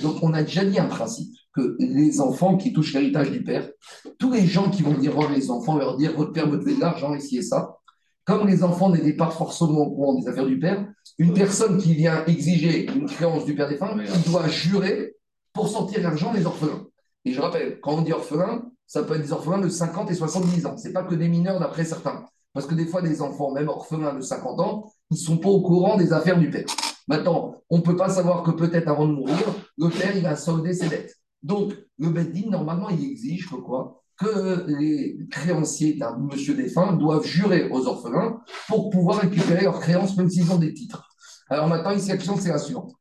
Donc, 0.00 0.16
on 0.22 0.32
a 0.32 0.42
déjà 0.42 0.64
dit 0.64 0.78
un 0.78 0.86
principe 0.86 1.34
que 1.54 1.76
les 1.78 2.22
enfants 2.22 2.56
qui 2.56 2.72
touchent 2.72 2.94
l'héritage 2.94 3.30
du 3.30 3.44
père, 3.44 3.68
tous 4.18 4.32
les 4.32 4.46
gens 4.46 4.70
qui 4.70 4.82
vont 4.82 4.94
dire 4.94 5.12
voir 5.12 5.30
les 5.30 5.50
enfants, 5.50 5.76
leur 5.76 5.98
dire 5.98 6.16
Votre 6.16 6.32
père 6.32 6.46
me 6.46 6.56
donne 6.56 6.76
de 6.76 6.80
l'argent, 6.80 7.14
ici 7.14 7.36
et 7.36 7.42
ça, 7.42 7.77
comme 8.28 8.46
les 8.46 8.62
enfants 8.62 8.90
n'étaient 8.90 9.14
pas 9.14 9.30
forcément 9.30 9.86
au 9.86 9.90
courant 9.90 10.14
des 10.20 10.28
affaires 10.28 10.44
du 10.44 10.58
père, 10.58 10.86
une 11.16 11.32
personne 11.32 11.78
qui 11.78 11.94
vient 11.94 12.26
exiger 12.26 12.86
une 12.94 13.06
créance 13.06 13.46
du 13.46 13.54
père 13.54 13.70
des 13.70 13.78
femmes, 13.78 14.02
il 14.04 14.30
doit 14.30 14.46
jurer 14.48 15.16
pour 15.54 15.66
sortir 15.66 16.02
l'argent 16.02 16.34
des 16.34 16.44
orphelins. 16.44 16.84
Et 17.24 17.32
je 17.32 17.40
rappelle, 17.40 17.80
quand 17.80 17.92
on 17.94 18.02
dit 18.02 18.12
orphelins, 18.12 18.70
ça 18.86 19.02
peut 19.02 19.14
être 19.14 19.22
des 19.22 19.32
orphelins 19.32 19.62
de 19.62 19.70
50 19.70 20.10
et 20.10 20.14
70 20.14 20.66
ans. 20.66 20.76
Ce 20.76 20.86
n'est 20.86 20.92
pas 20.92 21.04
que 21.04 21.14
des 21.14 21.26
mineurs 21.26 21.58
d'après 21.58 21.86
certains. 21.86 22.26
Parce 22.52 22.66
que 22.66 22.74
des 22.74 22.84
fois, 22.84 23.00
des 23.00 23.22
enfants, 23.22 23.50
même 23.50 23.70
orphelins 23.70 24.12
de 24.12 24.20
50 24.20 24.60
ans, 24.60 24.92
ils 25.10 25.14
ne 25.14 25.18
sont 25.18 25.38
pas 25.38 25.48
au 25.48 25.62
courant 25.62 25.96
des 25.96 26.12
affaires 26.12 26.38
du 26.38 26.50
père. 26.50 26.66
Maintenant, 27.08 27.54
on 27.70 27.78
ne 27.78 27.82
peut 27.82 27.96
pas 27.96 28.10
savoir 28.10 28.42
que 28.42 28.50
peut-être 28.50 28.88
avant 28.88 29.06
de 29.06 29.12
mourir, 29.12 29.38
le 29.78 29.88
père, 29.88 30.14
il 30.14 30.22
va 30.22 30.36
solder 30.36 30.74
ses 30.74 30.90
dettes. 30.90 31.14
Donc, 31.42 31.72
le 31.98 32.10
Beddin, 32.10 32.50
normalement, 32.50 32.90
il 32.90 33.10
exige 33.10 33.48
que 33.48 33.56
quoi? 33.56 34.02
Que 34.18 34.66
les 34.66 35.16
créanciers 35.30 35.94
d'un 35.94 36.16
monsieur 36.18 36.54
défunt 36.54 36.92
doivent 36.92 37.24
jurer 37.24 37.68
aux 37.70 37.86
orphelins 37.86 38.40
pour 38.66 38.90
pouvoir 38.90 39.20
récupérer 39.20 39.62
leurs 39.62 39.80
créances, 39.80 40.16
même 40.16 40.28
s'ils 40.28 40.50
ont 40.50 40.58
des 40.58 40.74
titres. 40.74 41.08
Alors 41.48 41.68
maintenant, 41.68 41.92
ici, 41.92 42.08
la 42.08 42.16
question, 42.16 42.36
c'est 42.36 42.50
la 42.50 42.58
suivante. 42.58 42.92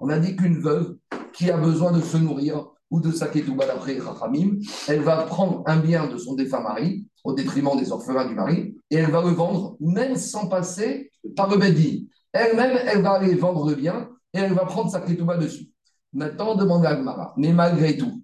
On 0.00 0.08
a 0.08 0.18
dit 0.18 0.36
qu'une 0.36 0.60
veuve 0.60 0.96
qui 1.32 1.50
a 1.50 1.56
besoin 1.56 1.92
de 1.92 2.00
se 2.00 2.16
nourrir 2.16 2.66
ou 2.90 3.00
de 3.00 3.10
sa 3.10 3.26
d'après 3.26 3.98
Rachamim, 3.98 4.58
elle 4.88 5.00
va 5.00 5.22
prendre 5.22 5.62
un 5.66 5.76
bien 5.78 6.06
de 6.06 6.16
son 6.16 6.34
défunt 6.34 6.60
mari 6.60 7.06
au 7.24 7.32
détriment 7.34 7.76
des 7.76 7.90
orphelins 7.90 8.26
du 8.26 8.34
mari 8.34 8.76
et 8.90 8.96
elle 8.96 9.10
va 9.10 9.22
le 9.22 9.30
vendre 9.30 9.76
même 9.80 10.16
sans 10.16 10.46
passer 10.48 11.10
par 11.34 11.50
le 11.50 11.56
Bedin. 11.56 12.04
Elle-même, 12.32 12.78
elle 12.86 13.02
va 13.02 13.12
aller 13.12 13.34
vendre 13.34 13.68
le 13.68 13.74
bien 13.74 14.08
et 14.32 14.38
elle 14.38 14.52
va 14.52 14.64
prendre 14.66 14.90
sa 14.90 15.00
ketouba 15.00 15.36
dessus. 15.36 15.70
Maintenant, 16.16 16.54
demande 16.54 16.86
à 16.86 16.92
Agmara, 16.92 17.34
mais 17.36 17.52
malgré 17.52 17.98
tout, 17.98 18.22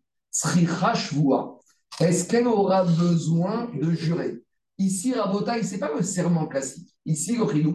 est-ce 2.01 2.27
qu'elle 2.27 2.47
aura 2.47 2.85
besoin 2.85 3.71
de 3.79 3.91
jurer? 3.91 4.39
Ici, 4.79 5.13
Rabotaï, 5.13 5.63
ce 5.63 5.73
n'est 5.73 5.79
pas 5.79 5.91
le 5.95 6.03
serment 6.03 6.47
classique. 6.47 6.89
Ici, 7.05 7.37
le 7.37 7.75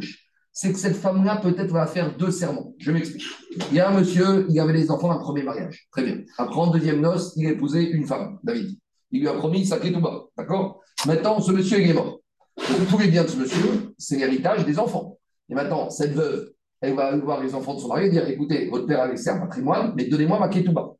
c'est 0.51 0.73
que 0.73 0.80
cette 0.80 0.95
femme-là 0.95 1.38
peut-être 1.38 1.69
va 1.69 1.86
faire 1.86 2.17
deux 2.17 2.32
serments. 2.32 2.73
Je 2.80 2.91
m'explique. 2.91 3.27
Il 3.69 3.75
y 3.75 3.80
a 3.80 3.89
un 3.91 3.99
monsieur, 3.99 4.47
il 4.49 4.60
avait 4.60 4.73
des 4.73 4.89
enfants 4.89 5.10
d'un 5.10 5.19
premier 5.19 5.43
mariage. 5.43 5.88
Très 5.91 6.01
bien. 6.01 6.17
Après, 6.39 6.60
en 6.60 6.71
deuxième 6.71 6.99
noce, 6.99 7.34
il 7.36 7.45
a 7.45 7.51
épousé 7.51 7.88
une 7.88 8.08
femme, 8.08 8.39
David. 8.41 8.75
Il 9.12 9.21
lui 9.21 9.27
a 9.27 9.36
promis 9.36 9.67
sa 9.67 9.77
bas. 9.77 10.23
D'accord? 10.36 10.82
Maintenant, 11.06 11.39
ce 11.39 11.51
monsieur, 11.51 11.80
il 11.80 11.91
est 11.91 11.93
mort. 11.93 12.21
Donc, 12.58 12.88
tous 12.89 12.97
les 12.97 13.10
biens 13.10 13.23
de 13.23 13.27
ce 13.27 13.38
monsieur, 13.38 13.93
c'est 13.99 14.17
l'héritage 14.17 14.65
des 14.65 14.80
enfants. 14.80 15.19
Et 15.47 15.53
maintenant, 15.53 15.91
cette 15.91 16.13
veuve, 16.13 16.49
elle 16.82 16.96
va 16.96 17.08
aller 17.08 17.22
voir 17.22 17.42
les 17.42 17.54
enfants 17.56 17.74
de 17.76 17.80
son 17.80 17.88
mari 17.90 18.06
et 18.06 18.10
dire 18.10 18.28
écoutez, 18.28 18.70
votre 18.70 18.86
père 18.86 19.02
a 19.02 19.08
laissé 19.08 19.30
un 19.30 19.40
patrimoine, 19.40 19.94
mais 19.96 20.06
donnez-moi 20.06 20.40
ma 20.40 20.48
ketouba. 20.50 20.94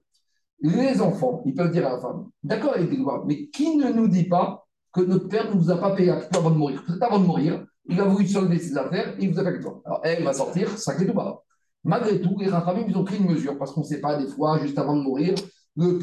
Les 0.60 1.02
enfants, 1.02 1.44
ils 1.46 1.54
peuvent 1.54 1.72
dire 1.72 1.86
à 1.88 1.92
la 1.92 2.00
femme 2.00 2.30
d'accord 2.44 2.74
avec 2.74 2.90
mais 3.26 3.48
qui 3.50 3.76
ne 3.76 3.92
nous 3.92 4.08
dit 4.08 4.24
pas 4.24 4.66
que 4.92 5.02
notre 5.02 5.28
père 5.28 5.54
ne 5.54 5.60
nous 5.60 5.70
a 5.70 5.78
pas 5.78 5.92
payé 5.92 6.12
avant 6.12 6.50
de 6.50 6.56
mourir? 6.56 6.84
Peut-être 6.86 7.04
avant 7.04 7.20
de 7.20 7.26
mourir, 7.26 7.64
il 7.86 8.00
a 8.00 8.06
voulu 8.06 8.28
solder 8.28 8.58
ses 8.58 8.76
affaires, 8.76 9.16
il 9.20 9.32
vous 9.32 9.40
a 9.40 9.44
fait 9.44 9.60
toi. 9.60 9.82
Alors 9.86 10.02
elle 10.04 10.24
va 10.24 10.34
sortir 10.34 10.78
sa 10.78 10.96
ketouba. 10.96 11.42
Malgré 11.84 12.20
tout, 12.20 12.36
les 12.40 12.48
familles, 12.48 12.86
ils 12.88 12.98
ont 12.98 13.04
pris 13.04 13.18
une 13.18 13.28
mesure 13.28 13.58
parce 13.58 13.72
qu'on 13.72 13.82
ne 13.82 13.86
sait 13.86 14.02
pas, 14.02 14.18
des 14.18 14.28
fois, 14.28 14.60
juste 14.60 14.78
avant 14.78 14.96
de 14.96 15.02
mourir, 15.02 15.36
le, 15.76 16.00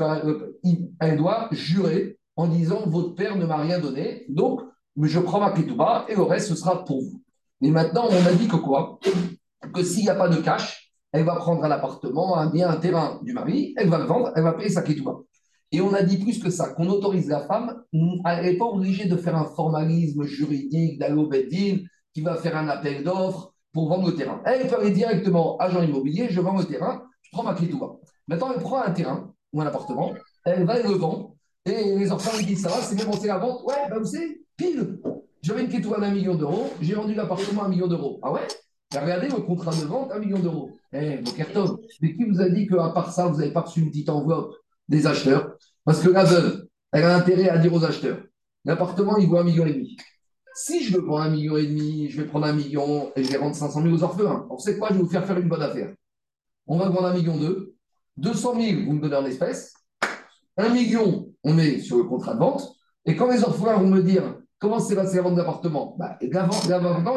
elle 1.01 1.17
doit 1.17 1.49
jurer 1.51 2.19
en 2.37 2.47
disant 2.47 2.87
votre 2.87 3.15
père 3.15 3.37
ne 3.37 3.45
m'a 3.45 3.57
rien 3.57 3.79
donné, 3.81 4.25
donc 4.29 4.61
je 5.01 5.19
prends 5.19 5.41
ma 5.41 5.51
ketouba 5.51 6.07
et 6.09 6.15
le 6.15 6.23
reste, 6.23 6.49
ce 6.49 6.55
sera 6.55 6.85
pour 6.85 7.03
vous. 7.03 7.21
Mais 7.61 7.71
maintenant, 7.71 8.07
on 8.09 8.27
a 8.27 8.33
dit 8.33 8.49
que 8.49 8.57
quoi? 8.57 8.99
Que 9.73 9.83
s'il 9.83 10.05
n'y 10.05 10.11
a 10.11 10.15
pas 10.15 10.29
de 10.29 10.37
cash, 10.37 10.93
elle 11.13 11.25
va 11.25 11.37
prendre 11.37 11.63
un 11.65 11.71
appartement, 11.71 12.37
un 12.37 12.51
bien, 12.51 12.69
un 12.69 12.77
terrain 12.77 13.21
du 13.23 13.33
mari, 13.33 13.73
elle 13.77 13.89
va 13.89 13.99
le 13.99 14.05
vendre, 14.05 14.33
elle 14.35 14.43
va 14.43 14.53
payer 14.53 14.71
sa 14.71 14.83
ketouba. 14.83 15.19
Et 15.71 15.81
on 15.81 15.93
a 15.95 16.03
dit 16.03 16.19
plus 16.19 16.41
que 16.43 16.51
ça, 16.51 16.69
qu'on 16.71 16.89
autorise 16.89 17.29
la 17.29 17.41
femme, 17.41 17.83
elle 17.93 18.45
n'est 18.45 18.57
pas 18.57 18.65
obligée 18.67 19.07
de 19.07 19.17
faire 19.17 19.37
un 19.37 19.45
formalisme 19.45 20.25
juridique 20.25 20.99
d'Allo-Beddin 20.99 21.79
qui 22.13 22.21
va 22.21 22.37
faire 22.37 22.57
un 22.57 22.69
appel 22.69 23.03
d'offres 23.05 23.55
pour 23.73 23.89
vendre 23.89 24.09
le 24.09 24.15
terrain. 24.15 24.41
Elle 24.45 24.69
peut 24.69 24.77
aller 24.77 24.91
directement, 24.91 25.57
agent 25.59 25.83
immobilier, 25.83 26.29
je 26.31 26.41
vends 26.41 26.57
le 26.57 26.65
terrain, 26.65 27.03
je 27.23 27.31
prends 27.33 27.43
ma 27.43 27.55
ketouba. 27.55 27.97
Maintenant, 28.29 28.53
elle 28.55 28.61
prend 28.61 28.83
un 28.83 28.91
terrain 28.91 29.33
ou 29.53 29.61
un 29.61 29.67
appartement, 29.67 30.13
elle 30.45 30.65
va 30.65 30.81
le 30.81 30.95
vendre 30.95 31.35
Et 31.67 31.97
les 31.97 32.11
orphelins 32.11 32.41
ils 32.41 32.47
disent 32.47 32.63
ça 32.63 32.69
va, 32.69 32.77
c'est 32.77 33.05
bon, 33.05 33.13
c'est 33.13 33.29
la 33.29 33.39
vente. 33.39 33.63
Ouais, 33.65 33.89
bah 33.89 33.99
vous 33.99 34.05
savez, 34.05 34.45
pile. 34.57 35.01
J'avais 35.43 35.63
une 35.63 35.69
kétoua 35.69 36.01
d'un 36.01 36.11
million 36.11 36.35
d'euros, 36.35 36.71
j'ai 36.81 36.95
vendu 36.95 37.15
l'appartement 37.15 37.63
à 37.63 37.67
un 37.67 37.69
million 37.69 37.87
d'euros. 37.87 38.19
Ah 38.23 38.33
ouais? 38.33 38.47
Regardez 38.93 39.29
le 39.29 39.41
contrat 39.41 39.73
de 39.73 39.87
vente, 39.87 40.13
un 40.13 40.19
million 40.19 40.39
d'euros. 40.39 40.71
Eh, 40.93 41.19
Bokertov, 41.19 41.79
mais 42.01 42.15
qui 42.15 42.25
vous 42.25 42.41
a 42.41 42.49
dit 42.49 42.67
qu'à 42.67 42.91
part 42.91 43.13
ça, 43.13 43.27
vous 43.27 43.39
n'avez 43.39 43.53
pas 43.53 43.63
reçu 43.63 43.81
une 43.81 43.91
petite 43.91 44.09
enveloppe 44.09 44.55
des 44.89 45.07
acheteurs? 45.07 45.57
Parce 45.85 46.01
que 46.01 46.11
la 46.11 46.25
veuve, 46.25 46.67
elle 46.93 47.05
a 47.05 47.17
intérêt 47.17 47.49
à 47.49 47.59
dire 47.59 47.73
aux 47.73 47.85
acheteurs 47.85 48.19
l'appartement, 48.65 49.17
il 49.19 49.29
vaut 49.29 49.39
un 49.39 49.45
million 49.45 49.67
et 49.67 49.75
demi. 49.75 49.97
Si 50.55 50.85
je 50.85 50.97
le 50.97 51.03
vends 51.05 51.19
un 51.19 51.31
million 51.31 51.57
et 51.57 51.67
demi, 51.67 52.09
je 52.09 52.21
vais 52.21 52.29
prendre 52.29 52.47
un 52.47 52.53
million 52.53 53.13
et 53.17 53.25
je 53.25 53.31
vais 53.31 53.39
rendre 53.39 53.57
500 53.57 53.83
000 53.83 53.95
aux 53.95 54.03
orphelins. 54.03 54.47
On 54.51 54.59
sait 54.59 54.79
quoi? 54.79 54.89
Je 54.91 54.95
vais 54.95 55.01
vous 55.01 55.09
faire 55.09 55.25
faire 55.27 55.39
une 55.39 55.49
bonne 55.49 55.63
affaire. 55.63 55.93
On 56.67 56.79
va 56.79 56.89
vendre 56.89 57.07
un 57.07 57.15
million 57.15 57.37
deux. 57.37 57.75
200 58.17 58.61
000, 58.61 58.85
vous 58.87 58.93
me 58.93 59.01
donnez 59.01 59.17
en 59.17 59.27
espèces. 59.27 59.75
Un 60.57 60.69
million, 60.69 61.29
on 61.43 61.53
met 61.53 61.81
sur 61.81 61.99
le 61.99 62.05
contrat 62.05 62.35
de 62.35 62.39
vente. 62.39 62.77
Et 63.05 63.17
quand 63.17 63.31
les 63.31 63.43
orphelins 63.43 63.77
vont 63.77 63.89
me 63.89 64.03
dire 64.03 64.37
comment 64.61 64.79
s'est 64.79 64.95
passé 64.95 65.17
la 65.17 65.23
vente 65.23 65.35
d'appartement? 65.35 65.97
Bah, 65.99 66.17
Là, 66.23 66.49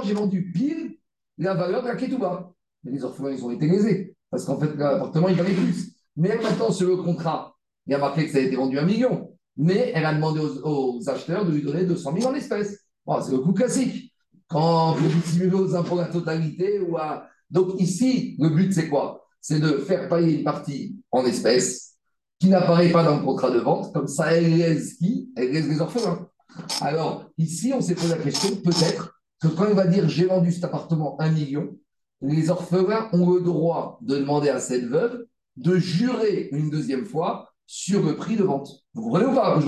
j'ai 0.03 0.13
vendu 0.13 0.51
pile 0.51 0.97
la 1.38 1.54
valeur 1.54 1.84
de 1.84 1.88
la 1.88 1.95
Ketouba. 1.95 2.52
Mais 2.84 2.91
les 2.91 3.04
orphelins, 3.04 3.32
ils 3.32 3.43
ont 3.43 3.52
été 3.52 3.67
lésés. 3.67 4.15
Parce 4.30 4.45
qu'en 4.45 4.60
fait, 4.60 4.76
l'appartement, 4.76 5.30
il 5.30 5.36
valait 5.36 5.54
plus. 5.54 5.93
Mais 6.15 6.36
maintenant, 6.36 6.71
sur 6.71 6.88
le 6.88 6.97
contrat, 6.97 7.56
il 7.86 7.91
y 7.91 7.95
a 7.95 8.00
marqué 8.00 8.26
que 8.26 8.32
ça 8.32 8.39
a 8.39 8.41
été 8.41 8.56
vendu 8.56 8.78
un 8.78 8.86
million. 8.86 9.32
Mais 9.56 9.91
elle 9.95 10.06
a 10.06 10.13
demandé 10.13 10.39
aux, 10.39 11.00
acheteurs 11.08 11.45
de 11.45 11.52
lui 11.52 11.62
donner 11.62 11.86
200 11.86 12.13
000 12.19 12.32
en 12.32 12.36
espèces. 12.36 12.86
c'est 13.23 13.32
le 13.32 13.39
coup 13.39 13.54
classique. 13.54 14.13
Quand 14.47 14.93
vous 14.93 15.08
dissimulez 15.08 15.54
aux 15.54 15.76
impôts 15.76 15.97
la 15.97 16.06
totalité, 16.06 16.80
ou 16.80 16.97
à... 16.97 17.28
donc 17.50 17.80
ici, 17.80 18.36
le 18.39 18.50
but, 18.50 18.73
c'est 18.73 18.88
quoi? 18.88 19.26
C'est 19.41 19.60
de 19.60 19.78
faire 19.80 20.08
payer 20.08 20.39
une 20.39 20.43
partie 20.43 20.95
en 21.12 21.26
espèces 21.26 21.95
qui 22.39 22.50
n'apparaît 22.50 22.91
pas 22.91 23.04
dans 23.04 23.17
le 23.17 23.23
contrat 23.23 23.50
de 23.50 23.60
vente. 23.60 23.93
Comme 23.93 24.08
ça, 24.08 24.34
elle 24.34 24.58
laisse 24.58 24.95
qui? 24.95 25.32
Elle 25.36 25.52
laisse 25.52 25.67
les 25.67 25.82
orphelins. 25.82 26.28
Alors, 26.82 27.30
ici, 27.38 27.73
on 27.73 27.82
s'est 27.82 27.95
posé 27.95 28.10
la 28.10 28.21
question, 28.21 28.56
peut-être, 28.58 29.16
que 29.39 29.47
quand 29.47 29.67
il 29.67 29.76
va 29.76 29.88
dire 29.88 30.10
j'ai 30.10 30.26
vendu 30.26 30.52
cet 30.52 30.63
appartement 30.63 31.19
un 31.19 31.30
million, 31.30 31.78
les 32.21 32.50
orphelins 32.50 33.10
ont 33.13 33.32
le 33.32 33.41
droit 33.41 34.00
de 34.02 34.17
demander 34.17 34.50
à 34.50 34.60
cette 34.60 34.86
veuve 34.86 35.26
de 35.56 35.78
jurer 35.78 36.50
une 36.52 36.69
deuxième 36.69 37.06
fois 37.06 37.52
sur 37.69 38.02
le 38.02 38.15
prix 38.15 38.38
de 38.38 38.43
vente. 38.43 38.69
Vous 38.93 39.04
comprenez 39.04 39.26
ou 39.26 39.34
pas? 39.34 39.60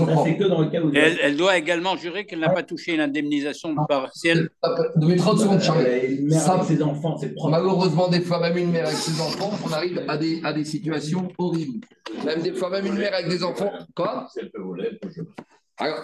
Elle, 0.95 1.35
doit 1.35 1.57
également 1.57 1.97
jurer 1.97 2.25
qu'elle 2.25 2.39
n'a 2.39 2.49
pas 2.49 2.63
touché 2.63 2.93
une 2.93 3.01
indemnisation 3.01 3.75
partielle. 3.87 4.49
Donnez 4.95 5.17
30 5.17 5.39
secondes, 5.39 5.59
Charles. 5.59 5.85
Ça, 6.31 6.63
ses 6.63 6.81
enfants, 6.81 7.17
malheureusement, 7.49 8.07
des 8.07 8.21
fois, 8.21 8.39
même 8.39 8.57
une 8.57 8.71
mère 8.71 8.87
avec 8.87 8.97
ses 8.97 9.19
enfants, 9.19 9.51
on 9.65 9.73
arrive 9.73 10.05
à 10.07 10.17
des, 10.17 10.39
à 10.45 10.53
des 10.53 10.63
situations 10.63 11.27
horribles. 11.37 11.85
Même 12.25 12.41
des 12.41 12.53
fois, 12.53 12.69
même 12.69 12.85
une 12.85 12.97
mère 12.97 13.13
avec 13.13 13.27
des 13.27 13.43
enfants. 13.43 13.71
Quoi? 13.93 14.27
Elle 14.37 14.49
peut 14.49 14.61
voler, 14.61 14.97
alors, 15.79 16.03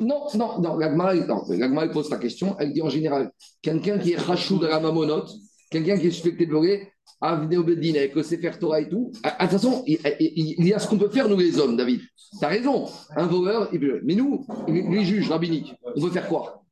non, 0.00 0.26
non, 0.34 0.60
non, 0.60 0.76
l'Agma, 0.76 1.88
pose 1.88 2.10
la 2.10 2.16
question, 2.16 2.56
elle 2.58 2.72
dit 2.72 2.82
en 2.82 2.88
général, 2.88 3.30
quelqu'un 3.62 3.98
qui 3.98 4.12
est 4.12 4.18
rachou 4.18 4.58
de 4.58 4.66
la 4.66 4.80
mamonote, 4.80 5.30
quelqu'un 5.70 5.96
qui 5.96 6.08
est 6.08 6.10
suspecté 6.10 6.46
de 6.46 6.50
voler, 6.50 6.88
au 7.22 7.62
Beddin 7.62 7.94
avec 7.94 8.16
le 8.16 8.24
Sefer 8.24 8.50
Torah 8.58 8.80
et 8.80 8.88
tout, 8.88 9.12
de 9.14 9.28
toute 9.28 9.50
façon, 9.50 9.84
il, 9.86 10.66
y 10.66 10.74
a 10.74 10.80
ce 10.80 10.88
qu'on 10.88 10.98
peut 10.98 11.08
faire, 11.08 11.28
nous 11.28 11.38
les 11.38 11.56
hommes, 11.60 11.76
David. 11.76 12.00
Tu 12.38 12.44
as 12.44 12.48
raison, 12.48 12.86
un 13.14 13.26
voleur, 13.26 13.68
il 13.72 13.78
peut... 13.78 14.00
mais 14.02 14.16
nous, 14.16 14.44
les 14.66 15.04
juges 15.04 15.30
rabbiniques, 15.30 15.72
on 15.94 16.00
veut 16.00 16.10
faire 16.10 16.26
quoi? 16.26 16.64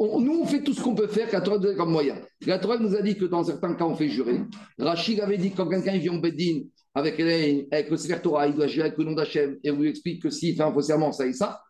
Nous, 0.00 0.40
on 0.40 0.46
fait 0.46 0.62
tout 0.62 0.72
ce 0.72 0.80
qu'on 0.80 0.94
peut 0.94 1.06
faire, 1.06 1.28
la 1.30 1.42
Torah 1.42 1.58
nous 1.58 1.76
comme 1.76 1.92
moyen. 1.92 2.16
La 2.46 2.58
Torah 2.58 2.78
nous 2.78 2.96
a 2.96 3.02
dit 3.02 3.16
que 3.16 3.26
dans 3.26 3.44
certains 3.44 3.74
cas, 3.74 3.84
on 3.84 3.94
fait 3.94 4.08
jurer. 4.08 4.40
Rachid 4.78 5.20
avait 5.20 5.36
dit 5.36 5.50
que 5.50 5.58
quand 5.58 5.68
quelqu'un 5.68 5.98
vient 5.98 6.14
au 6.14 6.20
Beddin 6.20 6.62
avec, 6.94 7.20
avec 7.20 7.90
le 7.90 7.96
Sefer 7.98 8.20
Torah, 8.22 8.46
il 8.46 8.54
doit 8.54 8.68
jurer 8.68 8.86
avec 8.86 8.98
le 8.98 9.04
nom 9.04 9.12
d'Hachem, 9.12 9.58
et 9.62 9.70
on 9.70 9.76
lui 9.76 9.90
explique 9.90 10.22
que 10.22 10.30
s'il 10.30 10.56
fait 10.56 10.62
un 10.62 10.72
faux 10.72 10.80
serment, 10.80 11.12
ça 11.12 11.26
et 11.26 11.34
ça, 11.34 11.60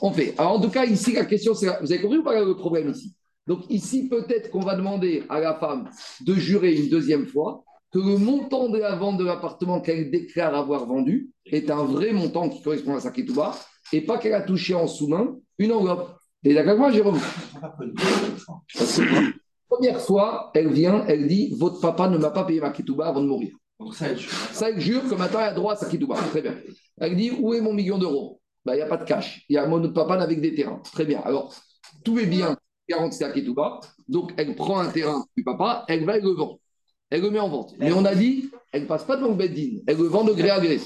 on 0.00 0.12
fait. 0.12 0.34
Alors, 0.38 0.52
en 0.52 0.60
tout 0.60 0.70
cas, 0.70 0.84
ici, 0.84 1.12
la 1.12 1.24
question, 1.24 1.54
c'est 1.54 1.66
vous 1.80 1.92
avez 1.92 2.00
compris 2.00 2.18
ou 2.18 2.22
pas 2.22 2.40
le 2.40 2.56
problème 2.56 2.90
ici? 2.90 3.14
Donc, 3.46 3.60
ici, 3.70 4.08
peut-être 4.08 4.50
qu'on 4.50 4.60
va 4.60 4.74
demander 4.74 5.24
à 5.28 5.40
la 5.40 5.54
femme 5.54 5.88
de 6.20 6.34
jurer 6.34 6.74
une 6.74 6.88
deuxième 6.88 7.26
fois 7.26 7.64
que 7.92 7.98
le 7.98 8.18
montant 8.18 8.68
de 8.68 8.78
la 8.78 8.96
vente 8.96 9.18
de 9.18 9.24
l'appartement 9.24 9.80
qu'elle 9.80 10.10
déclare 10.10 10.54
avoir 10.54 10.86
vendu 10.86 11.30
est 11.46 11.70
un 11.70 11.84
vrai 11.84 12.12
montant 12.12 12.48
qui 12.48 12.62
correspond 12.62 12.96
à 12.96 13.00
sa 13.00 13.10
ketouba 13.10 13.54
et 13.92 14.00
pas 14.00 14.18
qu'elle 14.18 14.34
a 14.34 14.42
touché 14.42 14.74
en 14.74 14.88
sous-main 14.88 15.36
une 15.58 15.72
enveloppe. 15.72 16.16
Et 16.42 16.54
d'accord 16.54 16.76
moi, 16.76 16.90
Jérôme? 16.90 17.20
Première 19.68 20.00
fois, 20.00 20.50
elle 20.54 20.72
vient, 20.72 21.04
elle 21.06 21.26
dit 21.26 21.54
Votre 21.58 21.80
papa 21.80 22.08
ne 22.08 22.18
m'a 22.18 22.30
pas 22.30 22.44
payé 22.44 22.60
ma 22.60 22.70
ketouba 22.70 23.06
avant 23.06 23.20
de 23.20 23.26
mourir. 23.26 23.56
Donc 23.78 23.94
ça, 23.94 24.08
elle 24.08 24.18
jure. 24.18 24.30
Ça, 24.30 24.70
elle 24.70 24.80
jure 24.80 25.08
que 25.08 25.14
maintenant, 25.14 25.40
elle 25.40 25.48
a 25.48 25.54
droit 25.54 25.72
à 25.72 25.76
sa 25.76 25.88
ketouba. 25.88 26.16
Très 26.16 26.42
bien. 26.42 26.56
Elle 26.98 27.16
dit 27.16 27.30
Où 27.30 27.54
est 27.54 27.60
mon 27.60 27.72
million 27.72 27.98
d'euros? 27.98 28.40
Il 28.74 28.78
n'y 28.78 28.82
a 28.82 28.86
pas 28.86 28.96
de 28.96 29.04
cash. 29.04 29.44
Il 29.48 29.54
y 29.54 29.58
a 29.58 29.64
un 29.64 29.68
monopapa 29.68 30.14
avec 30.14 30.40
des 30.40 30.54
terrains. 30.54 30.80
Très 30.92 31.04
bien. 31.04 31.20
Alors, 31.20 31.54
tout 32.04 32.18
est 32.18 32.26
bien 32.26 32.56
garanti 32.88 33.22
à 33.24 33.30
Ketouba. 33.30 33.80
Donc, 34.08 34.32
elle 34.36 34.54
prend 34.54 34.78
un 34.78 34.88
terrain 34.88 35.24
du 35.36 35.44
papa, 35.44 35.84
elle 35.88 36.04
va 36.04 36.18
et 36.18 36.20
le 36.20 36.30
vend. 36.30 36.58
Elle 37.10 37.22
le 37.22 37.30
met 37.30 37.38
en 37.38 37.48
vente. 37.48 37.74
Mais 37.78 37.92
on 37.92 38.04
a 38.04 38.14
dit, 38.14 38.50
elle 38.72 38.82
ne 38.82 38.86
passe 38.86 39.04
pas 39.04 39.16
devant 39.16 39.34
le. 39.34 39.44
Elle 39.86 39.96
le 39.96 40.04
vend 40.04 40.24
de 40.24 40.32
gré 40.32 40.50
à 40.50 40.60
gré. 40.60 40.80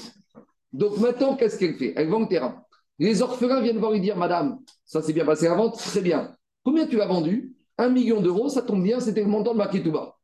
Donc, 0.71 0.97
maintenant, 0.97 1.35
qu'est-ce 1.35 1.57
qu'elle 1.57 1.75
fait? 1.75 1.93
Elle 1.95 2.09
vend 2.09 2.19
le 2.19 2.27
terrain. 2.27 2.63
Les 2.99 3.21
orphelins 3.21 3.61
viennent 3.61 3.79
voir 3.79 3.95
et 3.95 3.99
dire 3.99 4.15
Madame, 4.15 4.59
ça 4.85 5.01
s'est 5.01 5.13
bien 5.13 5.25
passé 5.25 5.45
la 5.45 5.55
vente 5.55 5.77
Très 5.77 6.01
bien. 6.01 6.35
Combien 6.63 6.85
tu 6.85 7.01
as 7.01 7.07
vendu? 7.07 7.55
Un 7.77 7.89
million 7.89 8.21
d'euros, 8.21 8.49
ça 8.49 8.61
tombe 8.61 8.83
bien, 8.83 8.99
c'était 8.99 9.21
le 9.21 9.27
montant 9.27 9.53
de 9.53 9.57
ma 9.57 9.67
Ketouba. 9.67 10.15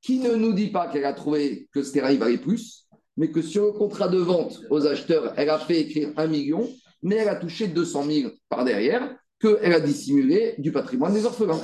Qui 0.00 0.18
ne 0.18 0.34
nous 0.34 0.54
dit 0.54 0.68
pas 0.68 0.88
qu'elle 0.88 1.04
a 1.04 1.12
trouvé 1.12 1.68
que 1.72 1.82
ce 1.82 1.92
terrain 1.92 2.10
il 2.10 2.18
valait 2.18 2.38
plus, 2.38 2.88
mais 3.16 3.30
que 3.30 3.42
sur 3.42 3.66
le 3.66 3.72
contrat 3.72 4.08
de 4.08 4.18
vente 4.18 4.62
aux 4.70 4.86
acheteurs, 4.86 5.34
elle 5.36 5.50
a 5.50 5.58
fait 5.58 5.80
écrire 5.80 6.10
un 6.16 6.26
million 6.26 6.66
mais 7.02 7.16
elle 7.16 7.28
a 7.28 7.36
touché 7.36 7.68
200 7.68 8.04
000 8.04 8.30
par 8.48 8.64
derrière 8.64 9.16
qu'elle 9.40 9.72
a 9.72 9.80
dissimulé 9.80 10.54
du 10.58 10.72
patrimoine 10.72 11.12
des 11.12 11.26
orphelins. 11.26 11.60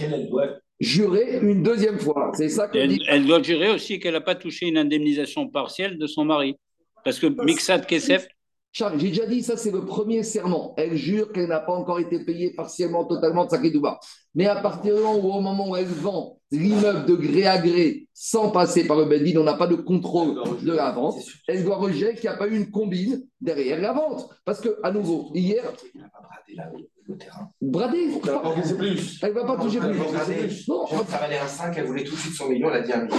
elle 0.00 0.28
doit 0.28 0.58
jurer 0.80 1.38
une 1.42 1.62
deuxième 1.62 1.98
fois. 1.98 2.32
C'est 2.34 2.48
ça 2.48 2.70
elle, 2.72 2.88
dit. 2.90 3.04
elle 3.08 3.26
doit 3.26 3.42
jurer 3.42 3.70
aussi 3.70 3.98
qu'elle 3.98 4.14
n'a 4.14 4.20
pas 4.20 4.34
touché 4.34 4.66
une 4.66 4.78
indemnisation 4.78 5.48
partielle 5.48 5.98
de 5.98 6.06
son 6.06 6.24
mari. 6.24 6.56
Parce 7.04 7.18
que 7.18 7.26
Mixat 7.26 7.80
Kesef, 7.80 8.26
j'ai 8.72 9.08
déjà 9.08 9.26
dit, 9.26 9.42
ça 9.42 9.56
c'est 9.56 9.70
le 9.70 9.84
premier 9.84 10.22
serment. 10.22 10.74
Elle 10.76 10.96
jure 10.96 11.32
qu'elle 11.32 11.48
n'a 11.48 11.60
pas 11.60 11.72
encore 11.72 12.00
été 12.00 12.24
payée 12.24 12.52
partiellement, 12.54 13.04
totalement 13.04 13.44
de 13.44 13.50
sa 13.50 13.58
kédouba. 13.58 13.98
Mais 14.34 14.46
à 14.46 14.56
partir 14.56 14.94
du 14.94 15.02
moment 15.02 15.16
où, 15.16 15.32
au 15.32 15.40
moment 15.40 15.70
où 15.70 15.76
elle 15.76 15.86
vend 15.86 16.38
l'immeuble 16.50 17.06
de 17.06 17.14
gré 17.14 17.46
à 17.46 17.58
gré 17.58 18.08
sans 18.14 18.50
passer 18.50 18.86
par 18.86 18.98
le 18.98 19.04
Bedin, 19.04 19.40
on 19.40 19.44
n'a 19.44 19.54
pas 19.54 19.66
de 19.66 19.74
contrôle 19.74 20.34
de 20.62 20.72
la 20.72 20.92
vente, 20.92 21.16
elle 21.46 21.64
doit 21.64 21.76
rejeter 21.76 22.14
qu'il 22.14 22.30
n'y 22.30 22.36
a 22.36 22.38
pas 22.38 22.46
eu 22.46 22.56
une 22.56 22.70
combine 22.70 23.22
derrière 23.40 23.80
la 23.80 23.92
vente. 23.92 24.28
Parce 24.44 24.60
que, 24.60 24.78
à 24.82 24.90
nouveau, 24.92 25.30
hier. 25.34 25.62
Elle 25.94 26.02
n'a 26.02 26.08
pas 26.08 26.20
bradé 26.20 26.54
là, 26.54 26.70
le 27.06 27.16
terrain. 27.16 27.50
Bradé 27.60 27.98
Elle 28.02 28.14
ne 28.14 28.20
va 28.20 28.40
pas 28.40 28.54
toucher 28.54 28.74
plus. 28.76 29.18
Elle 29.22 29.28
ne 29.30 29.34
va 29.34 29.44
pas 29.44 29.56
toucher 29.56 29.78
plus. 29.80 30.68
Non, 30.68 30.86
ça 30.86 31.18
valait 31.18 31.38
un 31.38 31.46
5, 31.46 31.74
elle 31.76 31.86
voulait 31.86 32.04
tout 32.04 32.14
de 32.14 32.20
suite 32.20 32.34
son 32.34 32.48
million, 32.48 32.68
elle 32.70 32.82
a 32.82 32.86
dit 32.86 32.92
un 32.92 33.04
million. 33.04 33.16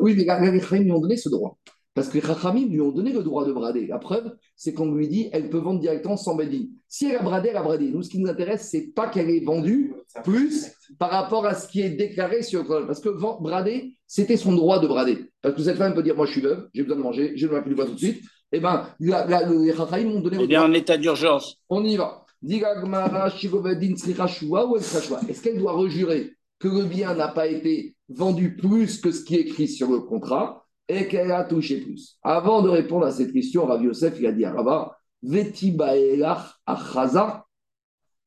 Oui, 0.00 0.14
mais 0.14 0.50
les 0.50 0.78
lui 0.84 0.92
ont 0.92 1.00
donné 1.00 1.16
ce 1.16 1.28
droit. 1.28 1.58
Parce 1.98 2.10
que 2.10 2.14
les 2.14 2.20
Rachamim 2.20 2.68
lui 2.68 2.80
ont 2.80 2.92
donné 2.92 3.12
le 3.12 3.24
droit 3.24 3.44
de 3.44 3.52
brader. 3.52 3.88
La 3.88 3.98
preuve, 3.98 4.36
c'est 4.54 4.72
qu'on 4.72 4.94
lui 4.94 5.08
dit 5.08 5.30
elle 5.32 5.50
peut 5.50 5.58
vendre 5.58 5.80
directement 5.80 6.16
sans 6.16 6.36
Bedin. 6.36 6.66
Si 6.86 7.06
elle 7.06 7.16
a 7.16 7.22
bradé, 7.24 7.48
elle 7.48 7.56
a 7.56 7.62
bradé. 7.64 7.90
Nous, 7.90 8.04
ce 8.04 8.08
qui 8.08 8.20
nous 8.20 8.28
intéresse, 8.28 8.68
c'est 8.70 8.94
pas 8.94 9.08
qu'elle 9.08 9.28
ait 9.28 9.40
vendu 9.40 9.94
plus 10.22 10.68
par 10.96 11.10
rapport 11.10 11.44
à 11.44 11.56
ce 11.56 11.66
qui 11.66 11.80
est 11.80 11.90
déclaré 11.90 12.44
sur 12.44 12.62
le 12.62 12.86
Parce 12.86 13.00
que 13.00 13.08
brader, 13.42 13.96
c'était 14.06 14.36
son 14.36 14.52
droit 14.52 14.78
de 14.78 14.86
brader. 14.86 15.28
Parce 15.42 15.56
que 15.56 15.62
cette 15.64 15.76
femme 15.76 15.92
peut 15.92 16.04
dire 16.04 16.14
Moi, 16.14 16.26
je 16.26 16.30
suis 16.30 16.40
veuve, 16.40 16.68
j'ai 16.72 16.84
besoin 16.84 16.98
de 16.98 17.02
manger, 17.02 17.32
je 17.34 17.48
ne 17.48 17.52
vais 17.52 17.62
plus 17.62 17.70
du 17.70 17.74
bois 17.74 17.86
tout 17.86 17.94
de 17.94 17.98
suite. 17.98 18.22
Eh 18.52 18.60
bien, 18.60 18.86
les 19.00 19.72
Rachamim 19.72 20.10
m'ont 20.10 20.20
donné 20.20 20.38
le 20.38 20.46
droit. 20.46 20.60
en 20.60 20.72
état 20.72 20.96
d'urgence. 20.96 21.56
On 21.68 21.84
y 21.84 21.96
va. 21.96 22.24
Est-ce 22.48 22.60
qu'elle 25.42 25.58
doit 25.58 25.72
rejurer 25.72 26.30
que 26.60 26.68
le 26.68 26.84
bien 26.84 27.16
n'a 27.16 27.26
pas 27.26 27.48
été 27.48 27.96
vendu 28.08 28.56
plus 28.56 29.00
que 29.00 29.10
ce 29.10 29.24
qui 29.24 29.34
est 29.34 29.40
écrit 29.40 29.66
sur 29.66 29.90
le 29.90 29.98
contrat? 29.98 30.64
Et 30.88 31.06
qu'elle 31.06 31.30
a 31.30 31.44
touché 31.44 31.80
plus. 31.80 32.18
Avant 32.22 32.62
de 32.62 32.68
répondre 32.68 33.06
à 33.06 33.10
cette 33.10 33.32
question, 33.32 33.66
Rav 33.66 33.82
Yosef, 33.82 34.14
il 34.18 34.26
a 34.26 34.32
dit 34.32 34.44
à 34.44 34.52
Rabat, 34.52 34.98
Veti 35.22 35.76
Achaza. 36.66 37.44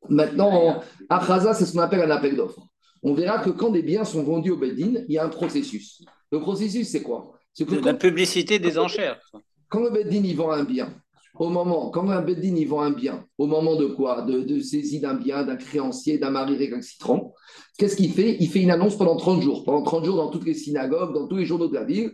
Maintenant, 0.09 0.81
Achaza, 1.09 1.53
c'est 1.53 1.65
ce 1.65 1.73
qu'on 1.73 1.79
appelle 1.79 2.01
un 2.01 2.11
appel 2.11 2.35
d'offres. 2.35 2.67
On 3.03 3.13
verra 3.13 3.39
que 3.39 3.49
quand 3.49 3.71
des 3.71 3.81
biens 3.81 4.05
sont 4.05 4.23
vendus 4.23 4.51
au 4.51 4.57
Bedin, 4.57 5.03
il 5.07 5.13
y 5.13 5.17
a 5.17 5.25
un 5.25 5.29
processus. 5.29 6.03
Le 6.31 6.39
processus, 6.39 6.89
c'est 6.89 7.01
quoi? 7.01 7.33
C'est 7.53 7.69
la 7.69 7.93
publicité 7.95 8.59
des 8.59 8.77
enchères. 8.77 9.19
Quand 9.67 9.81
le 9.81 9.89
Bedin 9.89 10.21
il 10.23 10.35
vend 10.35 10.51
un 10.51 10.63
bien, 10.63 10.93
au 11.35 11.49
moment, 11.49 11.89
quand 11.89 12.09
un 12.09 12.21
Beddin 12.21 12.55
il 12.55 12.67
vend 12.67 12.81
un 12.81 12.91
bien, 12.91 13.25
au 13.37 13.47
moment 13.47 13.75
de 13.75 13.85
quoi? 13.85 14.21
De, 14.21 14.41
de 14.41 14.59
saisie 14.59 14.99
d'un 14.99 15.13
bien, 15.13 15.43
d'un 15.43 15.55
créancier, 15.55 16.17
d'un 16.17 16.29
mari 16.29 16.57
récalcitrant, 16.57 17.33
qu'est-ce 17.77 17.95
qu'il 17.95 18.11
fait? 18.11 18.37
Il 18.39 18.49
fait 18.49 18.61
une 18.61 18.71
annonce 18.71 18.97
pendant 18.97 19.15
30 19.15 19.41
jours. 19.41 19.63
Pendant 19.63 19.83
30 19.83 20.05
jours, 20.05 20.17
dans 20.17 20.29
toutes 20.29 20.45
les 20.45 20.53
synagogues, 20.53 21.13
dans 21.13 21.27
tous 21.27 21.37
les 21.37 21.45
journaux 21.45 21.67
de 21.67 21.73
la 21.73 21.83
ville, 21.83 22.11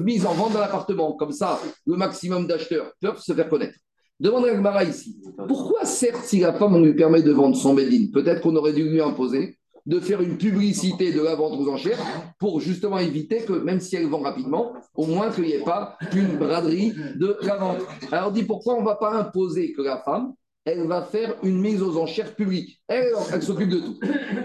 mise 0.00 0.26
en 0.26 0.34
vente 0.34 0.52
dans 0.52 0.60
l'appartement. 0.60 1.12
Comme 1.12 1.32
ça, 1.32 1.60
le 1.86 1.96
maximum 1.96 2.46
d'acheteurs 2.46 2.92
peuvent 3.00 3.20
se 3.20 3.32
faire 3.32 3.48
connaître. 3.48 3.78
Demandez 4.18 4.48
à 4.50 4.54
Gmara 4.54 4.84
ici. 4.84 5.20
Pourquoi, 5.46 5.84
certes, 5.84 6.24
si 6.24 6.40
la 6.40 6.54
femme, 6.54 6.74
on 6.74 6.80
lui 6.80 6.94
permet 6.94 7.22
de 7.22 7.32
vendre 7.32 7.56
son 7.56 7.74
Beddin, 7.74 8.06
peut-être 8.12 8.40
qu'on 8.40 8.56
aurait 8.56 8.72
dû 8.72 8.88
lui 8.88 9.00
imposer 9.00 9.58
de 9.86 10.00
faire 10.00 10.20
une 10.20 10.36
publicité 10.36 11.12
de 11.12 11.22
la 11.22 11.34
vente 11.36 11.58
aux 11.58 11.68
enchères 11.70 11.98
pour 12.38 12.60
justement 12.60 12.98
éviter 12.98 13.44
que, 13.44 13.52
même 13.52 13.80
si 13.80 13.96
elle 13.96 14.08
vend 14.08 14.20
rapidement, 14.20 14.72
au 14.94 15.06
moins 15.06 15.30
qu'il 15.30 15.44
n'y 15.44 15.52
ait 15.52 15.64
pas 15.64 15.96
une 16.14 16.36
braderie 16.36 16.92
de 17.16 17.36
la 17.42 17.56
vente. 17.56 17.78
Alors, 18.10 18.32
dit 18.32 18.42
pourquoi 18.42 18.74
on 18.74 18.80
ne 18.80 18.86
va 18.86 18.96
pas 18.96 19.12
imposer 19.14 19.72
que 19.72 19.82
la 19.82 19.98
femme, 19.98 20.34
elle 20.64 20.86
va 20.88 21.02
faire 21.02 21.36
une 21.44 21.60
mise 21.60 21.82
aux 21.82 21.96
enchères 21.96 22.34
publique? 22.34 22.82
Elle, 22.88 23.12
s'occupe 23.40 23.68
de 23.68 23.78
tout. 23.78 24.00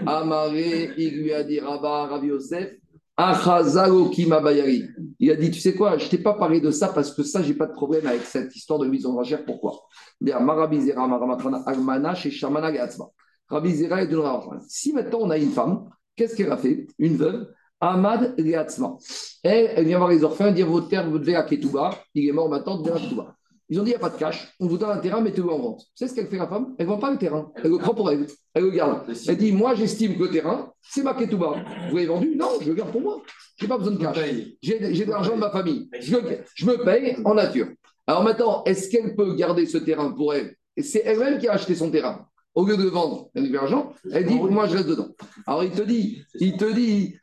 Amaré, 0.06 0.90
il 0.96 1.22
lui 1.22 1.32
a 1.32 1.42
dit 1.42 1.58
Rabba, 1.58 2.06
Rabbi 2.06 2.28
Yosef, 2.28 2.70
il 5.20 5.30
a 5.30 5.36
dit, 5.36 5.50
tu 5.50 5.60
sais 5.60 5.74
quoi, 5.74 5.98
je 5.98 6.08
t'ai 6.08 6.18
pas 6.18 6.32
parlé 6.32 6.60
de 6.60 6.70
ça 6.70 6.88
parce 6.88 7.14
que 7.14 7.22
ça, 7.22 7.42
j'ai 7.42 7.52
pas 7.54 7.66
de 7.66 7.72
problème 7.72 8.06
avec 8.06 8.22
cette 8.22 8.56
histoire 8.56 8.78
de 8.78 8.86
mise 8.86 9.04
en 9.04 9.18
enchère. 9.18 9.44
Pourquoi? 9.44 9.82
Si 14.68 14.92
maintenant 14.92 15.18
on 15.20 15.30
a 15.30 15.38
une 15.38 15.50
femme, 15.50 15.88
qu'est-ce 16.16 16.36
qu'elle 16.36 16.50
a 16.52 16.56
fait? 16.56 16.86
Une 16.98 17.16
veuve, 17.16 17.48
Ahmad 17.80 18.34
Leatzma. 18.38 18.96
Elle, 19.42 19.70
elle 19.76 19.86
vient 19.86 19.98
voir 19.98 20.10
les 20.10 20.24
orphelins, 20.24 20.52
dire 20.52 20.68
votre 20.68 20.88
père, 20.88 21.08
vous 21.08 21.18
devez 21.18 21.34
à 21.34 21.42
Ketouba, 21.42 21.90
il 22.14 22.28
est 22.28 22.32
mort 22.32 22.48
maintenant, 22.48 22.80
devez 22.80 22.96
à 22.96 23.00
Ketouba. 23.00 23.36
Ils 23.68 23.80
ont 23.80 23.84
dit, 23.84 23.90
il 23.90 23.94
n'y 23.94 23.96
a 23.96 24.00
pas 24.00 24.10
de 24.10 24.18
cash, 24.18 24.54
on 24.60 24.66
vous 24.66 24.76
donne 24.76 24.90
un 24.90 24.98
terrain, 24.98 25.20
mettez-le 25.20 25.48
en 25.48 25.58
vente. 25.58 25.86
Sais 25.94 26.06
ce 26.06 26.14
qu'elle 26.14 26.28
fait 26.28 26.36
la 26.36 26.46
femme? 26.46 26.74
Elle 26.78 26.86
ne 26.86 26.92
vend 26.92 26.98
pas 26.98 27.10
le 27.10 27.16
terrain, 27.16 27.50
elle 27.56 27.70
le 27.70 27.78
prend 27.78 27.94
pour 27.94 28.10
elle, 28.10 28.26
elle 28.52 28.64
le 28.64 28.70
garde. 28.70 29.02
Elle 29.26 29.36
dit, 29.38 29.50
moi 29.52 29.74
j'estime 29.74 30.16
que 30.18 30.24
le 30.24 30.30
terrain, 30.30 30.70
c'est 30.82 31.02
ma 31.02 31.14
ketouba. 31.14 31.64
Vous 31.88 31.96
l'avez 31.96 32.06
vendu? 32.06 32.36
Non, 32.36 32.50
je 32.60 32.68
le 32.68 32.74
garde 32.74 32.92
pour 32.92 33.00
moi. 33.00 33.22
Je 33.56 33.64
n'ai 33.64 33.68
pas 33.68 33.78
besoin 33.78 33.92
de 33.94 33.98
cash. 33.98 34.18
J'ai 34.60 34.78
de 34.78 35.10
l'argent 35.10 35.34
de 35.34 35.40
ma 35.40 35.50
famille. 35.50 35.88
Je, 36.00 36.16
je, 36.54 36.66
me 36.66 36.84
paye 36.84 37.16
en 37.24 37.34
nature. 37.34 37.68
Alors 38.06 38.22
maintenant, 38.22 38.62
est-ce 38.64 38.90
qu'elle 38.90 39.16
peut 39.16 39.34
garder 39.34 39.64
ce 39.66 39.78
terrain 39.78 40.10
pour 40.10 40.34
elle? 40.34 40.54
C'est 40.76 41.02
elle-même 41.04 41.38
qui 41.38 41.48
a 41.48 41.52
acheté 41.52 41.74
son 41.74 41.90
terrain. 41.90 42.26
Au 42.54 42.66
lieu 42.66 42.76
de 42.76 42.84
vendre 42.84 43.30
l'argent, 43.34 43.94
elle 44.12 44.26
dit, 44.26 44.34
moi 44.34 44.66
je 44.66 44.76
reste 44.76 44.88
dedans. 44.88 45.08
Alors 45.46 45.64
il 45.64 45.70
te 45.70 45.82
dit, 45.82 46.22
il 46.34 46.56
te 46.56 46.70
dit, 46.72 47.16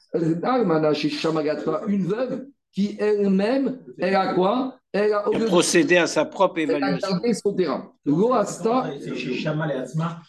une 1.88 2.06
veuve 2.08 2.46
qui 2.72 2.98
elle-même, 3.00 3.80
elle 3.98 4.16
a 4.16 4.34
quoi? 4.34 4.76
Elle 4.92 5.14
a, 5.14 5.22
procédé 5.46 5.98
à 5.98 6.08
sa 6.08 6.26
propre 6.26 6.58
évaluation. 6.58 6.98
Elle 6.98 7.06
a 7.06 7.10
gardé 7.12 7.34
son 7.36 7.54
terrain. 7.54 7.92
L'Oasta, 8.06 8.90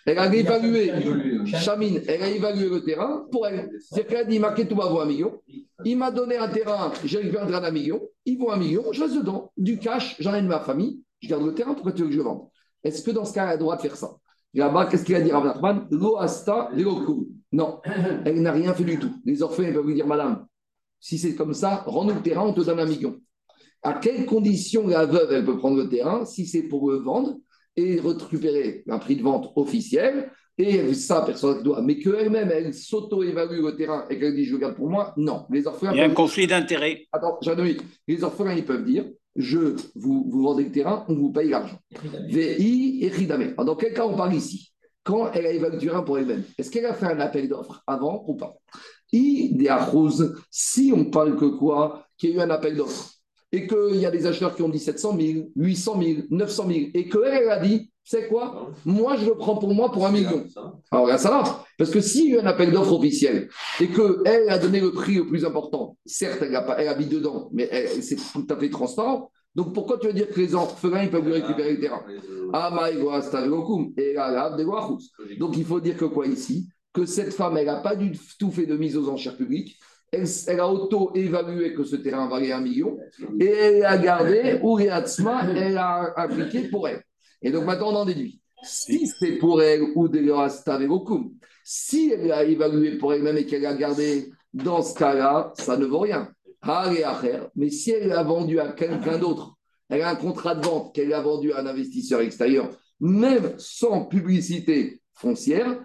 elle 0.04 0.18
a 0.18 0.34
évalué, 0.34 0.92
Chamine, 1.46 2.02
elle 2.06 2.22
a 2.22 2.28
évalué 2.28 2.68
le 2.68 2.84
terrain 2.84 3.26
pour 3.32 3.46
elle. 3.46 3.70
C'est-à-dire 3.80 4.06
qu'elle 4.06 4.18
a 4.18 4.24
dit, 4.24 4.38
Maketouba 4.38 4.84
vaut 4.86 5.00
un 5.00 5.06
million. 5.06 5.40
Il 5.86 5.96
m'a 5.96 6.10
donné 6.10 6.36
un 6.36 6.48
terrain, 6.48 6.92
j'ai 7.06 7.18
récupéré 7.18 7.54
un 7.54 7.70
million. 7.70 8.02
Il 8.26 8.36
vaut 8.36 8.50
un 8.50 8.58
million, 8.58 8.84
je 8.92 9.02
reste 9.02 9.16
dedans. 9.16 9.50
Du 9.56 9.78
cash, 9.78 10.16
j'en 10.20 10.34
ai 10.34 10.42
de 10.42 10.46
ma 10.46 10.60
famille, 10.60 11.00
je 11.20 11.28
garde 11.28 11.44
le 11.44 11.54
terrain, 11.54 11.72
pourquoi 11.72 11.92
tu 11.92 12.02
veux 12.02 12.08
que 12.08 12.14
je 12.14 12.20
vende? 12.20 12.46
Est-ce 12.84 13.02
que 13.02 13.12
dans 13.12 13.24
ce 13.24 13.32
cas, 13.32 13.44
elle 13.44 13.48
a 13.50 13.52
le 13.54 13.60
droit 13.60 13.76
de 13.76 13.80
faire 13.80 13.96
ça? 13.96 14.10
Là-bas, 14.54 14.86
qu'est-ce 14.86 15.04
qu'il 15.04 15.14
a 15.14 15.20
dit 15.20 15.30
Rav 15.30 15.44
Nachman? 15.44 15.86
L'Oasta, 15.90 16.70
Non, 17.52 17.80
elle 18.24 18.42
n'a 18.42 18.52
rien 18.52 18.74
fait 18.74 18.84
du 18.84 18.98
tout. 18.98 19.12
Les 19.24 19.42
orphelins 19.42 19.72
peuvent 19.72 19.86
lui 19.86 19.94
dire, 19.94 20.06
madame, 20.06 20.46
si 20.98 21.18
c'est 21.18 21.34
comme 21.34 21.54
ça, 21.54 21.82
rends-nous 21.86 22.14
le 22.14 22.22
terrain, 22.22 22.42
on 22.42 22.52
te 22.52 22.60
donne 22.60 22.80
un 22.80 22.86
million. 22.86 23.16
À 23.82 23.94
quelles 23.94 24.26
conditions 24.26 24.86
la 24.86 25.06
veuve, 25.06 25.32
elle 25.32 25.44
peut 25.44 25.56
prendre 25.56 25.76
le 25.76 25.88
terrain 25.88 26.24
Si 26.24 26.46
c'est 26.46 26.64
pour 26.64 26.90
le 26.90 26.98
vendre 26.98 27.36
et 27.76 28.00
récupérer 28.00 28.84
un 28.88 28.98
prix 28.98 29.16
de 29.16 29.22
vente 29.22 29.52
officiel, 29.56 30.30
et 30.58 30.92
ça, 30.92 31.22
personne 31.24 31.58
ne 31.58 31.62
doit. 31.62 31.80
Mais 31.80 31.98
qu'elle-même, 31.98 32.50
elle, 32.52 32.74
s'auto-évalue 32.74 33.62
le 33.62 33.76
terrain 33.76 34.04
et 34.10 34.18
qu'elle 34.18 34.34
dit 34.34 34.44
je 34.44 34.52
le 34.52 34.58
garde 34.58 34.74
pour 34.74 34.90
moi, 34.90 35.14
non. 35.16 35.46
Les 35.50 35.66
orphelins. 35.66 35.92
Il 35.92 35.98
y 35.98 36.02
a 36.02 36.04
un 36.04 36.10
conflit 36.10 36.46
d'intérêt. 36.46 37.06
Attends, 37.12 37.38
j'ai 37.40 37.78
Les 38.06 38.22
orphelins, 38.22 38.54
ils 38.54 38.64
peuvent 38.64 38.84
dire 38.84 39.06
je 39.36 39.76
vous, 39.94 40.26
vous 40.28 40.42
vendez 40.42 40.64
le 40.64 40.72
terrain, 40.72 41.04
on 41.08 41.14
vous 41.14 41.32
paye 41.32 41.50
l'argent. 41.50 41.78
VI 42.28 43.04
et 43.04 43.08
Ridame. 43.08 43.54
Dans 43.56 43.76
quel 43.76 43.94
cas 43.94 44.06
on 44.06 44.16
parle 44.16 44.34
ici? 44.34 44.72
Quand 45.02 45.32
elle 45.32 45.46
a 45.46 45.52
évalué 45.52 45.76
le 45.76 45.80
terrain 45.80 46.02
pour 46.02 46.18
elle-même, 46.18 46.44
est-ce 46.58 46.70
qu'elle 46.70 46.86
a 46.86 46.94
fait 46.94 47.06
un 47.06 47.20
appel 47.20 47.48
d'offres 47.48 47.82
avant 47.86 48.24
ou 48.26 48.34
pas? 48.34 48.54
I, 49.12 49.56
si 50.50 50.92
on 50.94 51.06
parle 51.06 51.36
que 51.36 51.46
quoi 51.46 52.06
Qu'il 52.16 52.30
y 52.30 52.32
a 52.34 52.36
eu 52.36 52.40
un 52.40 52.50
appel 52.50 52.76
d'offres 52.76 53.20
et 53.52 53.66
qu'il 53.66 53.96
y 53.96 54.06
a 54.06 54.10
des 54.10 54.26
acheteurs 54.26 54.54
qui 54.54 54.62
ont 54.62 54.68
dit 54.68 54.78
700 54.78 55.16
000, 55.18 55.46
800 55.56 56.02
000, 56.02 56.20
900 56.30 56.66
000, 56.68 56.78
et 56.94 57.08
qu'elle 57.08 57.48
a 57.48 57.58
dit, 57.58 57.89
c'est 58.04 58.28
quoi? 58.28 58.72
Moi, 58.84 59.16
je 59.16 59.26
le 59.26 59.34
prends 59.34 59.56
pour 59.56 59.72
moi 59.72 59.92
pour 59.92 60.06
un 60.06 60.10
million. 60.10 60.44
Alors 60.90 61.06
là, 61.06 61.18
ça 61.18 61.30
va. 61.30 61.64
Parce 61.78 61.90
que 61.90 62.00
s'il 62.00 62.30
y 62.30 62.34
a 62.34 62.36
eu 62.36 62.40
un 62.40 62.46
appel 62.46 62.72
d'offres 62.72 62.94
officiel 62.94 63.48
et 63.80 63.88
qu'elle 63.88 64.48
a 64.48 64.58
donné 64.58 64.80
le 64.80 64.90
prix 64.92 65.14
le 65.14 65.26
plus 65.26 65.44
important, 65.44 65.96
certes, 66.04 66.38
elle, 66.42 66.56
a 66.56 66.62
pas, 66.62 66.80
elle 66.80 66.88
habite 66.88 67.10
dedans, 67.10 67.48
mais 67.52 67.68
c'est 68.00 68.16
tout 68.16 68.46
à 68.48 68.56
fait 68.56 68.70
transparent. 68.70 69.30
Donc 69.54 69.74
pourquoi 69.74 69.98
tu 69.98 70.06
veux 70.06 70.12
dire 70.12 70.28
que 70.28 70.40
les 70.40 70.54
orphelins, 70.54 71.02
ils 71.02 71.10
peuvent 71.10 71.24
lui 71.24 71.34
récupérer 71.34 71.74
le 71.74 71.80
terrain? 71.80 72.02
Ah, 72.52 72.70
Donc 75.38 75.56
il 75.56 75.64
faut 75.64 75.80
dire 75.80 75.96
que 75.96 76.04
quoi 76.04 76.26
ici? 76.26 76.68
Que 76.92 77.06
cette 77.06 77.32
femme, 77.32 77.56
elle 77.56 77.66
n'a 77.66 77.76
pas 77.80 77.96
du 77.96 78.12
tout 78.38 78.50
fait 78.50 78.66
de 78.66 78.76
mise 78.76 78.96
aux 78.96 79.08
enchères 79.08 79.36
publiques. 79.36 79.76
Elle, 80.12 80.58
a 80.58 80.68
auto-évalué 80.68 81.74
que 81.74 81.84
ce 81.84 81.94
terrain 81.94 82.28
valait 82.28 82.50
un 82.50 82.60
million. 82.60 82.98
Et 83.38 83.46
elle 83.46 83.84
a 83.84 83.96
gardé, 83.96 84.58
Uriatsma, 84.62 85.48
elle 85.54 85.78
a 85.78 86.12
appliqué 86.16 86.68
pour 86.68 86.88
elle. 86.88 87.04
Et 87.42 87.50
donc 87.50 87.64
maintenant, 87.64 87.92
on 87.92 87.96
en 87.96 88.04
déduit. 88.04 88.40
Si 88.62 89.06
c'est 89.06 89.38
pour 89.38 89.62
elle 89.62 89.82
ou 89.94 90.08
de 90.08 90.20
si 91.64 92.10
elle 92.12 92.32
a 92.32 92.44
évalué 92.44 92.98
pour 92.98 93.14
elle-même 93.14 93.36
et 93.36 93.46
qu'elle 93.46 93.64
a 93.64 93.74
gardé, 93.74 94.30
dans 94.52 94.82
ce 94.82 94.94
cas-là, 94.98 95.52
ça 95.56 95.76
ne 95.76 95.86
vaut 95.86 96.00
rien. 96.00 96.28
Mais 97.54 97.70
si 97.70 97.90
elle 97.92 98.08
l'a 98.08 98.22
vendu 98.22 98.60
à 98.60 98.72
quelqu'un 98.72 99.18
d'autre, 99.18 99.54
elle 99.88 100.02
a 100.02 100.10
un 100.10 100.16
contrat 100.16 100.54
de 100.54 100.66
vente 100.66 100.94
qu'elle 100.94 101.12
a 101.12 101.20
vendu 101.20 101.52
à 101.52 101.60
un 101.60 101.66
investisseur 101.66 102.20
extérieur, 102.20 102.70
même 103.00 103.54
sans 103.56 104.04
publicité 104.04 105.00
foncière, 105.14 105.84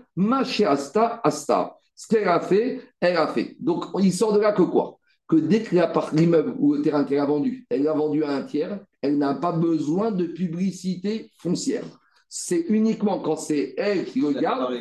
asta 0.67 1.21
asta. 1.23 1.77
Ce 1.95 2.07
qu'elle 2.07 2.27
a 2.27 2.41
fait, 2.41 2.81
elle 2.99 3.15
a 3.15 3.27
fait. 3.27 3.55
Donc, 3.59 3.85
il 4.01 4.11
sort 4.11 4.33
de 4.33 4.39
là 4.39 4.51
que 4.51 4.63
quoi? 4.63 4.97
Que 5.27 5.37
dès 5.37 5.61
que 5.61 5.75
l'immeuble 6.15 6.53
ou 6.59 6.75
le 6.75 6.81
terrain 6.81 7.03
qu'elle 7.03 7.19
a 7.19 7.25
vendu, 7.25 7.65
elle 7.69 7.83
l'a 7.83 7.93
vendu 7.93 8.23
à 8.23 8.29
un 8.29 8.43
tiers, 8.43 8.79
elle 9.01 9.17
n'a 9.17 9.33
pas 9.33 9.51
besoin 9.51 10.11
de 10.11 10.25
publicité 10.25 11.31
foncière. 11.37 11.83
C'est 12.29 12.65
uniquement 12.69 13.19
quand 13.19 13.35
c'est 13.35 13.73
elle 13.77 14.05
qui 14.05 14.21
le 14.21 14.33
garde. 14.33 14.71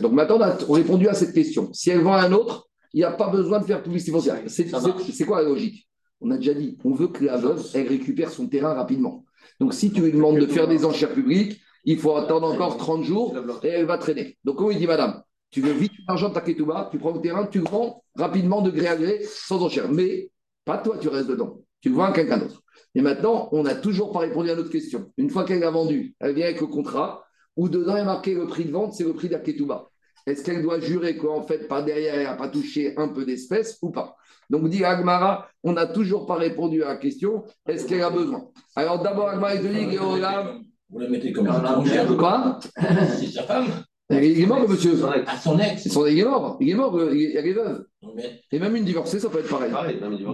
Donc 0.00 0.12
maintenant, 0.12 0.38
on 0.38 0.42
a 0.42 0.56
répondu 0.72 1.08
à 1.08 1.14
cette 1.14 1.34
question. 1.34 1.72
Si 1.72 1.90
elle 1.90 2.02
vend 2.02 2.12
à 2.12 2.22
un 2.22 2.32
autre, 2.32 2.68
il 2.92 2.98
n'y 2.98 3.04
a 3.04 3.10
pas 3.10 3.28
besoin 3.28 3.58
de 3.58 3.64
faire 3.64 3.82
publicité 3.82 4.12
foncière. 4.12 4.40
C'est 4.46 5.24
quoi 5.26 5.42
la 5.42 5.48
logique? 5.48 5.88
On 6.20 6.30
a 6.30 6.36
déjà 6.36 6.54
dit, 6.54 6.78
on 6.84 6.94
veut 6.94 7.08
que 7.08 7.24
la 7.24 7.36
veuve, 7.36 7.66
elle 7.74 7.88
récupère 7.88 8.30
son 8.30 8.46
terrain 8.46 8.74
rapidement. 8.74 9.24
Donc 9.58 9.74
si 9.74 9.90
tu 9.90 10.02
lui 10.02 10.12
demandes 10.12 10.38
de 10.38 10.46
faire 10.46 10.68
des 10.68 10.84
enchères 10.84 11.12
publiques, 11.12 11.60
il 11.84 11.98
faut 11.98 12.16
attendre 12.16 12.46
encore 12.50 12.76
30 12.76 13.02
jours 13.02 13.36
et 13.62 13.68
elle 13.68 13.86
va 13.86 13.98
traîner. 13.98 14.38
Donc 14.44 14.60
on 14.60 14.68
lui 14.68 14.76
dit, 14.76 14.86
madame, 14.86 15.22
tu 15.54 15.60
veux 15.60 15.72
vite 15.72 15.92
l'argent 16.08 16.30
de 16.30 16.34
ta 16.34 16.40
ketouba, 16.40 16.88
tu 16.90 16.98
prends 16.98 17.12
le 17.12 17.20
terrain, 17.20 17.46
tu 17.46 17.60
le 17.60 17.64
vends 17.64 18.02
rapidement 18.16 18.60
de 18.60 18.72
gré 18.72 18.88
à 18.88 18.96
gré, 18.96 19.20
sans 19.22 19.62
enchère. 19.62 19.88
Mais 19.88 20.28
pas 20.64 20.78
toi, 20.78 20.98
tu 21.00 21.06
restes 21.06 21.28
dedans. 21.28 21.60
Tu 21.80 21.90
le 21.90 21.94
vends 21.94 22.06
à 22.06 22.12
quelqu'un 22.12 22.38
d'autre. 22.38 22.60
Et 22.96 23.00
maintenant, 23.00 23.50
on 23.52 23.62
n'a 23.62 23.76
toujours 23.76 24.10
pas 24.10 24.18
répondu 24.18 24.50
à 24.50 24.56
notre 24.56 24.70
question. 24.70 25.12
Une 25.16 25.30
fois 25.30 25.44
qu'elle 25.44 25.62
a 25.62 25.70
vendu, 25.70 26.16
elle 26.18 26.34
vient 26.34 26.46
avec 26.46 26.60
le 26.60 26.66
contrat, 26.66 27.24
où 27.54 27.68
dedans 27.68 27.96
est 27.96 28.04
marqué 28.04 28.34
le 28.34 28.48
prix 28.48 28.64
de 28.64 28.72
vente, 28.72 28.94
c'est 28.94 29.04
le 29.04 29.12
prix 29.12 29.28
de 29.28 29.34
la 29.34 29.38
ketouba. 29.38 29.90
Est-ce 30.26 30.42
qu'elle 30.42 30.60
doit 30.60 30.80
jurer 30.80 31.16
qu'en 31.16 31.42
fait, 31.42 31.68
par 31.68 31.84
derrière, 31.84 32.16
elle 32.16 32.24
n'a 32.24 32.34
pas 32.34 32.48
touché 32.48 32.92
un 32.96 33.06
peu 33.06 33.24
d'espèces 33.24 33.78
ou 33.80 33.92
pas? 33.92 34.16
Donc, 34.50 34.68
dit 34.68 34.84
Agmara, 34.84 35.48
on 35.62 35.72
n'a 35.72 35.86
toujours 35.86 36.26
pas 36.26 36.34
répondu 36.34 36.82
à 36.82 36.88
la 36.88 36.96
question 36.96 37.44
est-ce 37.68 37.86
qu'elle 37.86 38.02
a 38.02 38.10
besoin? 38.10 38.48
Alors, 38.74 39.00
d'abord, 39.00 39.28
Agmara, 39.28 39.54
il 39.54 39.62
te 39.62 39.66
dit 39.68 39.96
Vous 40.90 40.98
la 40.98 41.08
mettez 41.08 41.32
comme 41.32 41.46
un 41.46 42.16
Quoi? 42.16 42.58
C'est 43.20 43.26
sa 43.26 43.44
femme 43.44 43.66
il 44.10 44.40
est 44.40 44.46
mort, 44.46 44.68
monsieur. 44.68 44.94
À 45.26 45.36
son 45.38 45.58
ex. 45.58 45.86
Il 45.86 46.18
est 46.18 46.24
mort. 46.24 46.56
Il 46.60 46.70
est 46.70 46.74
mort. 46.74 46.98
Il 47.12 47.32
y 47.32 47.38
a 47.38 47.42
des 47.42 47.52
veuves. 47.52 47.84
Et 48.52 48.58
même 48.58 48.76
une 48.76 48.84
divorcée, 48.84 49.18
ça 49.18 49.28
peut 49.28 49.40
être 49.40 49.48
pareil. 49.48 49.72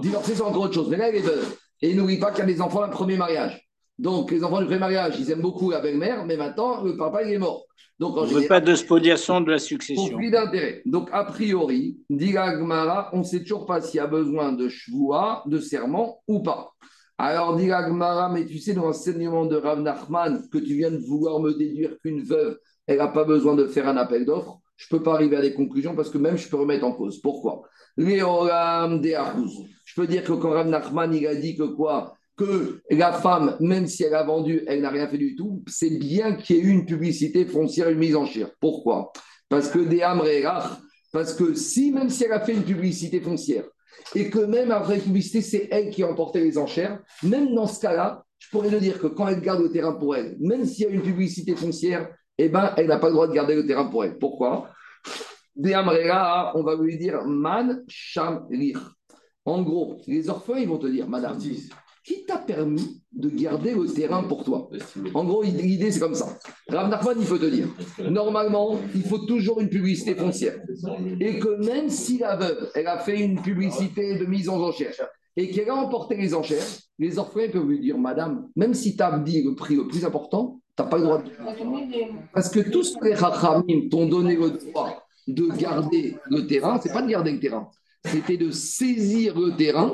divorcée, 0.01 0.35
c'est 0.35 0.43
encore 0.43 0.63
autre 0.63 0.75
chose. 0.75 0.89
Mais 0.89 0.97
là, 0.97 1.09
elle 1.09 1.17
est 1.17 1.21
veuve. 1.21 1.57
Et 1.83 1.95
n'oublie 1.95 2.19
pas 2.19 2.31
qu'il 2.31 2.41
y 2.41 2.43
a 2.43 2.53
des 2.53 2.61
enfants 2.61 2.81
d'un 2.81 2.89
premier 2.89 3.17
mariage. 3.17 3.67
Donc, 3.99 4.31
les 4.31 4.43
enfants 4.45 4.61
du 4.61 4.65
premier 4.65 4.79
mariage, 4.81 5.17
ils 5.19 5.31
aiment 5.31 5.43
beaucoup 5.43 5.71
la 5.71 5.81
belle-mère, 5.81 6.25
mais 6.25 6.37
maintenant, 6.37 6.83
le 6.83 6.97
papa, 6.97 7.23
il 7.23 7.35
est 7.35 7.39
mort. 7.39 7.67
Donc, 7.99 8.17
en 8.17 8.23
on 8.23 8.27
ne 8.27 8.33
veut 8.33 8.47
pas 8.47 8.63
de 8.63 8.75
spoliation 8.75 9.43
de 9.43 9.51
la 9.51 9.59
succession. 9.59 10.09
Conflit 10.09 10.31
d'intérêt. 10.31 10.81
Donc, 10.87 11.11
a 11.13 11.25
priori, 11.25 11.99
dit 12.09 12.33
Gmara, 12.33 13.11
on 13.13 13.19
ne 13.19 13.25
sait 13.25 13.41
toujours 13.41 13.67
pas 13.67 13.83
s'il 13.83 13.99
y 13.99 14.01
a 14.01 14.07
besoin 14.07 14.53
de 14.53 14.71
chevoua, 14.71 15.43
de 15.47 15.59
serment 15.59 16.23
ou 16.27 16.41
pas. 16.41 16.73
Alors, 17.19 17.57
dit 17.57 17.67
Gmara, 17.67 18.31
mais 18.31 18.47
tu 18.47 18.59
sais, 18.59 18.73
dans 18.73 18.87
l'enseignement 18.87 19.45
de 19.45 19.57
Rav 19.57 19.83
Nachman, 19.83 20.49
que 20.51 20.57
tu 20.57 20.77
viens 20.77 20.91
de 20.91 20.97
vouloir 20.97 21.41
me 21.41 21.53
déduire 21.53 21.99
qu'une 22.01 22.23
veuve, 22.23 22.59
elle 22.91 22.99
n'a 22.99 23.07
pas 23.07 23.25
besoin 23.25 23.55
de 23.55 23.67
faire 23.67 23.87
un 23.87 23.97
appel 23.97 24.25
d'offres. 24.25 24.61
Je 24.77 24.87
ne 24.91 24.99
peux 24.99 25.05
pas 25.05 25.15
arriver 25.15 25.37
à 25.37 25.41
des 25.41 25.55
conclusions 25.55 25.95
parce 25.95 26.11
que 26.11 26.19
même 26.19 26.37
je 26.37 26.49
peux 26.49 26.57
remettre 26.57 26.85
en 26.85 26.93
cause. 26.93 27.21
Pourquoi? 27.21 27.63
Je 27.97 28.15
peux 29.95 30.07
dire 30.09 30.25
que 30.25 30.33
quand 30.33 30.51
Rav 30.51 30.69
Nachman 30.69 31.15
il 31.15 31.25
a 31.29 31.37
dit 31.37 31.57
que 31.57 31.63
quoi? 31.63 32.15
Que 32.37 32.81
la 32.91 33.13
femme, 33.13 33.57
même 33.61 33.87
si 33.87 34.03
elle 34.03 34.15
a 34.15 34.25
vendu, 34.25 34.65
elle 34.67 34.81
n'a 34.81 34.91
rien 34.91 35.07
fait 35.07 35.19
du 35.19 35.37
tout, 35.37 35.63
c'est 35.69 35.99
bien 35.99 36.35
qu'il 36.35 36.57
y 36.57 36.59
ait 36.59 36.63
eu 36.63 36.71
une 36.71 36.85
publicité 36.85 37.47
foncière, 37.47 37.91
une 37.91 37.99
mise 37.99 38.17
en 38.17 38.27
chair. 38.27 38.51
Pourquoi? 38.61 39.13
Parce 39.49 39.69
que 39.69 39.79
des 39.79 40.03
parce 41.13 41.35
que 41.35 41.55
si, 41.55 41.93
même 41.93 42.11
si 42.11 42.25
elle 42.25 42.33
a 42.33 42.41
fait 42.41 42.55
une 42.55 42.65
publicité 42.65 43.21
foncière, 43.21 43.65
et 44.17 44.31
que 44.31 44.41
même 44.41 44.73
après 44.73 44.97
la 44.97 45.03
publicité, 45.03 45.43
c'est 45.43 45.69
elle 45.71 45.91
qui 45.91 46.03
a 46.03 46.09
emporté 46.09 46.41
les 46.41 46.59
enchères, 46.59 46.99
même 47.23 47.55
dans 47.55 47.67
ce 47.69 47.79
cas-là, 47.81 48.25
je 48.39 48.49
pourrais 48.49 48.71
le 48.71 48.81
dire 48.81 48.99
que 48.99 49.07
quand 49.07 49.29
elle 49.29 49.41
garde 49.41 49.63
le 49.63 49.71
terrain 49.71 49.93
pour 49.93 50.17
elle, 50.17 50.37
même 50.41 50.65
s'il 50.65 50.87
y 50.87 50.89
a 50.89 50.91
une 50.91 51.03
publicité 51.03 51.55
foncière, 51.55 52.09
eh 52.43 52.49
ben, 52.49 52.73
elle 52.77 52.87
n'a 52.87 52.99
pas 52.99 53.09
le 53.09 53.15
droit 53.15 53.29
de 53.29 53.33
garder 53.33 53.55
le 53.55 53.67
terrain 53.67 53.85
pour 53.85 54.05
elle. 54.05 54.19
Pourquoi? 54.19 54.71
On 55.63 56.63
va 56.63 56.75
lui 56.81 56.97
dire 56.97 57.23
Man 57.27 57.85
Sham 57.87 58.47
Lir. 58.51 58.95
En 59.45 59.63
gros, 59.63 60.01
les 60.07 60.29
orphelins, 60.29 60.61
ils 60.61 60.69
vont 60.69 60.79
te 60.79 60.87
dire, 60.87 61.09
madame, 61.09 61.39
qui 62.03 62.25
t'a 62.25 62.39
permis 62.39 63.03
de 63.13 63.29
garder 63.29 63.75
le 63.75 63.87
terrain 63.87 64.23
pour 64.23 64.45
toi? 64.45 64.71
En 65.13 65.25
gros, 65.25 65.43
l'idée, 65.43 65.91
c'est 65.91 66.01
comme 66.01 66.15
ça. 66.15 66.39
Rav 66.69 66.89
Nachman, 66.89 67.17
il 67.19 67.27
faut 67.27 67.39
te 67.39 67.47
dire, 67.47 67.67
normalement, 68.11 68.79
il 68.95 69.03
faut 69.03 69.19
toujours 69.19 69.61
une 69.61 69.69
publicité 69.69 70.15
foncière. 70.15 70.57
Et 71.21 71.39
que 71.39 71.63
même 71.67 71.91
si 71.91 72.19
la 72.19 72.37
veuve, 72.37 72.71
elle 72.75 72.87
a 72.87 72.99
fait 72.99 73.21
une 73.21 73.41
publicité 73.41 74.19
de 74.19 74.25
mise 74.25 74.49
en 74.49 74.61
enchère 74.61 74.95
et 75.37 75.51
qu'elle 75.51 75.71
a 75.71 75.75
emporté 75.75 76.17
les 76.17 76.35
enchères, 76.35 76.67
les 76.99 77.19
orphelins 77.19 77.51
peuvent 77.51 77.69
lui 77.69 77.81
dire, 77.81 77.99
madame, 77.99 78.49
même 78.57 78.75
si 78.75 78.97
tu 78.97 79.03
as 79.03 79.19
dit 79.19 79.43
le 79.43 79.55
prix 79.55 79.77
le 79.77 79.87
plus 79.87 80.05
important, 80.05 80.60
tu 80.77 80.83
n'as 80.83 80.89
pas 80.89 80.99
le 80.99 81.05
droit 81.05 81.19
de... 81.19 81.31
Parce 82.33 82.49
que 82.49 82.61
tous 82.61 82.85
ce 82.85 82.99
que 82.99 83.07
les 83.07 83.15
Rachamim 83.15 83.89
t'ont 83.91 84.07
donné 84.07 84.37
le 84.37 84.51
droit 84.51 85.07
de 85.27 85.47
garder 85.57 86.17
le 86.31 86.47
terrain, 86.47 86.81
c'est 86.83 86.93
pas 86.93 87.03
de 87.03 87.11
garder 87.11 87.33
le 87.33 87.41
terrain, 87.41 87.69
c'était 88.05 88.37
de 88.37 88.51
saisir 88.51 89.39
le 89.39 89.57
terrain 89.57 89.93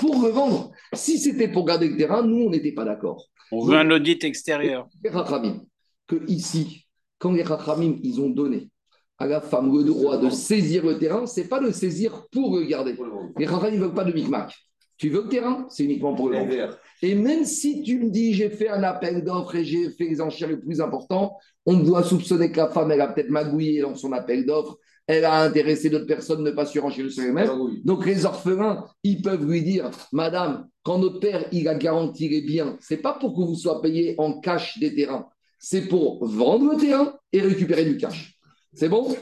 pour 0.00 0.22
le 0.22 0.28
vendre. 0.28 0.70
Si 0.92 1.18
c'était 1.18 1.48
pour 1.48 1.64
garder 1.64 1.88
le 1.88 1.96
terrain, 1.96 2.22
nous, 2.22 2.44
on 2.44 2.50
n'était 2.50 2.72
pas 2.72 2.84
d'accord. 2.84 3.24
On 3.52 3.64
veut 3.64 3.76
un 3.76 3.90
audit 3.90 4.22
extérieur. 4.24 4.88
Les 5.02 5.10
Rachamim, 5.10 5.62
que 6.06 6.16
ici, 6.28 6.86
quand 7.18 7.32
les 7.32 7.42
Rachamim, 7.42 7.96
ils 8.02 8.20
ont 8.20 8.30
donné 8.30 8.70
à 9.18 9.26
la 9.26 9.40
femme 9.40 9.74
le 9.74 9.84
droit 9.84 10.18
de 10.18 10.28
saisir 10.28 10.84
le 10.84 10.98
terrain, 10.98 11.26
c'est 11.26 11.48
pas 11.48 11.60
de 11.60 11.70
saisir 11.70 12.26
pour 12.30 12.56
le 12.56 12.64
garder. 12.64 12.96
Les 13.38 13.46
Rachamim 13.46 13.76
ne 13.76 13.80
veulent 13.84 13.94
pas 13.94 14.04
de 14.04 14.12
micmac. 14.12 14.52
Tu 14.98 15.10
veux 15.10 15.24
le 15.24 15.28
terrain, 15.28 15.66
c'est 15.68 15.84
uniquement 15.84 16.14
pour 16.14 16.30
le 16.30 16.38
vendre. 16.38 16.78
Et 17.02 17.14
même 17.14 17.44
si 17.44 17.82
tu 17.82 17.98
me 17.98 18.10
dis, 18.10 18.32
j'ai 18.32 18.48
fait 18.48 18.68
un 18.68 18.82
appel 18.82 19.22
d'offres 19.22 19.56
et 19.56 19.64
j'ai 19.64 19.90
fait 19.90 20.04
les 20.04 20.20
enchères 20.20 20.48
les 20.48 20.56
plus 20.56 20.80
importants, 20.80 21.36
on 21.66 21.74
doit 21.74 22.02
soupçonner 22.02 22.50
que 22.50 22.56
la 22.56 22.68
femme, 22.68 22.90
elle 22.90 23.02
a 23.02 23.08
peut-être 23.08 23.28
magouillé 23.28 23.82
dans 23.82 23.94
son 23.94 24.12
appel 24.12 24.46
d'offres, 24.46 24.78
elle 25.06 25.24
a 25.24 25.42
intéressé 25.42 25.90
d'autres 25.90 26.06
personnes 26.06 26.42
ne 26.42 26.50
pas 26.50 26.66
surenchérir 26.66 27.12
sur 27.12 27.22
elle-même. 27.22 27.50
Donc 27.84 28.06
les 28.06 28.24
orphelins, 28.24 28.84
ils 29.04 29.22
peuvent 29.22 29.48
lui 29.48 29.62
dire, 29.62 29.90
Madame, 30.12 30.66
quand 30.82 30.98
notre 30.98 31.20
père, 31.20 31.44
il 31.52 31.68
a 31.68 31.74
garanti 31.74 32.28
les 32.28 32.40
biens, 32.40 32.76
c'est 32.80 32.96
pas 32.96 33.12
pour 33.12 33.34
que 33.34 33.40
vous 33.42 33.54
soyez 33.54 33.82
payé 33.82 34.14
en 34.18 34.40
cash 34.40 34.78
des 34.78 34.94
terrains, 34.94 35.26
c'est 35.58 35.82
pour 35.82 36.26
vendre 36.26 36.72
le 36.72 36.78
terrain 36.78 37.14
et 37.32 37.40
récupérer 37.40 37.84
du 37.84 37.96
cash. 37.98 38.38
C'est 38.74 38.88
bon? 38.88 39.14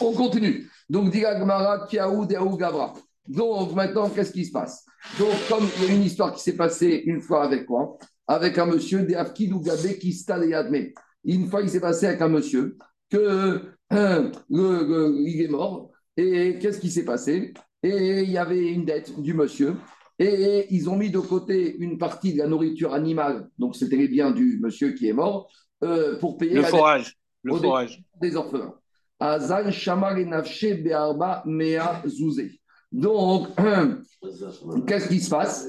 On 0.00 0.12
continue. 0.12 0.68
Donc, 0.88 1.10
dit 1.10 1.20
Gmara, 1.20 1.86
Kiaou, 1.88 2.26
Gabra. 2.56 2.94
Donc 3.28 3.74
maintenant, 3.74 4.08
qu'est-ce 4.10 4.32
qui 4.32 4.44
se 4.44 4.52
passe? 4.52 4.84
Donc, 5.18 5.34
comme 5.48 5.64
il 5.78 5.84
y 5.84 5.90
a 5.90 5.94
une 5.94 6.02
histoire 6.02 6.32
qui 6.34 6.42
s'est 6.42 6.56
passée 6.56 7.02
une 7.06 7.20
fois 7.20 7.44
avec 7.44 7.66
quoi 7.66 7.96
Avec 8.26 8.58
un 8.58 8.66
monsieur, 8.66 9.02
Deafkidou 9.02 9.60
Gabé, 9.60 9.98
qui 9.98 10.24
admet. 10.54 10.94
Une 11.24 11.48
fois, 11.48 11.62
il 11.62 11.68
s'est 11.68 11.80
passé 11.80 12.06
avec 12.06 12.20
un 12.22 12.28
monsieur 12.28 12.76
que 13.10 13.62
euh, 13.92 14.30
le, 14.50 15.14
il 15.20 15.42
est 15.42 15.48
mort. 15.48 15.90
Et 16.16 16.58
qu'est-ce 16.58 16.80
qui 16.80 16.90
s'est 16.90 17.04
passé? 17.04 17.52
Et 17.82 18.22
il 18.22 18.30
y 18.30 18.38
avait 18.38 18.72
une 18.72 18.84
dette 18.84 19.20
du 19.20 19.34
monsieur. 19.34 19.76
Et 20.18 20.66
ils 20.70 20.88
ont 20.88 20.96
mis 20.96 21.10
de 21.10 21.18
côté 21.18 21.76
une 21.76 21.98
partie 21.98 22.32
de 22.32 22.38
la 22.38 22.46
nourriture 22.46 22.94
animale, 22.94 23.50
donc 23.58 23.76
c'était 23.76 23.96
les 23.96 24.08
biens 24.08 24.30
du 24.30 24.58
monsieur 24.62 24.92
qui 24.92 25.08
est 25.08 25.12
mort, 25.12 25.52
euh, 25.84 26.18
pour 26.18 26.38
payer 26.38 26.54
le 26.54 26.62
la 26.62 26.68
forage. 26.68 27.18
Le 27.42 27.52
Au 27.52 27.56
forage. 27.58 28.02
des 28.20 28.34
orphelins. 28.34 28.74
Azal 29.20 29.70
Shamar 29.72 30.16
et 30.16 30.24
Nafshe 30.24 30.82
Be'arba 30.82 31.42
Mea 31.44 32.02
Zouzé. 32.06 32.58
Donc, 32.92 33.48
qu'est-ce 34.86 35.08
qui 35.08 35.20
se 35.20 35.30
passe? 35.30 35.68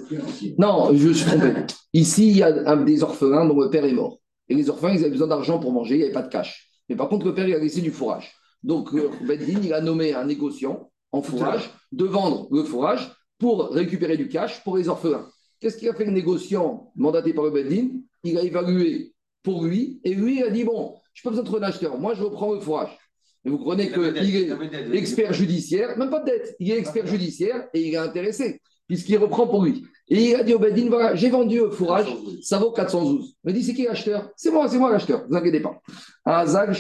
Non, 0.58 0.93
je 0.93 1.10
suis 1.10 1.25
trompé. 1.25 1.53
Ici, 1.93 2.30
il 2.30 2.38
y 2.38 2.43
a 2.43 2.69
un 2.69 2.84
des 2.84 3.03
orphelins 3.03 3.45
dont 3.45 3.60
le 3.60 3.69
père 3.69 3.86
est 3.86 3.93
mort. 3.93 4.19
Et 4.49 4.56
les 4.56 4.69
orphelins, 4.69 4.93
ils 4.93 5.01
avaient 5.01 5.12
besoin 5.12 5.27
d'argent 5.27 5.60
pour 5.60 5.71
manger, 5.71 5.95
il 5.95 5.97
n'y 5.99 6.03
avait 6.06 6.13
pas 6.13 6.21
de 6.21 6.30
cash. 6.30 6.69
Mais 6.89 6.95
par 6.95 7.10
contre, 7.10 7.25
le 7.25 7.34
père, 7.34 7.47
il 7.47 7.56
a 7.56 7.60
laissé 7.60 7.82
du 7.82 7.91
fourrage. 7.91 8.34
Donc, 8.63 8.93
euh, 8.93 9.10
Beddin, 9.21 9.60
il 9.63 9.73
a 9.73 9.82
nommé 9.82 10.13
un 10.13 10.25
négociant 10.25 10.89
en 11.12 11.21
fourrage 11.21 11.69
de 11.91 12.06
vendre 12.06 12.47
le 12.51 12.63
fourrage 12.63 13.12
pour 13.38 13.69
récupérer 13.69 14.17
du 14.17 14.30
cash 14.30 14.63
pour 14.63 14.77
les 14.77 14.89
orphelins. 14.89 15.27
Qu'est-ce 15.60 15.77
qu'il 15.77 15.89
a 15.89 15.93
fait 15.93 16.06
le 16.06 16.12
négociant 16.12 16.91
mandaté 16.95 17.34
par 17.34 17.43
le 17.43 17.51
Beddin 17.51 17.89
Il 18.23 18.38
a 18.38 18.43
évalué 18.43 19.13
pour 19.43 19.63
lui 19.63 19.99
et 20.03 20.13
lui, 20.13 20.38
il 20.38 20.43
a 20.43 20.49
dit 20.49 20.63
Bon, 20.63 20.95
je 21.13 21.21
n'ai 21.21 21.23
pas 21.23 21.30
besoin 21.30 21.43
de 21.43 21.47
trouver 21.47 21.65
un 21.65 21.69
acheteur, 21.69 21.97
moi, 21.97 22.13
je 22.13 22.23
reprends 22.23 22.53
le 22.53 22.60
fourrage. 22.60 22.97
Vous 23.45 23.58
comprenez 23.58 23.89
qu'il 23.91 24.04
est 24.04 24.97
expert 24.97 25.34
judiciaire, 25.34 25.97
même 25.97 26.10
pas 26.10 26.19
de 26.19 26.26
dette, 26.26 26.56
il 26.60 26.71
est 26.71 26.78
expert 26.78 27.08
judiciaire 27.08 27.67
et 27.73 27.88
il 27.88 27.93
est 27.93 27.97
intéressé, 27.97 28.62
puisqu'il 28.88 29.17
reprend 29.17 29.47
pour 29.47 29.63
lui. 29.63 29.86
Et 30.10 30.32
il 30.32 30.36
a 30.36 30.43
dit 30.43 30.54
au 30.54 30.60
Bedin, 30.60 30.88
voilà, 30.88 31.15
j'ai 31.15 31.30
vendu 31.30 31.58
le 31.58 31.69
fourrage, 31.69 32.08
ça 32.41 32.58
vaut 32.58 32.71
412. 32.71 33.36
Il 33.43 33.47
me 33.47 33.54
dit, 33.54 33.63
c'est 33.63 33.73
qui 33.73 33.84
l'acheteur? 33.84 34.30
C'est 34.36 34.52
moi, 34.52 34.67
c'est 34.69 34.78
moi 34.78 34.91
l'acheteur, 34.91 35.23
ne 35.23 35.28
vous 35.28 35.36
inquiétez 35.36 35.60
pas. 35.60 35.82
Azag, 36.26 36.71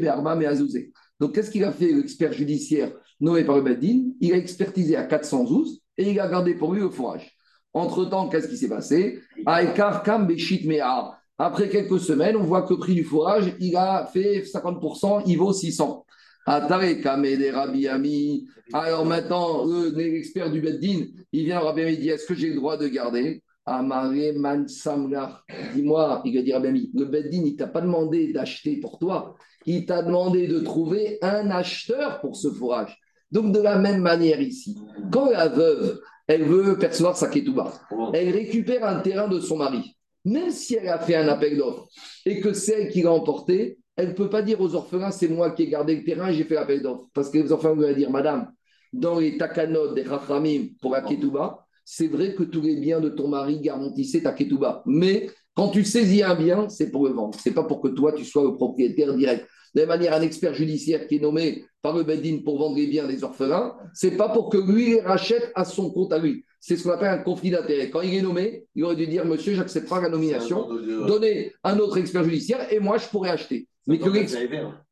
Be'arma, 0.00 0.32
Azouzé. 0.48 0.92
Donc, 1.18 1.34
qu'est-ce 1.34 1.50
qu'il 1.50 1.64
a 1.64 1.72
fait, 1.72 1.92
l'expert 1.92 2.32
judiciaire 2.32 2.92
nommé 3.20 3.44
par 3.44 3.56
le 3.56 3.62
Bedin? 3.62 4.12
Il 4.20 4.32
a 4.34 4.36
expertisé 4.36 4.96
à 4.96 5.04
412 5.04 5.80
et 5.96 6.10
il 6.10 6.20
a 6.20 6.28
gardé 6.28 6.54
pour 6.54 6.74
lui 6.74 6.80
le 6.80 6.90
fourrage. 6.90 7.34
Entre-temps, 7.72 8.28
qu'est-ce 8.28 8.48
qui 8.48 8.56
s'est 8.56 8.68
passé? 8.68 9.20
Aïkar, 9.44 10.02
Kam, 10.02 10.26
Beshit, 10.26 10.66
Mea. 10.66 11.18
Après 11.38 11.68
quelques 11.68 12.00
semaines, 12.00 12.36
on 12.36 12.44
voit 12.44 12.62
que 12.62 12.72
le 12.72 12.78
prix 12.78 12.94
du 12.94 13.04
fourrage, 13.04 13.52
il 13.60 13.76
a 13.76 14.08
fait 14.10 14.40
50%, 14.40 15.24
il 15.26 15.36
vaut 15.36 15.52
600. 15.52 16.06
Atare 16.46 17.00
Kamede 17.02 17.52
Rabbi 17.52 17.88
Ami. 17.88 18.46
Alors 18.72 19.04
maintenant, 19.04 19.66
l'expert 19.94 20.50
du 20.50 20.60
Beddin, 20.60 21.06
il 21.32 21.44
vient 21.44 21.60
Rabbi 21.60 21.82
Ami, 21.82 21.92
il 21.92 22.00
dit 22.00 22.08
Est-ce 22.08 22.24
que 22.24 22.34
j'ai 22.34 22.48
le 22.48 22.56
droit 22.56 22.78
de 22.78 22.88
garder? 22.88 23.42
Amare 23.66 24.32
Man 24.36 24.66
Samlar. 24.68 25.44
Dis-moi, 25.74 26.22
il 26.24 26.36
va 26.36 26.42
dire 26.42 26.54
Rabbi 26.56 26.90
le 26.94 27.04
Beddin, 27.04 27.42
il 27.44 27.56
t'a 27.56 27.66
pas 27.66 27.82
demandé 27.82 28.32
d'acheter 28.32 28.78
pour 28.80 28.98
toi, 28.98 29.34
il 29.66 29.84
t'a 29.84 30.02
demandé 30.02 30.46
de 30.46 30.60
trouver 30.60 31.18
un 31.20 31.50
acheteur 31.50 32.20
pour 32.20 32.36
ce 32.36 32.50
fourrage. 32.50 32.96
Donc 33.30 33.52
de 33.52 33.60
la 33.60 33.76
même 33.76 34.00
manière 34.00 34.40
ici, 34.40 34.78
quand 35.12 35.30
la 35.30 35.48
veuve, 35.48 36.00
elle 36.28 36.44
veut 36.44 36.78
percevoir 36.78 37.16
sa 37.16 37.28
ketouba, 37.28 37.72
elle 38.14 38.30
récupère 38.30 38.86
un 38.86 39.00
terrain 39.00 39.28
de 39.28 39.40
son 39.40 39.56
mari 39.56 39.95
même 40.26 40.50
si 40.50 40.74
elle 40.74 40.88
a 40.88 40.98
fait 40.98 41.14
un 41.14 41.28
appel 41.28 41.56
d'offres 41.56 41.88
et 42.26 42.40
que 42.40 42.52
c'est 42.52 42.82
elle 42.82 42.88
qui 42.88 43.02
l'a 43.02 43.12
emporté, 43.12 43.78
elle 43.94 44.08
ne 44.08 44.12
peut 44.12 44.28
pas 44.28 44.42
dire 44.42 44.60
aux 44.60 44.74
orphelins 44.74 45.12
c'est 45.12 45.28
moi 45.28 45.52
qui 45.52 45.62
ai 45.62 45.68
gardé 45.68 45.94
le 45.94 46.04
terrain 46.04 46.32
j'ai 46.32 46.44
fait 46.44 46.56
l'appel 46.56 46.82
d'offres. 46.82 47.06
Parce 47.14 47.30
que 47.30 47.38
les 47.38 47.52
orphelins 47.52 47.74
vont 47.74 47.92
dire 47.94 48.10
Madame, 48.10 48.50
dans 48.92 49.20
les 49.20 49.38
takanot 49.38 49.94
des 49.94 50.02
Rachamim 50.02 50.68
pour 50.82 50.92
la 50.92 51.02
ketouba, 51.02 51.64
c'est 51.84 52.08
vrai 52.08 52.34
que 52.34 52.42
tous 52.42 52.60
les 52.60 52.76
biens 52.76 53.00
de 53.00 53.08
ton 53.08 53.28
mari 53.28 53.60
garantissaient 53.60 54.22
ta 54.22 54.32
ketouba. 54.32 54.82
Mais 54.84 55.30
quand 55.54 55.68
tu 55.68 55.84
saisis 55.84 56.22
un 56.22 56.34
bien, 56.34 56.68
c'est 56.68 56.90
pour 56.90 57.06
le 57.06 57.12
vendre. 57.12 57.38
C'est 57.40 57.54
pas 57.54 57.62
pour 57.62 57.80
que 57.80 57.88
toi, 57.88 58.12
tu 58.12 58.24
sois 58.24 58.42
le 58.42 58.54
propriétaire 58.54 59.14
direct. 59.14 59.46
De 59.74 59.82
la 59.82 59.86
manière, 59.86 60.14
un 60.14 60.22
expert 60.22 60.54
judiciaire 60.54 61.06
qui 61.06 61.16
est 61.16 61.20
nommé 61.20 61.64
par 61.82 61.96
le 61.96 62.02
Bedin 62.02 62.40
pour 62.44 62.58
vendre 62.58 62.76
les 62.76 62.88
biens 62.88 63.06
des 63.06 63.22
orphelins, 63.22 63.74
c'est 63.94 64.16
pas 64.16 64.28
pour 64.30 64.50
que 64.50 64.58
lui 64.58 64.86
les 64.86 65.00
rachète 65.00 65.52
à 65.54 65.64
son 65.64 65.90
compte 65.92 66.12
à 66.12 66.18
lui. 66.18 66.44
C'est 66.68 66.76
ce 66.76 66.82
qu'on 66.82 66.90
appelle 66.90 67.10
un 67.10 67.18
conflit 67.18 67.50
d'intérêt. 67.50 67.90
Quand 67.90 68.00
il 68.00 68.12
est 68.12 68.22
nommé, 68.22 68.64
il 68.74 68.82
aurait 68.82 68.96
dû 68.96 69.06
dire 69.06 69.24
Monsieur, 69.24 69.54
j'accepte 69.54 69.88
pas 69.88 70.00
la 70.00 70.08
nomination, 70.08 70.66
donnez 71.06 71.52
un 71.62 71.78
autre 71.78 71.96
expert 71.96 72.24
judiciaire 72.24 72.66
et 72.72 72.80
moi 72.80 72.98
je 72.98 73.06
pourrais 73.06 73.30
acheter. 73.30 73.68
Mais 73.86 73.98
que 73.98 74.10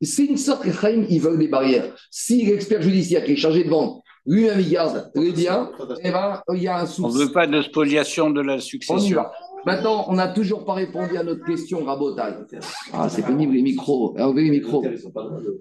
c'est 0.00 0.24
une 0.24 0.36
sorte 0.36 0.62
que 0.62 1.10
ils 1.10 1.20
veulent 1.20 1.36
des 1.36 1.48
barrières. 1.48 1.92
Si 2.12 2.46
l'expert 2.46 2.80
judiciaire 2.80 3.24
qui 3.24 3.32
est 3.32 3.36
chargé 3.36 3.64
de 3.64 3.70
vendre, 3.70 4.02
lui-même 4.24 4.60
il 4.60 4.70
garde 4.70 5.10
les 5.16 5.32
biens, 5.32 5.72
eh 6.04 6.12
ben, 6.12 6.40
il 6.54 6.62
y 6.62 6.68
a 6.68 6.78
un 6.78 6.86
souci. 6.86 7.02
On 7.02 7.08
ne 7.08 7.24
veut 7.24 7.32
pas 7.32 7.48
de 7.48 7.60
spoliation 7.60 8.30
de 8.30 8.40
la 8.40 8.54
On 8.54 8.58
y 8.58 8.62
succession. 8.62 9.16
va. 9.16 9.32
Maintenant, 9.66 10.04
on 10.08 10.14
n'a 10.14 10.28
toujours 10.28 10.64
pas 10.64 10.74
répondu 10.74 11.16
à 11.16 11.24
notre 11.24 11.44
question, 11.44 11.84
Rabotaille. 11.84 12.36
Ah, 12.92 13.08
c'est 13.08 13.26
pénible 13.26 13.54
les 13.54 13.62
micros. 13.62 14.14
Enlevez 14.16 14.44
les 14.44 14.50
micros. 14.50 14.84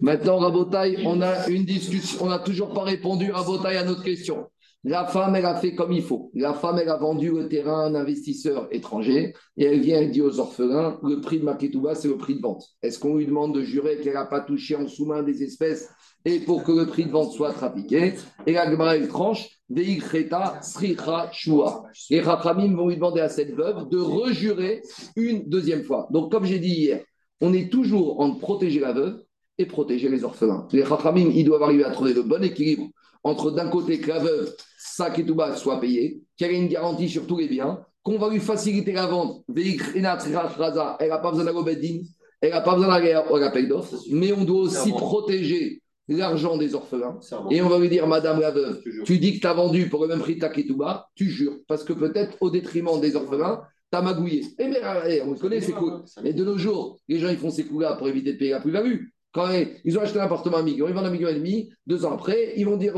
Maintenant, 0.02 0.38
Rabotaille, 0.38 1.00
on 1.06 1.22
a 1.24 1.48
une 1.48 1.64
discussion. 1.64 2.20
On 2.22 2.28
n'a 2.28 2.38
toujours 2.38 2.72
pas 2.72 2.84
répondu, 2.84 3.32
Rabotaille, 3.32 3.78
à 3.78 3.84
notre 3.84 4.04
question. 4.04 4.46
La 4.86 5.06
femme, 5.06 5.34
elle 5.38 5.46
a 5.46 5.56
fait 5.56 5.76
comme 5.76 5.94
il 5.94 6.04
faut. 6.04 6.30
La 6.34 6.54
femme, 6.54 6.78
elle 6.78 6.90
a 6.90 6.98
vendu 6.98 7.32
le 7.32 7.48
terrain 7.48 7.84
à 7.84 7.86
un 7.86 7.96
investisseur 7.96 8.68
étranger 8.70 9.34
et 9.56 9.64
elle 9.64 9.80
vient 9.80 10.02
et 10.02 10.10
dit 10.10 10.22
aux 10.22 10.42
orphelins 10.42 11.00
le 11.04 11.22
prix 11.22 11.40
de 11.40 11.46
Maketouba, 11.46 11.96
c'est 11.96 12.10
le 12.10 12.18
prix 12.18 12.36
de 12.36 12.42
vente. 12.42 12.66
Est-ce 12.82 13.00
qu'on 13.00 13.16
lui 13.16 13.26
demande 13.26 13.56
de 13.56 13.62
jurer 13.62 14.02
qu'elle 14.02 14.16
n'a 14.16 14.26
pas 14.26 14.42
touché 14.42 14.76
en 14.76 14.86
sous-main 14.86 15.24
des 15.24 15.42
espèces 15.42 15.90
et 16.26 16.40
pour 16.40 16.64
que 16.64 16.74
le 16.74 16.86
prix 16.86 17.06
de 17.06 17.12
vente 17.12 17.32
soit 17.32 17.54
trafiqué? 17.54 18.16
Et 18.46 18.52
la 18.52 18.70
Gemara, 18.70 18.98
elle 18.98 19.08
tranche 19.08 19.48
Veikreta 19.70 20.60
Sricha 20.62 21.30
Shua. 21.32 21.84
Les 22.10 22.20
Rachamim 22.20 22.76
vont 22.76 22.90
lui 22.90 22.96
demander 22.96 23.22
à 23.22 23.30
cette 23.30 23.56
veuve 23.56 23.88
de 23.88 24.00
rejurer 24.00 24.82
une 25.16 25.48
deuxième 25.48 25.84
fois. 25.84 26.08
Donc, 26.12 26.30
comme 26.30 26.44
j'ai 26.44 26.60
dit 26.60 26.74
hier, 26.74 27.04
on 27.40 27.54
est 27.54 27.72
toujours 27.72 28.20
en 28.20 28.36
protéger 28.36 28.82
la 28.82 28.92
veuve 28.92 29.24
et 29.58 29.66
protéger 29.66 30.10
les 30.10 30.26
orphelins. 30.26 30.68
Les 30.74 30.84
Rachamim, 30.84 31.32
ils 31.34 31.46
doivent 31.46 31.64
arriver 31.64 31.86
à 31.86 31.92
trouver 31.92 32.14
le 32.14 32.24
bon 32.24 32.44
équilibre 32.44 32.90
entre 33.24 33.52
d'un 33.52 33.70
côté 33.70 34.00
que 34.00 34.10
la 34.10 34.20
veuve, 34.20 34.54
sa 34.96 35.10
ketouba 35.10 35.56
soit 35.56 35.80
payée, 35.80 36.22
qu'elle 36.38 36.52
ait 36.52 36.60
une 36.60 36.68
garantie 36.68 37.10
sur 37.10 37.26
tous 37.26 37.38
les 37.38 37.48
biens, 37.48 37.80
qu'on 38.04 38.20
va 38.20 38.30
lui 38.30 38.40
faciliter 38.40 38.92
la 38.92 39.08
vente. 39.08 39.44
Elle 39.56 40.02
n'a 40.02 40.18
pas 40.18 41.32
besoin 41.32 41.64
Beddin, 41.64 42.02
elle 42.42 42.52
n'a 42.52 42.62
pas 42.62 42.76
besoin 42.76 42.90
d'aller 42.90 43.14
à 43.14 43.26
l'appel 43.40 43.68
d'offres, 43.68 43.96
mais 44.12 44.32
on 44.34 44.44
doit 44.44 44.62
aussi 44.62 44.92
protéger 44.92 45.82
l'argent 46.08 46.58
des 46.58 46.76
orphelins. 46.76 47.18
Et 47.50 47.62
on 47.64 47.70
va 47.70 47.80
lui 47.80 47.90
dire, 47.90 48.06
Madame 48.06 48.40
la 48.40 48.52
veuve, 48.52 48.84
tu 49.04 49.18
dis 49.18 49.36
que 49.36 49.40
tu 49.40 49.48
as 49.48 49.54
vendu 49.54 49.90
pour 49.90 50.04
le 50.04 50.10
même 50.10 50.20
prix 50.20 50.38
ta 50.38 50.50
ketouba, 50.50 51.08
tu 51.16 51.28
jures, 51.28 51.58
parce 51.68 51.84
que 51.84 51.94
peut-être 51.94 52.38
au 52.42 52.52
détriment 52.52 53.00
des 53.00 53.16
orphelins, 53.16 53.64
tu 53.92 53.98
as 53.98 54.02
magouillé. 54.02 54.44
Et 54.60 54.68
mais, 54.68 54.82
eh, 55.10 55.22
on 55.22 55.32
le 55.32 55.40
connaît, 55.40 55.62
ces 55.62 55.72
coups. 55.72 56.04
Mais 56.22 56.34
de 56.34 56.44
nos 56.44 56.58
jours, 56.58 57.00
les 57.08 57.18
gens 57.18 57.30
ils 57.30 57.38
font 57.38 57.50
ces 57.50 57.66
coups-là 57.66 57.94
pour 57.94 58.08
éviter 58.08 58.34
de 58.34 58.38
payer 58.38 58.52
la 58.52 58.60
plus-value. 58.60 59.06
Quand 59.34 59.50
ils 59.84 59.98
ont 59.98 60.02
acheté 60.02 60.20
un 60.20 60.24
appartement 60.24 60.58
à 60.58 60.60
un 60.60 60.64
million, 60.64 60.88
ils 60.88 60.94
vendent 60.94 61.08
un 61.08 61.12
million 61.12 61.28
et 61.28 61.34
demi, 61.34 61.72
deux 61.88 62.06
ans 62.06 62.14
après, 62.14 62.54
ils 62.56 62.66
vont 62.66 62.78
dire 62.78 62.96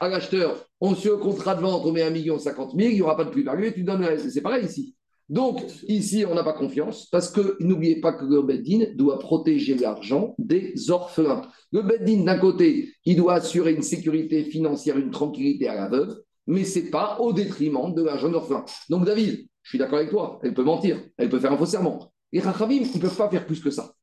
à 0.00 0.08
l'acheteur, 0.08 0.66
on 0.80 0.94
suit 0.94 1.08
le 1.08 1.16
contrat 1.16 1.54
de 1.54 1.62
vente, 1.62 1.82
on 1.86 1.92
met 1.92 2.02
un 2.02 2.10
million 2.10 2.38
cinquante 2.38 2.74
mille, 2.74 2.90
il 2.90 2.96
n'y 2.96 3.02
aura 3.02 3.16
pas 3.16 3.24
de 3.24 3.30
plus-value 3.30 3.68
tu 3.74 3.82
donnes. 3.82 4.06
C'est 4.18 4.42
pareil 4.42 4.66
ici. 4.66 4.94
Donc, 5.30 5.62
ici, 5.88 6.26
on 6.28 6.34
n'a 6.34 6.44
pas 6.44 6.52
confiance 6.52 7.06
parce 7.06 7.30
que 7.30 7.56
n'oubliez 7.60 8.00
pas 8.00 8.12
que 8.12 8.26
le 8.26 8.42
Beddin 8.42 8.84
doit 8.96 9.18
protéger 9.18 9.74
l'argent 9.76 10.34
des 10.36 10.90
orphelins. 10.90 11.40
Le 11.72 11.80
Beddin, 11.80 12.24
d'un 12.24 12.38
côté, 12.38 12.92
il 13.06 13.16
doit 13.16 13.34
assurer 13.34 13.72
une 13.72 13.82
sécurité 13.82 14.44
financière, 14.44 14.98
une 14.98 15.10
tranquillité 15.10 15.68
à 15.68 15.74
la 15.74 15.88
veuve, 15.88 16.14
mais 16.46 16.64
ce 16.64 16.80
n'est 16.80 16.90
pas 16.90 17.16
au 17.18 17.32
détriment 17.32 17.94
de 17.94 18.02
l'argent 18.02 18.28
de 18.28 18.34
l'orphelin. 18.34 18.64
Donc, 18.90 19.06
David, 19.06 19.46
je 19.62 19.68
suis 19.70 19.78
d'accord 19.78 19.98
avec 19.98 20.10
toi, 20.10 20.38
elle 20.42 20.52
peut 20.52 20.64
mentir, 20.64 21.00
elle 21.16 21.30
peut 21.30 21.40
faire 21.40 21.52
un 21.52 21.56
faux 21.56 21.64
serment. 21.64 22.12
Les 22.30 22.40
Rachamim, 22.40 22.82
ils 22.82 22.96
ne 22.96 23.00
peuvent 23.00 23.16
pas 23.16 23.30
faire 23.30 23.46
plus 23.46 23.60
que 23.60 23.70
ça. 23.70 23.94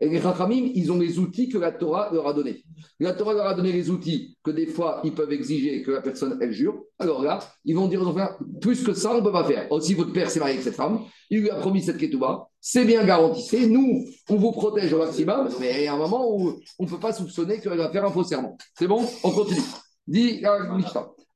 Et 0.00 0.08
les 0.08 0.20
Rachamim, 0.20 0.70
ils 0.74 0.92
ont 0.92 0.98
les 0.98 1.18
outils 1.18 1.48
que 1.48 1.58
la 1.58 1.72
Torah 1.72 2.10
leur 2.12 2.28
a 2.28 2.32
donnés. 2.32 2.62
La 3.00 3.14
Torah 3.14 3.34
leur 3.34 3.46
a 3.46 3.54
donné 3.54 3.72
les 3.72 3.90
outils 3.90 4.36
que 4.44 4.52
des 4.52 4.66
fois, 4.66 5.00
ils 5.02 5.12
peuvent 5.12 5.32
exiger 5.32 5.82
que 5.82 5.90
la 5.90 6.00
personne, 6.00 6.38
elle 6.40 6.52
jure. 6.52 6.84
Alors 7.00 7.22
là, 7.22 7.40
ils 7.64 7.74
vont 7.74 7.88
dire 7.88 8.02
aux 8.02 8.06
enfants, 8.06 8.28
plus 8.60 8.84
que 8.84 8.92
ça, 8.92 9.12
on 9.12 9.18
ne 9.18 9.20
peut 9.22 9.32
pas 9.32 9.44
faire. 9.44 9.70
Aussi, 9.72 9.94
votre 9.94 10.12
père 10.12 10.30
s'est 10.30 10.38
marié 10.38 10.54
avec 10.54 10.64
cette 10.64 10.76
femme, 10.76 11.00
il 11.30 11.40
lui 11.40 11.50
a 11.50 11.56
promis 11.56 11.82
cette 11.82 11.98
ketouba, 11.98 12.48
c'est 12.60 12.84
bien 12.84 13.04
garanti. 13.04 13.66
Nous, 13.66 14.04
on 14.28 14.36
vous 14.36 14.52
protège 14.52 14.92
au 14.92 14.98
maximum, 14.98 15.48
mais 15.58 15.80
il 15.80 15.84
y 15.84 15.86
a 15.88 15.94
un 15.94 15.98
moment 15.98 16.32
où 16.32 16.60
on 16.78 16.84
ne 16.84 16.88
peut 16.88 17.00
pas 17.00 17.12
soupçonner 17.12 17.60
qu'elle 17.60 17.76
va 17.76 17.90
faire 17.90 18.04
un 18.04 18.10
faux 18.10 18.24
serment. 18.24 18.56
C'est 18.78 18.86
bon? 18.86 19.04
On 19.24 19.30
continue. 19.30 19.60
Dit. 20.06 20.42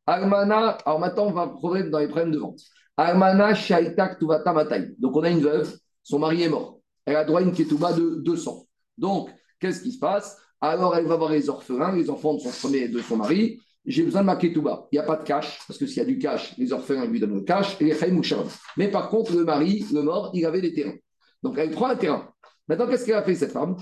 Almana, 0.07 0.79
alors 0.85 1.01
maintenant, 1.01 1.27
on 1.27 1.33
va 1.33 1.49
problème 1.49 1.91
dans 1.91 1.99
les 1.99 2.09
problèmes 2.09 2.33
de 2.33 2.39
vente. 2.39 2.61
Almana 2.97 3.55
shaitak 3.55 4.19
tuvata 4.19 4.53
matai. 4.53 4.91
Donc, 4.99 5.17
on 5.17 5.23
a 5.23 5.31
une 5.31 5.41
veuve, 5.41 5.77
son 6.03 6.19
mari 6.19 6.43
est 6.43 6.49
mort. 6.49 6.82
Elle 7.05 7.17
a 7.17 7.25
droit 7.25 7.41
à 7.41 7.43
une 7.43 7.53
ketouba 7.53 7.93
de 7.93 8.17
200. 8.17 8.67
Donc, 8.99 9.31
qu'est-ce 9.59 9.83
qui 9.83 9.93
se 9.93 9.99
passe? 9.99 10.39
Alors, 10.61 10.97
elle 10.97 11.07
va 11.07 11.17
voir 11.17 11.33
les 11.33 11.49
orphelins, 11.49 11.95
les 11.95 12.09
enfants 12.09 12.35
de 12.35 12.41
son 12.41 12.71
de 12.71 13.01
son 13.01 13.17
mari. 13.17 13.61
J'ai 13.85 14.05
besoin 14.05 14.21
de 14.21 14.27
ma 14.27 14.37
ketouba. 14.37 14.87
Il 14.93 14.97
n'y 14.97 15.01
a 15.01 15.03
pas 15.03 15.17
de 15.17 15.25
cash, 15.25 15.59
parce 15.67 15.79
que 15.79 15.87
s'il 15.87 15.97
y 15.99 16.01
a 16.01 16.05
du 16.05 16.19
cash, 16.19 16.57
les 16.57 16.73
orphelins 16.73 17.05
lui 17.07 17.19
donnent 17.19 17.35
le 17.35 17.41
cash 17.41 17.77
et 17.81 17.85
les 17.85 18.23
shalom. 18.23 18.47
Mais 18.77 18.89
par 18.89 19.09
contre, 19.09 19.35
le 19.35 19.45
mari, 19.45 19.85
le 19.93 20.03
mort, 20.03 20.31
il 20.35 20.47
avait 20.47 20.61
des 20.61 20.73
terrains. 20.73 20.95
Donc, 21.43 21.59
elle 21.59 21.73
prend 21.73 21.87
un 21.87 21.97
terrain. 21.97 22.33
Maintenant, 22.69 22.87
qu'est-ce 22.87 23.05
qu'elle 23.05 23.17
a 23.17 23.25
fait, 23.25 23.35
cette 23.35 23.51
femme? 23.51 23.77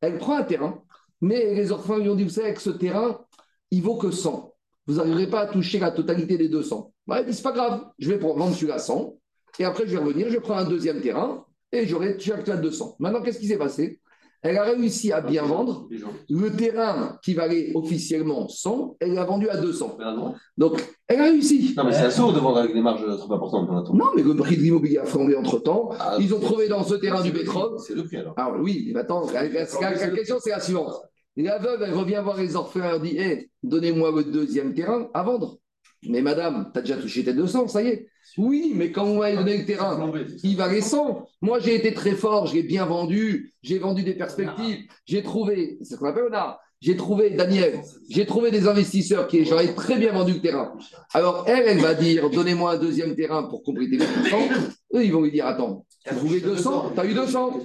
Elle 0.00 0.18
prend 0.18 0.36
un 0.36 0.42
terrain, 0.42 0.82
mais 1.20 1.54
les 1.54 1.72
orphelins 1.72 1.98
lui 2.00 2.08
ont 2.10 2.14
dit 2.14 2.24
Vous 2.24 2.30
savez, 2.30 2.48
avec 2.48 2.60
ce 2.60 2.70
terrain, 2.70 3.18
il 3.70 3.82
vaut 3.82 3.96
que 3.96 4.10
100. 4.10 4.54
Vous 4.86 4.94
n'arriverez 4.94 5.28
pas 5.28 5.40
à 5.40 5.46
toucher 5.46 5.78
la 5.78 5.90
totalité 5.90 6.36
des 6.36 6.48
200. 6.48 6.92
Bah, 7.06 7.20
elle 7.20 7.26
dit 7.26 7.34
C'est 7.34 7.42
pas 7.42 7.52
grave, 7.52 7.84
je 7.98 8.10
vais 8.10 8.18
vendre 8.18 8.54
celui-là 8.54 8.74
à 8.74 8.78
100. 8.78 9.17
Et 9.58 9.64
après, 9.64 9.86
je 9.86 9.92
vais 9.92 10.02
revenir, 10.02 10.30
je 10.30 10.38
prends 10.38 10.56
un 10.56 10.64
deuxième 10.64 11.00
terrain 11.00 11.44
et 11.72 11.86
j'aurai 11.86 12.18
chaque 12.18 12.48
à 12.48 12.56
200. 12.56 12.96
Maintenant, 12.98 13.22
qu'est-ce 13.22 13.38
qui 13.38 13.48
s'est 13.48 13.58
passé? 13.58 14.00
Elle 14.40 14.56
a 14.56 14.62
réussi 14.62 15.10
à 15.10 15.20
bien 15.20 15.42
vendre. 15.42 15.88
Le 16.30 16.50
terrain 16.50 17.18
qui 17.24 17.34
valait 17.34 17.72
officiellement 17.74 18.48
100, 18.48 18.98
elle 19.00 19.14
l'a 19.14 19.24
vendu 19.24 19.48
à 19.48 19.56
200. 19.56 19.98
Donc, 20.56 20.80
elle 21.08 21.20
a 21.20 21.24
réussi. 21.24 21.74
Non, 21.76 21.84
mais 21.84 21.92
c'est 21.92 22.04
un 22.04 22.10
saut 22.10 22.30
de 22.30 22.38
vendre 22.38 22.58
avec 22.58 22.72
des 22.72 22.80
marges 22.80 23.04
trop 23.18 23.32
importantes. 23.32 23.92
Non, 23.92 24.06
mais 24.14 24.22
le 24.22 24.36
prix 24.36 24.56
de 24.56 24.62
l'immobilier 24.62 24.98
a 24.98 25.04
flambé 25.04 25.34
entre 25.34 25.58
temps. 25.58 25.90
Ah, 25.98 26.16
Ils 26.20 26.32
ont 26.34 26.40
trouvé 26.40 26.68
dans 26.68 26.84
ce 26.84 26.94
terrain 26.94 27.22
du 27.22 27.32
pétrole. 27.32 27.78
C'est 27.84 27.96
le 27.96 28.04
prix 28.04 28.18
alors. 28.18 28.34
Alors 28.36 28.60
oui, 28.60 28.84
mais 28.86 28.92
maintenant, 28.92 29.26
la, 29.32 29.48
question 29.48 30.36
c'est 30.40 30.50
la 30.50 30.60
suivante. 30.60 30.94
La 31.36 31.58
veuve, 31.58 31.82
elle 31.82 31.94
revient 31.94 32.20
voir 32.22 32.36
les 32.36 32.56
orphelins, 32.56 32.94
elle 32.94 33.02
dit 33.02 33.16
Hé, 33.16 33.50
donnez-moi 33.62 34.12
le 34.12 34.24
deuxième 34.24 34.74
terrain 34.74 35.08
à 35.14 35.22
vendre. 35.22 35.58
Mais 36.08 36.22
madame, 36.22 36.70
tu 36.72 36.78
as 36.78 36.82
déjà 36.82 36.96
touché 36.96 37.24
tes 37.24 37.32
200, 37.32 37.68
ça 37.68 37.82
y 37.82 37.88
est. 37.88 38.08
Oui, 38.36 38.72
mais 38.74 38.92
quand 38.92 39.04
vous 39.04 39.14
m'avez 39.14 39.36
donné 39.36 39.58
le 39.58 39.64
terrain, 39.64 40.12
il 40.42 40.56
valait 40.56 40.80
100. 40.80 41.26
Moi, 41.40 41.58
j'ai 41.60 41.74
été 41.74 41.94
très 41.94 42.12
fort, 42.12 42.46
je 42.46 42.54
l'ai 42.54 42.62
bien 42.62 42.84
vendu, 42.84 43.54
j'ai 43.62 43.78
vendu 43.78 44.02
des 44.02 44.14
perspectives, 44.14 44.84
j'ai 45.06 45.22
trouvé, 45.22 45.78
c'est 45.82 45.94
ce 45.94 45.98
qu'on 45.98 46.06
appelle. 46.06 46.30
J'ai 46.80 46.96
trouvé, 46.96 47.30
Daniel, 47.30 47.80
j'ai 48.08 48.24
trouvé 48.24 48.52
des 48.52 48.68
investisseurs 48.68 49.26
qui 49.26 49.44
j'aurais 49.44 49.74
très 49.74 49.96
bien 49.96 50.12
vendu 50.12 50.34
le 50.34 50.40
terrain. 50.40 50.76
Alors, 51.12 51.44
elle, 51.48 51.64
elle 51.66 51.80
va 51.80 51.94
dire 51.94 52.30
Donnez-moi 52.30 52.74
un 52.74 52.78
deuxième 52.78 53.16
terrain 53.16 53.42
pour 53.44 53.64
compléter 53.64 53.96
les 53.96 54.06
200. 54.06 54.36
Eux, 54.94 55.04
ils 55.04 55.12
vont 55.12 55.22
lui 55.22 55.32
dire 55.32 55.46
Attends, 55.46 55.84
tu 56.04 56.10
as 56.10 56.14
trouvé 56.14 56.40
200 56.40 56.92
Tu 56.94 57.00
as 57.00 57.04
eu 57.04 57.14
200 57.14 57.60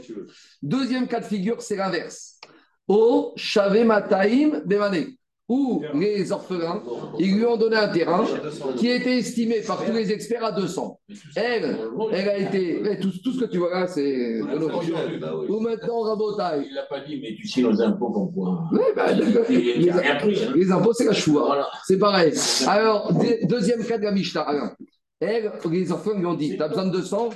Deuxième 0.64 1.08
cas 1.08 1.20
de 1.20 1.26
figure, 1.26 1.62
c'est 1.62 1.76
l'inverse. 1.76 2.40
Au 2.88 3.34
Shave 3.36 3.86
Mataim 3.86 4.62
Bemane, 4.66 5.14
où 5.50 5.84
les 5.94 6.32
orphelins, 6.32 6.82
ils 7.20 7.36
lui 7.36 7.46
ont 7.46 7.58
donné 7.58 7.76
un 7.76 7.90
terrain 7.90 8.26
qui 8.78 8.88
était 8.90 9.18
estimé 9.18 9.62
par 9.62 9.84
tous 9.86 9.92
les 9.92 10.12
experts 10.12 10.44
à 10.44 10.52
200. 10.54 11.00
Elle, 11.36 11.78
elle 12.12 12.30
a 12.30 12.38
été. 12.38 12.82
Tout, 13.02 13.12
tout 13.24 13.34
ce 13.34 13.42
que 13.42 13.52
tu 13.52 13.58
vois 13.58 13.72
là, 13.82 13.88
c'est. 13.88 14.42
Ou 14.42 15.60
maintenant, 15.60 16.02
Rabotai. 16.02 16.66
Il 16.70 16.74
l'a 16.74 16.84
pas 16.84 17.02
dit, 17.02 17.20
mais 17.22 17.36
tu 17.36 17.48
sais 17.48 17.62
nos 17.62 17.80
impôts 17.82 18.10
qu'on 18.12 18.26
voit. 18.28 18.64
Oui, 18.72 18.80
bah, 18.96 19.12
les, 19.12 19.90
hein. 19.90 20.18
les 20.56 20.72
impôts, 20.72 20.94
c'est 20.94 21.06
la 21.06 21.14
choua. 21.14 21.68
C'est 21.86 22.00
pareil. 22.00 22.34
Alors, 22.68 23.14
deux- 23.14 23.46
deuxième 23.46 23.86
cas 23.86 23.98
de 23.98 24.04
la 24.04 24.12
Mishnah. 24.12 24.76
Elle, 25.20 25.52
les 25.70 25.92
orphelins 25.92 26.20
lui 26.20 26.26
ont 26.26 26.34
dit 26.36 26.56
Tu 26.56 26.62
as 26.64 26.68
besoin 26.70 26.86
de 26.86 26.92
200 26.92 27.30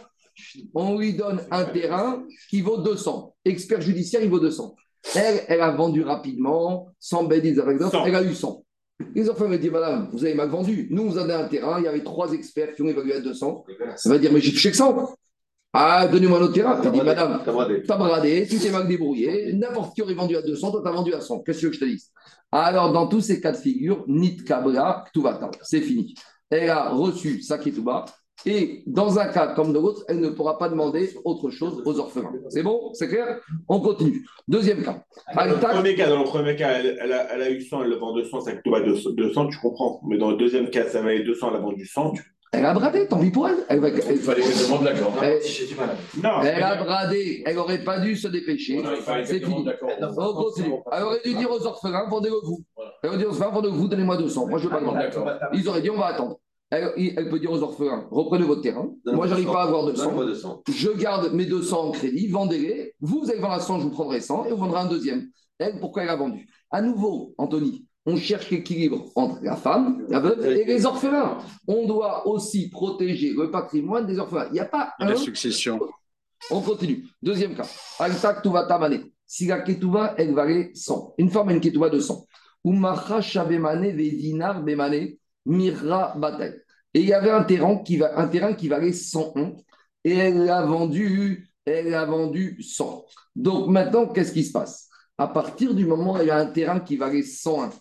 On 0.75 0.97
lui 0.97 1.13
donne 1.13 1.41
un 1.51 1.65
terrain 1.65 2.23
qui 2.49 2.61
vaut 2.61 2.77
200. 2.77 3.35
Expert 3.45 3.81
judiciaire, 3.81 4.21
il 4.23 4.29
vaut 4.29 4.39
200. 4.39 4.75
Elle, 5.15 5.41
elle 5.47 5.61
a 5.61 5.71
vendu 5.71 6.03
rapidement, 6.03 6.89
sans 6.99 7.23
bédis 7.23 7.59
avec 7.59 7.77
d'autres, 7.77 7.91
100. 7.91 8.05
elle 8.05 8.15
a 8.15 8.23
eu 8.23 8.33
100. 8.33 8.63
Les 9.13 9.23
lui 9.23 9.29
ont 9.29 9.57
dit 9.57 9.69
Madame, 9.69 10.09
vous 10.11 10.25
avez 10.25 10.33
mal 10.33 10.49
vendu. 10.49 10.87
Nous, 10.89 11.09
vous 11.09 11.17
avez 11.17 11.33
un 11.33 11.47
terrain, 11.47 11.79
il 11.79 11.83
y 11.85 11.87
avait 11.87 12.03
trois 12.03 12.31
experts 12.33 12.73
qui 12.73 12.81
ont 12.81 12.87
évalué 12.87 13.13
à 13.13 13.19
200. 13.19 13.65
Ça 13.95 14.09
va 14.09 14.17
dire 14.17 14.31
Mais 14.33 14.41
j'ai 14.41 14.51
touché 14.51 14.71
que 14.71 14.77
100. 14.77 15.15
Ah, 15.73 16.07
donnez-moi 16.07 16.39
notre 16.39 16.53
terrain. 16.53 16.81
Elle 16.83 16.91
dit 16.91 17.01
Madame, 17.01 17.41
T'as 17.45 17.97
bradé. 17.97 18.47
Tu 18.47 18.57
t'es 18.57 18.71
mal 18.71 18.87
débrouillé, 18.87 19.53
n'importe 19.53 19.93
qui 19.93 20.01
aurait 20.01 20.15
vendu 20.15 20.35
à 20.35 20.41
200, 20.41 20.71
toi 20.71 20.81
t'as 20.83 20.91
vendu 20.91 21.13
à 21.13 21.21
100. 21.21 21.41
Qu'est-ce 21.41 21.67
que 21.67 21.71
je 21.71 21.79
te 21.79 21.85
dise? 21.85 22.11
Alors, 22.51 22.91
dans 22.91 23.07
tous 23.07 23.21
ces 23.21 23.39
cas 23.39 23.51
de 23.51 23.57
figure, 23.57 24.03
Nit 24.07 24.37
Kabra, 24.37 25.03
Ktuvata, 25.07 25.51
c'est 25.61 25.81
fini. 25.81 26.15
Elle 26.49 26.69
a 26.69 26.89
reçu 26.89 27.41
sa 27.43 27.57
Ketouba, 27.57 28.05
et 28.45 28.83
dans 28.85 29.17
un 29.19 29.27
cas 29.27 29.47
comme 29.55 29.73
dans 29.73 29.81
l'autre, 29.81 30.03
elle 30.07 30.19
ne 30.19 30.29
pourra 30.29 30.57
pas 30.57 30.69
demander 30.69 31.09
autre 31.25 31.49
chose 31.49 31.81
aux 31.85 31.99
orphelins. 31.99 32.31
C'est 32.49 32.63
bon? 32.63 32.91
C'est 32.93 33.07
clair? 33.07 33.39
On 33.67 33.79
continue. 33.79 34.25
Deuxième 34.47 34.83
cas. 34.83 35.03
Dans 35.35 35.43
le 35.45 35.55
premier 35.55 35.95
cas, 35.95 36.07
dans 36.09 36.19
le 36.19 36.25
premier 36.25 36.55
cas, 36.55 36.69
elle, 36.79 36.97
elle 37.01 37.13
a, 37.13 37.33
elle 37.33 37.41
a 37.41 37.49
eu 37.49 37.61
100, 37.61 37.83
elle 37.83 37.89
le 37.89 37.95
vend 37.97 38.13
200, 38.13 38.41
ça 38.41 38.51
que 38.53 38.61
200, 38.85 39.09
200, 39.11 39.47
tu 39.47 39.57
comprends. 39.59 40.01
Mais 40.07 40.17
dans 40.17 40.31
le 40.31 40.37
deuxième 40.37 40.69
cas, 40.69 40.87
ça 40.87 41.01
valait 41.01 41.23
200, 41.23 41.49
elle 41.49 41.55
a 41.55 41.59
vendu 41.59 41.85
100. 41.85 42.11
Tu... 42.11 42.33
Elle 42.53 42.65
a 42.65 42.73
bradé, 42.73 43.07
tant 43.09 43.19
pis 43.19 43.29
pour 43.29 43.49
elle. 43.49 43.57
Elle, 43.67 43.79
va- 43.81 43.89
elle- 43.89 44.03
Il 44.11 44.17
fallait 44.19 44.41
que 44.41 44.47
je 44.51 44.65
demande 44.65 44.85
l'accord. 44.85 45.13
elle-. 45.21 45.41
Non, 46.23 46.41
elle 46.43 46.63
a 46.63 46.75
bradé, 46.81 47.43
elle 47.45 47.55
n'aurait 47.57 47.83
pas 47.83 47.99
dû 47.99 48.15
se 48.15 48.29
dépêcher. 48.29 48.81
C'est 49.25 49.39
fini. 49.43 49.67
On 50.17 50.33
continue. 50.33 50.73
Elle 50.93 51.03
aurait 51.03 51.19
dû 51.25 51.33
dire 51.33 51.51
aux 51.51 51.65
orphelins, 51.65 52.07
vendez-le 52.09 52.35
vous. 52.45 52.63
Voilà. 52.75 52.91
Elle 53.03 53.09
aurait 53.09 53.17
dit 53.17 53.25
aux 53.25 53.29
orphelins, 53.31 53.51
vendez-le 53.51 53.73
vous, 53.73 53.87
donnez-moi 53.89 54.15
200. 54.17 54.47
Moi, 54.47 54.59
je 54.59 54.63
ne 54.65 54.69
veux 54.69 54.75
pas 54.75 54.79
demander. 54.81 55.09
Ils 55.53 55.67
auraient 55.67 55.81
dit, 55.81 55.89
on 55.89 55.97
va 55.97 56.05
attendre. 56.07 56.39
Elle, 56.69 56.91
elle 57.15 57.29
peut 57.29 57.39
dire 57.39 57.51
aux 57.51 57.61
orphelins, 57.63 58.07
reprenez 58.11 58.45
votre 58.45 58.61
terrain. 58.61 58.89
Moi, 59.05 59.27
j'arrive 59.27 59.45
pas 59.45 59.61
à 59.61 59.67
avoir 59.67 59.85
200. 59.85 60.03
Donne-moi 60.03 60.25
200. 60.25 60.63
Je 60.67 60.89
garde 60.89 61.33
mes 61.33 61.45
200 61.45 61.79
en 61.79 61.91
crédit, 61.91 62.27
vendez-les. 62.27 62.93
Vous, 62.99 63.21
vous 63.21 63.29
allez 63.31 63.39
vendre 63.39 63.53
à 63.53 63.59
100, 63.61 63.79
je 63.79 63.83
vous 63.85 63.91
prendrai 63.91 64.19
100 64.19 64.45
et 64.45 64.51
vous 64.51 64.57
vendrez 64.57 64.81
un 64.81 64.87
deuxième. 64.87 65.29
Elle, 65.59 65.79
pourquoi 65.79 66.03
elle 66.03 66.09
a 66.09 66.17
vendu? 66.17 66.47
À 66.69 66.81
nouveau, 66.81 67.33
Anthony, 67.37 67.85
on 68.05 68.17
cherche 68.17 68.49
l'équilibre 68.51 69.05
entre 69.15 69.39
la 69.43 69.55
femme, 69.55 70.05
la 70.09 70.19
veuve 70.19 70.45
et 70.45 70.65
les 70.65 70.85
orphelins. 70.85 71.37
On 71.67 71.87
doit 71.87 72.27
aussi 72.27 72.69
protéger 72.69 73.33
le 73.33 73.49
patrimoine 73.49 74.05
des 74.05 74.19
orphelins. 74.19 74.47
Il 74.47 74.53
n'y 74.53 74.59
a 74.59 74.65
pas 74.65 74.93
Et 74.99 75.03
un 75.03 75.09
la 75.09 75.15
succession. 75.15 75.79
on 76.51 76.61
continue. 76.61 77.05
Deuxième 77.21 77.55
cas. 77.55 77.67
Tamane. 78.67 79.05
Si 79.25 79.45
la 79.45 79.59
ketouva, 79.61 80.15
elle 80.17 80.33
valait 80.33 80.71
100. 80.73 81.15
Une 81.17 81.29
femme 81.29 81.49
a 81.49 81.53
une 81.53 81.61
ketouva 81.61 81.89
de 81.89 81.99
100. 81.99 82.25
Umacha 82.65 83.21
shabemane 83.21 83.91
vedinar 83.91 84.63
bemane 84.63 85.17
mirra 85.47 86.13
batel. 86.17 86.63
Et 86.93 87.01
il 87.01 87.07
y 87.07 87.13
avait 87.13 87.31
un 87.31 87.43
terrain 87.43 87.77
qui, 87.77 87.97
va, 87.97 88.17
un 88.19 88.27
terrain 88.27 88.53
qui 88.53 88.67
valait 88.67 88.93
101 88.93 89.53
et 90.03 90.15
elle 90.15 90.45
l'a 90.45 90.63
vendu, 90.65 91.49
elle 91.65 91.89
l'a 91.89 92.05
vendu 92.05 92.61
100. 92.61 93.05
Donc 93.35 93.67
maintenant, 93.69 94.07
qu'est-ce 94.07 94.31
qui 94.31 94.43
se 94.43 94.51
passe? 94.51 94.89
À 95.17 95.27
partir 95.27 95.73
du 95.73 95.85
moment 95.85 96.13
où 96.13 96.21
y 96.21 96.29
a 96.29 96.37
un 96.37 96.47
terrain 96.47 96.79
qui 96.79 96.97
valait 96.97 97.23
101 97.23 97.71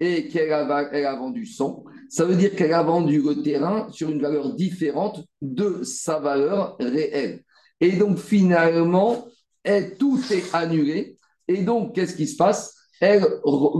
et 0.00 0.28
qu'elle 0.28 0.52
a, 0.52 0.88
elle 0.92 1.06
a 1.06 1.16
vendu 1.16 1.46
100, 1.46 1.84
ça 2.08 2.24
veut 2.24 2.36
dire 2.36 2.54
qu'elle 2.54 2.72
a 2.72 2.82
vendu 2.82 3.20
le 3.20 3.42
terrain 3.42 3.88
sur 3.90 4.10
une 4.10 4.20
valeur 4.20 4.54
différente 4.54 5.24
de 5.40 5.82
sa 5.82 6.18
valeur 6.18 6.76
réelle. 6.78 7.42
Et 7.80 7.92
donc, 7.92 8.18
finalement, 8.18 9.26
elle- 9.62 9.96
tout 9.96 10.20
est 10.30 10.54
annulé. 10.54 11.18
Et 11.48 11.62
donc, 11.62 11.94
qu'est-ce 11.94 12.16
qui 12.16 12.26
se 12.26 12.36
passe? 12.36 12.74
Elle, 13.00 13.24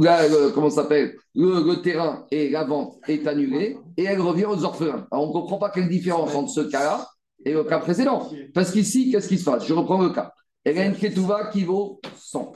la- 0.00 0.28
le- 0.28 0.70
s'appelle? 0.70 1.14
Le, 1.34 1.62
le 1.66 1.82
terrain 1.82 2.26
et 2.30 2.50
la 2.50 2.64
vente 2.64 2.96
est 3.08 3.26
annulée 3.26 3.76
et 3.96 4.04
elle 4.04 4.20
revient 4.20 4.44
aux 4.46 4.64
orphelins. 4.64 5.06
Alors, 5.10 5.24
on 5.24 5.28
ne 5.28 5.32
comprend 5.32 5.58
pas 5.58 5.70
quelle 5.70 5.88
différence 5.88 6.34
entre 6.34 6.50
ce 6.50 6.60
cas-là 6.60 7.08
et 7.44 7.52
le 7.52 7.64
cas 7.64 7.78
précédent. 7.78 8.30
Parce 8.54 8.70
qu'ici, 8.70 9.10
qu'est-ce 9.10 9.28
qui 9.28 9.38
se 9.38 9.44
passe? 9.44 9.66
Je 9.66 9.72
reprends 9.74 10.00
le 10.00 10.10
cas. 10.10 10.32
Elle 10.64 10.78
a 10.78 10.86
une 10.86 10.94
ketouva 10.94 11.50
qui 11.52 11.64
vaut 11.64 12.00
100. 12.16 12.52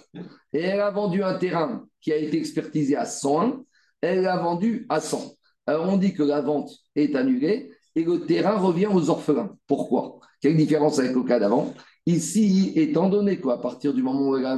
Et 0.53 0.61
elle 0.61 0.81
a 0.81 0.91
vendu 0.91 1.23
un 1.23 1.35
terrain 1.35 1.85
qui 2.01 2.13
a 2.13 2.17
été 2.17 2.39
expertisé 2.39 2.97
à 2.97 3.05
101. 3.05 3.61
Elle 4.01 4.23
l'a 4.23 4.39
vendu 4.39 4.87
à 4.89 5.01
100. 5.01 5.33
Alors, 5.67 5.89
on 5.89 5.97
dit 5.99 6.15
que 6.15 6.23
la 6.23 6.41
vente 6.41 6.71
est 6.97 7.15
annulée 7.15 7.71
et 7.95 8.05
le 8.05 8.21
terrain 8.21 8.57
revient 8.59 8.87
aux 8.87 9.11
orphelins. 9.11 9.51
Pourquoi? 9.67 10.21
Quelle 10.41 10.57
différence 10.57 10.99
avec 10.99 11.13
le 11.13 11.23
cas 11.25 11.39
d'avant? 11.39 11.75
Ici, 12.09 12.73
étant 12.75 13.11
donné 13.11 13.39
qu'à 13.39 13.59
partir 13.59 13.93
du 13.93 14.03
moment 14.03 14.31
où 14.31 14.37
elle 14.39 14.47
a 14.47 14.57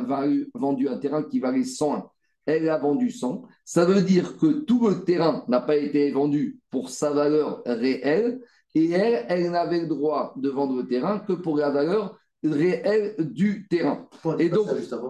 vendu 0.55 0.89
un 0.89 0.99
terrain 0.99 1.25
qui 1.25 1.41
valait 1.41 1.65
101, 1.65 2.05
elle 2.47 2.69
a 2.69 2.79
vendu 2.79 3.11
100, 3.11 3.43
ça 3.65 3.85
veut 3.85 4.03
dire 4.03 4.37
que 4.39 4.47
tout 4.61 4.87
le 4.89 5.03
terrain 5.03 5.45
n'a 5.49 5.61
pas 5.61 5.75
été 5.77 6.13
vendu 6.13 6.61
pour 6.71 6.91
sa 6.91 7.11
valeur 7.11 7.63
réelle 7.67 8.41
et 8.77 8.91
elle, 8.93 9.27
elle 9.29 9.51
n'avait 9.51 9.81
le 9.81 9.89
droit 9.89 10.33
de 10.37 10.49
vendre 10.49 10.77
le 10.77 10.87
terrain 10.87 11.19
que 11.19 11.33
pour 11.33 11.57
la 11.57 11.71
valeur 11.71 12.17
réelle 12.45 13.17
du 13.19 13.67
terrain. 13.69 14.07
Et 14.39 14.49
donc, 14.49 14.69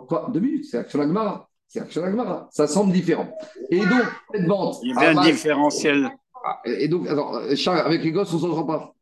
quoi, 0.08 0.30
deux 0.32 0.40
minutes, 0.40 0.64
c'est 0.64 0.78
Action 0.78 1.00
Agmara. 1.02 1.46
C'est 1.68 1.80
Action 1.80 2.02
Agmara. 2.04 2.48
Ça 2.52 2.66
semble 2.66 2.90
différent. 2.92 3.28
Et 3.70 3.80
donc, 3.80 4.02
cette 4.32 4.46
vente. 4.46 4.78
Il 4.82 4.94
y 4.94 4.96
avait 4.96 5.14
un 5.14 5.18
a- 5.18 5.30
différentiel. 5.30 6.10
ah, 6.42 6.62
Et 6.64 6.88
donc, 6.88 7.06
alors, 7.06 7.34
euh, 7.36 7.54
Charles, 7.54 7.80
avec 7.86 8.02
les 8.02 8.12
gosses, 8.12 8.32
on 8.32 8.36
ne 8.36 8.40
s'entend 8.40 8.64
pas. 8.64 8.94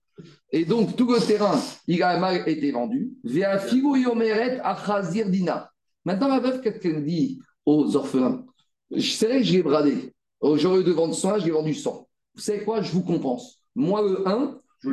Et 0.51 0.65
donc, 0.65 0.97
tout 0.97 1.11
le 1.13 1.21
terrain, 1.21 1.61
il 1.87 2.03
a 2.03 2.19
mal 2.19 2.49
été 2.49 2.71
vendu. 2.71 3.13
Maintenant, 6.05 6.29
ma 6.29 6.41
veuve, 6.41 6.61
qu'est-ce 6.63 6.79
qu'elle 6.79 7.05
dit 7.05 7.41
aux 7.67 7.97
orphelins? 7.97 8.45
Vrai 8.91 8.99
que 8.99 9.43
je 9.43 9.53
l'ai 9.53 9.63
bradé. 9.63 10.15
J'aurais 10.43 10.83
de 10.83 10.93
vendre 10.93 11.15
100, 11.15 11.41
je 11.41 11.45
l'ai 11.47 11.51
vendu 11.51 11.75
100. 11.75 12.09
Vous 12.35 12.41
savez 12.41 12.65
quoi? 12.65 12.81
Je 12.81 12.93
vous 12.93 13.03
compense. 13.03 13.61
Moi, 13.75 14.01
le 14.03 14.27
1, 14.27 14.59
je, 14.85 14.91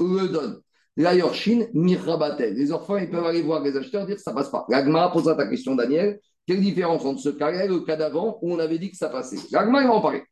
vous 0.00 0.18
le 0.18 0.28
donne. 0.28 0.60
La 0.96 1.14
Yorshin, 1.14 1.66
Mirabatel. 1.72 2.54
Les 2.54 2.70
orphelins, 2.70 3.04
ils 3.04 3.10
peuvent 3.10 3.24
aller 3.24 3.42
voir 3.42 3.62
les 3.62 3.76
acheteurs 3.76 4.04
dire 4.04 4.18
ça 4.18 4.32
passe 4.32 4.50
pas. 4.50 4.66
L'Agma 4.68 5.08
posera 5.08 5.34
ta 5.34 5.46
question, 5.46 5.76
Daniel. 5.76 6.20
Quelle 6.46 6.60
différence 6.60 7.04
entre 7.04 7.20
ce 7.20 7.28
cas-là 7.28 7.64
et 7.64 7.68
le 7.68 7.80
cas 7.80 7.96
d'avant 7.96 8.38
où 8.42 8.52
on 8.52 8.58
avait 8.58 8.78
dit 8.78 8.90
que 8.90 8.96
ça 8.96 9.08
passait? 9.08 9.38
L'Agma, 9.52 9.82
il 9.82 9.86
va 9.86 9.94
en 9.94 10.00
parler. 10.00 10.24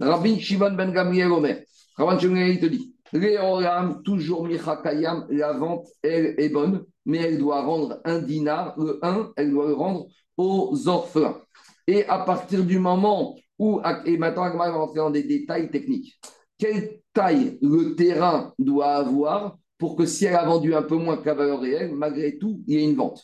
Rabbi 0.00 0.40
Shimon 0.40 0.72
ben 0.72 0.92
Gamliel 0.92 1.30
Omer. 1.30 1.62
Rabbi 1.96 2.20
Shimon 2.20 2.36
il 2.36 2.58
te 2.58 2.66
dit 2.66 2.93
Léoram, 3.14 4.02
toujours 4.02 4.44
Michakayam, 4.44 5.26
la 5.30 5.52
vente, 5.52 5.86
elle 6.02 6.34
est 6.36 6.48
bonne, 6.48 6.84
mais 7.06 7.18
elle 7.18 7.38
doit 7.38 7.62
rendre 7.62 8.00
un 8.04 8.18
dinar. 8.18 8.74
Le 8.76 8.98
1, 9.02 9.32
elle 9.36 9.52
doit 9.52 9.68
le 9.68 9.74
rendre 9.74 10.08
aux 10.36 10.88
orphelins. 10.88 11.40
Et 11.86 12.04
à 12.06 12.18
partir 12.18 12.64
du 12.64 12.80
moment 12.80 13.36
où, 13.58 13.80
et 14.04 14.18
maintenant, 14.18 14.42
Agma 14.42 14.68
va 14.68 14.78
rentrer 14.78 14.98
dans 14.98 15.10
des 15.10 15.22
détails 15.22 15.70
techniques. 15.70 16.18
Quelle 16.58 17.00
taille 17.12 17.58
le 17.62 17.94
terrain 17.94 18.52
doit 18.58 18.96
avoir 18.96 19.58
pour 19.78 19.94
que 19.96 20.06
si 20.06 20.24
elle 20.24 20.34
a 20.34 20.44
vendu 20.44 20.74
un 20.74 20.82
peu 20.82 20.96
moins 20.96 21.16
que 21.16 21.26
la 21.26 21.34
valeur 21.34 21.60
réelle, 21.60 21.94
malgré 21.94 22.36
tout, 22.36 22.62
il 22.66 22.74
y 22.74 22.82
ait 22.82 22.84
une 22.84 22.96
vente? 22.96 23.22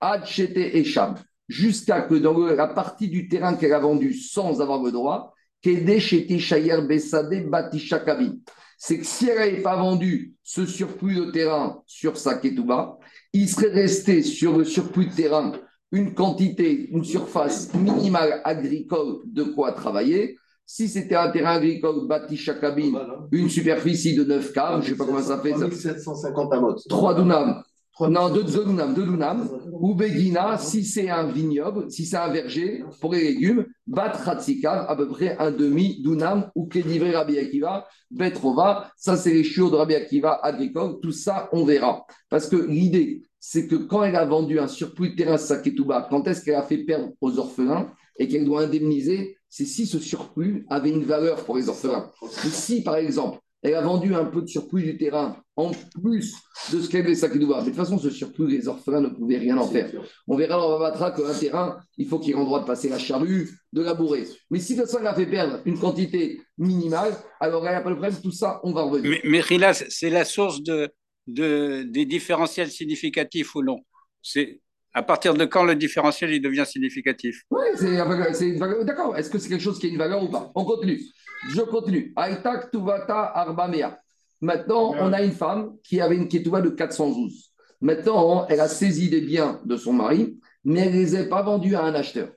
Ad 0.00 0.24
Chete 0.24 0.56
et 0.56 0.84
jusqu'à 1.48 2.02
que 2.02 2.14
dans 2.14 2.38
la 2.38 2.68
partie 2.68 3.08
du 3.08 3.28
terrain 3.28 3.54
qu'elle 3.54 3.72
a 3.72 3.80
vendu 3.80 4.14
sans 4.14 4.60
avoir 4.60 4.82
le 4.82 4.92
droit, 4.92 5.34
Kede 5.62 5.98
Chete 5.98 6.38
Shayer 6.38 6.82
Besade 6.86 7.48
Batisha 7.48 7.98
Kabin. 8.00 8.36
C'est 8.84 8.98
que 8.98 9.06
si 9.06 9.28
elle 9.28 9.38
n'avait 9.38 9.62
pas 9.62 9.76
vendu 9.76 10.34
ce 10.42 10.66
surplus 10.66 11.14
de 11.14 11.30
terrain 11.30 11.80
sur 11.86 12.16
sa 12.16 12.34
Ketouba, 12.34 12.98
il 13.32 13.48
serait 13.48 13.70
resté 13.72 14.24
sur 14.24 14.58
le 14.58 14.64
surplus 14.64 15.06
de 15.06 15.14
terrain 15.14 15.52
une 15.92 16.14
quantité, 16.14 16.88
une 16.90 17.04
surface 17.04 17.72
minimale 17.74 18.40
agricole 18.42 19.20
de 19.24 19.44
quoi 19.44 19.70
travailler. 19.70 20.36
Si 20.66 20.88
c'était 20.88 21.14
un 21.14 21.30
terrain 21.30 21.58
agricole 21.58 22.08
Batisha 22.08 22.54
Kabin, 22.54 22.92
une 23.30 23.48
superficie 23.48 24.16
de 24.16 24.24
9 24.24 24.52
caves, 24.52 24.82
je 24.82 24.86
ne 24.90 24.94
sais 24.94 24.98
pas 24.98 25.04
comment 25.04 25.22
ça 25.22 25.38
fait. 25.38 25.52
ça- 25.52 25.68
1750 25.68 26.52
amotes. 26.52 26.82
3 26.88 27.14
dunams. 27.14 27.62
Non, 28.00 28.30
2 28.30 28.42
dunams, 28.44 28.94
2 28.94 29.04
dunams. 29.04 29.48
Ou 29.70 29.94
Begina, 29.94 30.58
si 30.58 30.84
c'est 30.84 31.10
un 31.10 31.26
vignoble, 31.30 31.90
si 31.90 32.06
c'est 32.06 32.16
un 32.16 32.32
verger 32.32 32.84
pour 33.00 33.12
les 33.12 33.22
légumes, 33.22 33.66
Bat 33.86 34.14
Hatzikav, 34.26 34.86
à 34.88 34.96
peu 34.96 35.08
près 35.08 35.36
un 35.38 35.50
demi 35.50 36.02
dunam, 36.02 36.50
ou 36.54 36.66
Kedivré 36.66 37.14
Rabbi 37.14 37.38
Akiva, 37.38 37.86
Betrova, 38.10 38.90
ça 38.96 39.16
c'est 39.16 39.32
les 39.32 39.44
chiots 39.44 39.70
de 39.70 39.76
Rabbi 39.76 39.94
Akiva 39.94 40.40
agricole, 40.42 41.00
tout 41.00 41.12
ça 41.12 41.48
on 41.52 41.64
verra. 41.64 42.06
Parce 42.28 42.48
que 42.48 42.56
l'idée, 42.56 43.22
c'est 43.38 43.66
que 43.66 43.76
quand 43.76 44.04
elle 44.04 44.16
a 44.16 44.24
vendu 44.24 44.58
un 44.58 44.68
surplus 44.68 45.10
de 45.10 45.16
terrain 45.16 45.36
Saketouba, 45.36 46.06
quand 46.08 46.26
est-ce 46.28 46.44
qu'elle 46.44 46.54
a 46.54 46.62
fait 46.62 46.78
perdre 46.78 47.10
aux 47.20 47.38
orphelins 47.38 47.92
et 48.18 48.28
qu'elle 48.28 48.44
doit 48.44 48.62
indemniser, 48.62 49.36
c'est 49.48 49.66
si 49.66 49.84
ce 49.84 49.98
surplus 49.98 50.64
avait 50.70 50.90
une 50.90 51.04
valeur 51.04 51.44
pour 51.44 51.56
les 51.56 51.68
orphelins. 51.68 52.10
Mais 52.22 52.50
si, 52.50 52.82
par 52.82 52.96
exemple, 52.96 53.38
elle 53.62 53.74
a 53.74 53.82
vendu 53.82 54.14
un 54.14 54.24
peu 54.24 54.42
de 54.42 54.46
surplus 54.46 54.82
du 54.82 54.96
terrain 54.96 55.36
en 55.56 55.70
plus 56.02 56.34
de 56.72 56.80
ce 56.80 56.88
qu'elle 56.88 57.04
avait 57.04 57.14
Saketouba, 57.14 57.56
mais 57.58 57.64
de 57.64 57.66
toute 57.68 57.76
façon, 57.76 57.98
ce 57.98 58.08
surplus, 58.08 58.48
les 58.48 58.68
orphelins 58.68 59.02
ne 59.02 59.08
pouvaient 59.08 59.36
rien 59.38 59.58
en 59.58 59.68
faire. 59.68 59.90
On 60.26 60.36
verra 60.36 60.56
dans 60.56 60.70
Babatra 60.78 61.10
qu'un 61.10 61.34
terrain, 61.34 61.78
il 61.98 62.06
faut 62.06 62.18
qu'il 62.18 62.32
ait 62.32 62.38
le 62.38 62.44
droit 62.44 62.60
de 62.60 62.66
passer 62.66 62.88
la 62.88 62.98
charrue, 62.98 63.50
de 63.72 63.82
labourer. 63.82 64.26
Mais 64.50 64.58
si 64.60 64.74
de 64.74 64.80
toute 64.80 64.90
façon, 64.90 65.00
elle 65.02 65.08
a 65.08 65.14
fait 65.14 65.26
perdre 65.26 65.60
une 65.66 65.78
quantité 65.78 66.40
minimale, 66.56 67.12
alors 67.38 67.66
elle 67.66 67.74
n'a 67.74 67.82
pas 67.82 67.90
le 67.90 67.96
problème, 67.96 68.18
tout 68.22 68.32
ça, 68.32 68.60
on 68.64 68.72
va 68.72 68.82
revenir. 68.82 69.10
Mais, 69.10 69.20
mais 69.24 69.40
Rila, 69.40 69.74
c'est 69.74 70.10
la 70.10 70.24
source 70.24 70.62
de, 70.62 70.90
de- 71.26 71.82
des 71.82 72.06
différentiels 72.06 72.70
significatifs 72.70 73.54
ou 73.54 73.62
non? 73.62 73.80
C'est 74.22 74.60
à 74.94 75.02
partir 75.02 75.34
de 75.34 75.44
quand 75.44 75.64
le 75.64 75.74
différentiel 75.74 76.32
il 76.32 76.40
devient 76.40 76.64
significatif? 76.66 77.42
Oui, 77.50 77.64
c'est 77.76 77.98
c'est 78.34 78.48
une 78.48 78.58
valeur. 78.58 78.84
D'accord. 78.84 79.16
Est-ce 79.16 79.30
que 79.30 79.38
c'est 79.38 79.48
quelque 79.48 79.62
chose 79.62 79.78
qui 79.78 79.86
a 79.86 79.88
une 79.90 79.98
valeur 79.98 80.22
ou 80.22 80.28
pas? 80.30 80.50
On 80.54 80.64
continue. 80.64 81.00
Je 81.50 81.60
continue. 81.62 82.12
Aïtak 82.16 82.70
Tuvata 82.70 83.32
Arbamea. 83.34 83.98
Maintenant, 84.42 84.94
on 84.98 85.12
a 85.12 85.22
une 85.22 85.32
femme 85.32 85.76
qui 85.84 86.00
avait 86.00 86.16
une 86.16 86.26
ketouba 86.26 86.60
de 86.60 86.68
412. 86.68 87.52
Maintenant, 87.80 88.44
elle 88.48 88.58
a 88.58 88.66
saisi 88.68 89.08
des 89.08 89.20
biens 89.20 89.60
de 89.64 89.76
son 89.76 89.92
mari, 89.92 90.36
mais 90.64 90.80
elle 90.80 90.94
ne 90.94 90.98
les 90.98 91.14
a 91.16 91.24
pas 91.24 91.42
vendus 91.42 91.76
à 91.76 91.84
un 91.84 91.94
acheteur. 91.94 92.28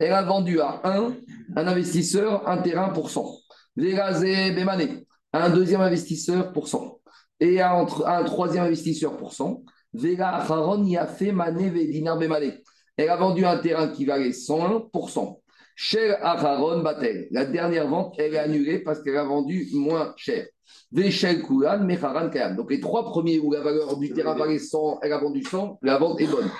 Elle 0.00 0.12
a 0.12 0.22
vendu 0.22 0.60
à 0.60 0.80
un, 0.84 1.14
un 1.56 1.66
investisseur, 1.66 2.48
un 2.48 2.56
terrain 2.58 2.88
pour 2.88 3.10
100. 3.10 3.38
Vegaze 3.76 4.22
Bemane. 4.22 5.02
Un 5.34 5.50
deuxième 5.50 5.82
investisseur 5.82 6.52
pour 6.52 6.68
100. 6.68 7.00
Et 7.40 7.60
à 7.60 7.74
un 7.74 8.24
troisième 8.24 8.64
investisseur 8.64 9.14
pour 9.16 9.34
100. 9.34 9.62
Vega 9.92 10.30
Acharon 10.30 10.84
y 10.84 10.96
a 10.96 11.06
fait 11.06 11.32
Mané 11.32 11.70
Dinar 11.70 12.18
Bemane. 12.18 12.52
Elle 12.96 13.10
a 13.10 13.16
vendu 13.16 13.44
un 13.44 13.58
terrain 13.58 13.88
qui 13.88 14.06
valait 14.06 14.30
101%. 14.30 15.37
Chez 15.80 16.10
Aharon 16.10 16.82
Batel. 16.82 17.28
La 17.30 17.44
dernière 17.44 17.86
vente, 17.86 18.16
elle 18.18 18.34
est 18.34 18.38
annulée 18.38 18.80
parce 18.80 19.00
qu'elle 19.00 19.16
a 19.16 19.22
vendu 19.22 19.68
moins 19.74 20.12
cher. 20.16 20.48
Véchel 20.90 21.40
Koulan, 21.40 21.84
Mecharan 21.84 22.30
Kayam. 22.30 22.56
Donc 22.56 22.72
les 22.72 22.80
trois 22.80 23.04
premiers 23.04 23.38
où 23.38 23.52
la 23.52 23.60
valeur 23.60 23.96
du 23.96 24.10
terrain 24.10 24.34
valait 24.34 24.58
100, 24.58 24.98
elle 25.02 25.12
a 25.12 25.18
vendu 25.18 25.44
100, 25.44 25.78
la 25.82 25.98
vente 25.98 26.20
est 26.20 26.26
bonne. 26.26 26.50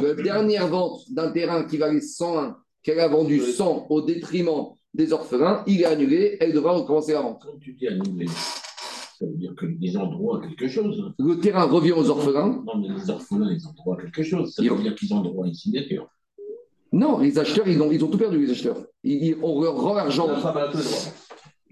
La 0.00 0.14
dernière 0.14 0.68
vente 0.68 1.00
d'un 1.10 1.32
terrain 1.32 1.64
qui 1.64 1.76
valait 1.76 2.00
101, 2.00 2.56
qu'elle 2.84 3.00
a 3.00 3.08
vendu 3.08 3.40
100 3.40 3.86
au 3.90 4.00
détriment 4.00 4.68
des 4.94 5.12
orphelins, 5.12 5.64
il 5.66 5.82
est 5.82 5.86
annulé, 5.86 6.36
elle 6.38 6.52
devra 6.52 6.70
recommencer 6.70 7.14
la 7.14 7.22
vente. 7.22 7.42
Quand 7.44 7.58
tu 7.58 7.72
dis 7.72 7.88
annulé, 7.88 8.26
ça 8.28 9.26
veut 9.26 9.34
dire 9.34 9.56
qu'ils 9.58 9.98
ont 9.98 10.06
droit 10.06 10.38
à 10.38 10.46
quelque 10.46 10.68
chose. 10.68 11.12
Le 11.18 11.40
terrain 11.40 11.64
revient 11.64 11.92
aux 11.92 12.08
orphelins. 12.10 12.62
Non, 12.64 12.76
mais 12.80 12.94
les 12.96 13.10
orphelins, 13.10 13.50
ils 13.50 13.66
ont 13.66 13.72
droit 13.72 13.96
à 13.96 14.02
quelque 14.02 14.22
chose. 14.22 14.54
Ça 14.54 14.62
veut 14.62 14.82
dire 14.82 14.94
qu'ils 14.94 15.12
ont 15.12 15.20
droit 15.20 15.46
à 15.46 15.48
une 15.48 15.54
signature. 15.54 16.08
Non, 16.92 17.18
les 17.18 17.38
acheteurs, 17.38 17.68
ils 17.68 17.80
ont, 17.82 17.90
ils 17.92 18.02
ont 18.04 18.08
tout 18.08 18.18
perdu, 18.18 18.38
les 18.44 18.50
acheteurs. 18.50 18.78
Ils, 19.04 19.24
ils- 19.28 19.36
on 19.42 19.60
leur 19.60 19.76
rend 19.76 19.94
l'argent. 19.94 20.26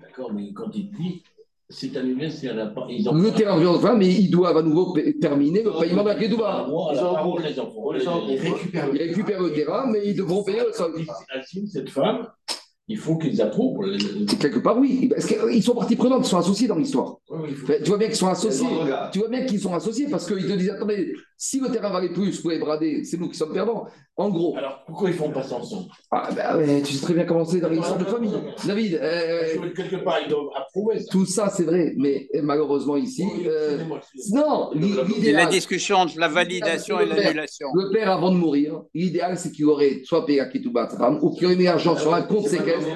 D'accord, 0.01 0.33
mais 0.35 0.53
quand 0.53 0.71
il 0.75 0.91
dit 0.91 1.23
c'est 1.69 1.97
annulé, 1.97 2.31
c'est 2.31 2.49
à 2.49 2.55
la 2.55 2.67
part. 2.67 2.89
Ils 2.91 3.09
ont 3.09 3.14
Le 3.14 3.33
terrain 3.33 3.61
aux 3.61 3.64
orphelins, 3.67 3.97
mais 3.97 4.07
ils 4.09 4.31
doivent 4.31 4.57
à 4.57 4.62
nouveau 4.62 4.97
terminer 5.21 5.64
le 5.64 5.73
paiement 5.73 6.05
de 6.05 6.09
la 6.09 6.14
Ils 6.14 6.19
ont 6.19 6.21
Kédouba. 6.21 6.67
Ils 8.29 8.39
récupèrent 8.39 8.89
Ils 8.95 8.99
récupèrent 9.09 9.43
le 9.43 9.53
terrain, 9.53 9.87
mais 9.91 10.01
ils 10.07 10.14
devront 10.14 10.45
payer 10.45 10.61
le 10.61 10.73
sol. 10.73 10.93
Assume 11.35 11.67
cette 11.67 11.91
femme, 11.91 12.29
il 12.87 12.97
faut 12.99 13.17
qu'ils 13.19 13.41
approuvent. 13.43 13.85
Quelque 14.39 14.61
part, 14.61 14.79
oui. 14.79 15.09
Parce 15.09 15.27
qu'ils 15.27 15.62
sont 15.62 15.75
partie 15.75 15.97
prenante, 15.97 16.25
ils 16.25 16.31
sont 16.31 16.39
associés 16.39 16.69
dans 16.69 16.77
l'histoire. 16.77 17.17
Oui, 17.31 17.51
oui, 17.69 17.75
Tu 17.83 17.89
vois 17.89 17.99
bien 17.99 18.07
qu'ils 18.09 18.17
sont 18.17 18.29
associés. 18.29 18.69
Le. 18.69 19.11
Tu 19.11 19.19
vois 19.19 19.29
bien 19.29 19.45
qu'ils 19.45 19.61
sont 19.61 19.75
associés 19.75 20.07
parce 20.09 20.27
qu'ils 20.27 20.47
te 20.47 20.53
disent 20.53 20.71
Attendez, 20.71 21.12
si 21.37 21.61
le 21.61 21.68
terrain 21.70 21.91
valait 21.91 22.09
plus, 22.12 22.37
vous 22.37 22.43
pouvez 22.43 22.59
brader, 22.59 23.05
c'est 23.05 23.18
nous 23.18 23.28
qui 23.28 23.37
sommes 23.37 23.53
perdants. 23.53 23.87
En 24.18 24.30
gros, 24.30 24.57
Alors 24.57 24.82
pourquoi 24.87 25.11
ils 25.11 25.14
font 25.16 25.30
pas 25.30 25.43
ça 25.43 25.57
ensemble? 25.57 25.89
Ah, 26.11 26.30
bah 26.34 26.57
ouais, 26.57 26.80
tu 26.82 26.95
sais 26.95 27.03
très 27.05 27.12
bien 27.12 27.24
comment 27.26 27.45
c'est 27.45 27.61
dans 27.61 27.68
l'histoire 27.68 27.99
de 27.99 28.05
famille. 28.05 28.32
David, 28.66 28.95
euh, 29.03 29.57
que 29.68 29.76
Quelque 29.76 29.97
part, 29.97 30.20
ils 30.24 30.28
doivent 30.30 30.47
approuver 30.57 31.01
ça. 31.01 31.07
tout 31.11 31.26
ça 31.26 31.51
c'est 31.51 31.64
vrai, 31.64 31.93
mais 31.99 32.26
malheureusement 32.43 32.97
ici, 32.97 33.24
euh, 33.47 33.76
non, 34.32 34.70
l'i- 34.74 34.95
C'est 35.22 35.32
la 35.32 35.45
discussion 35.47 35.97
entre 35.99 36.18
la 36.18 36.28
validation 36.28 36.99
et 37.01 37.07
l'annulation. 37.07 37.68
Le 37.74 37.91
père, 37.93 38.11
avant 38.11 38.30
de 38.30 38.37
mourir, 38.37 38.82
l'idéal, 38.95 39.37
c'est 39.37 39.53
qu'il 39.53 39.66
aurait 39.66 40.01
soit 40.05 40.24
payé 40.24 40.41
à 40.41 40.49
femme, 40.89 41.18
ou 41.22 41.34
qu'il 41.34 41.47
aurait 41.47 41.57
mis 41.57 41.64
l'argent 41.64 41.97
sur 41.97 42.14
un 42.14 42.22
compte 42.22 42.49
séquestre. 42.49 42.89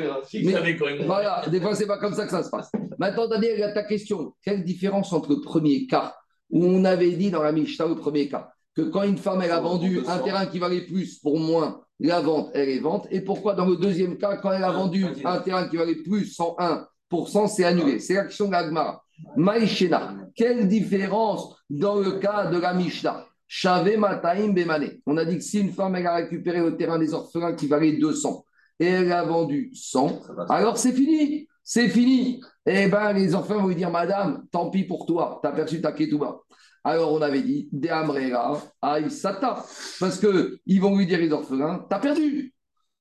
Même. 0.42 1.04
Voilà, 1.06 1.42
des 1.50 1.60
fois, 1.60 1.74
c'est 1.74 1.86
pas 1.86 1.98
comme 1.98 2.14
ça 2.14 2.24
que 2.24 2.30
ça 2.30 2.42
se 2.42 2.50
passe. 2.50 2.70
Maintenant, 2.98 3.28
Daniel, 3.28 3.52
il 3.56 3.60
y 3.60 3.62
a 3.62 3.72
ta 3.72 3.82
question. 3.82 4.32
Quelle 4.44 4.64
différence 4.64 5.12
entre 5.12 5.30
le 5.30 5.40
premier 5.40 5.86
cas, 5.86 6.14
on 6.52 6.84
avait 6.84 7.12
dit 7.12 7.30
dans 7.30 7.42
la 7.42 7.52
Mishnah, 7.52 7.86
le 7.86 7.96
premier 7.96 8.28
cas, 8.28 8.50
que 8.74 8.82
quand 8.82 9.02
une 9.02 9.18
femme, 9.18 9.42
elle 9.42 9.50
a 9.50 9.60
vendu 9.60 10.00
un 10.06 10.18
terrain 10.18 10.46
qui 10.46 10.58
valait 10.58 10.82
plus 10.86 11.18
pour 11.18 11.38
moins, 11.38 11.80
la 11.98 12.20
vente, 12.20 12.50
elle 12.54 12.68
est 12.70 12.78
vente, 12.78 13.06
et 13.10 13.20
pourquoi 13.20 13.54
dans 13.54 13.66
le 13.66 13.76
deuxième 13.76 14.16
cas, 14.16 14.36
quand 14.36 14.52
elle 14.52 14.64
a 14.64 14.70
vendu 14.72 15.04
un 15.24 15.38
terrain 15.38 15.68
qui 15.68 15.76
valait 15.76 15.96
plus 15.96 16.36
101%, 16.36 17.48
c'est 17.48 17.64
annulé 17.64 17.98
C'est 17.98 18.14
l'action 18.14 18.46
de 18.46 18.52
l'Agmara. 18.52 19.02
Maïchena, 19.36 20.16
quelle 20.34 20.66
différence 20.66 21.54
dans 21.68 21.96
le 21.96 22.12
cas 22.12 22.46
de 22.46 22.58
la 22.58 22.72
Mishnah? 22.72 23.26
Shave 23.46 23.96
Mataim 23.98 24.52
Bemane. 24.52 24.92
On 25.06 25.16
a 25.16 25.24
dit 25.24 25.36
que 25.36 25.42
si 25.42 25.58
une 25.58 25.72
femme, 25.72 25.96
elle 25.96 26.06
a 26.06 26.14
récupéré 26.14 26.60
le 26.60 26.76
terrain 26.76 26.98
des 26.98 27.12
orphelins 27.12 27.52
qui 27.54 27.66
valait 27.66 27.92
200, 27.98 28.44
et 28.78 28.86
elle 28.86 29.12
a 29.12 29.24
vendu 29.24 29.72
100, 29.74 30.22
Ça 30.22 30.34
passe. 30.34 30.50
alors 30.50 30.78
c'est 30.78 30.92
fini, 30.92 31.48
c'est 31.64 31.88
fini. 31.88 32.40
Eh 32.66 32.88
bien, 32.88 33.12
les 33.12 33.34
enfants 33.34 33.60
vont 33.60 33.68
lui 33.68 33.76
dire, 33.76 33.90
Madame, 33.90 34.44
tant 34.50 34.70
pis 34.70 34.84
pour 34.84 35.06
toi, 35.06 35.40
t'as 35.42 35.52
perçu 35.52 35.80
ta 35.80 35.92
ketouba. 35.92 36.40
Alors 36.84 37.12
on 37.12 37.20
avait 37.20 37.42
dit, 37.42 37.68
De 37.72 37.88
Amrera, 37.88 38.62
Aïe 38.80 39.10
Sata. 39.10 39.64
Parce 39.98 40.18
qu'ils 40.18 40.80
vont 40.80 40.96
lui 40.96 41.06
dire, 41.06 41.18
les 41.18 41.32
orphelins, 41.32 41.86
t'as 41.88 41.98
perdu. 41.98 42.54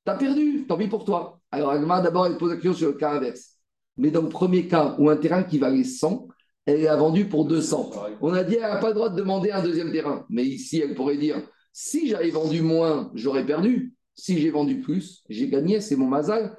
T'as 0.06 0.16
perdu, 0.16 0.66
tant 0.68 0.78
pis 0.78 0.88
pour 0.88 1.06
toi. 1.06 1.40
Alors 1.52 1.72
Agma, 1.72 2.02
d'abord, 2.02 2.26
elle 2.28 2.38
pose 2.38 2.52
la 2.52 2.56
question 2.56 2.74
sur 2.74 2.88
le 2.90 2.94
cas 2.96 3.12
inverse. 3.12 3.58
Mais 3.98 4.12
dans 4.12 4.22
le 4.22 4.30
premier 4.30 4.68
cas, 4.68 4.96
où 4.98 5.10
un 5.10 5.18
terrain 5.18 5.44
qui 5.44 5.60
valait 5.60 5.84
100, 5.84 6.28
elle 6.66 6.84
l'a 6.84 6.96
vendu 6.96 7.26
pour 7.26 7.46
200. 7.46 7.92
On 8.22 8.34
a 8.34 8.44
dit, 8.44 8.56
elle 8.56 8.62
n'a 8.62 8.78
pas 8.78 8.90
le 8.90 8.94
droit 8.94 9.10
de 9.10 9.16
demander 9.16 9.52
un 9.52 9.62
deuxième 9.62 9.92
terrain. 9.92 10.26
Mais 10.30 10.46
ici, 10.46 10.80
elle 10.80 10.96
pourrait 10.96 11.18
dire, 11.18 11.42
si 11.74 12.08
j'avais 12.08 12.30
vendu 12.30 12.62
moins, 12.62 13.12
j'aurais 13.14 13.46
perdu. 13.46 13.94
Si 14.20 14.38
j'ai 14.38 14.52
vendu 14.52 14.82
plus, 14.82 15.24
j'ai 15.30 15.48
gagné, 15.48 15.80
c'est 15.80 15.96
mon 15.96 16.08
mazal. 16.08 16.58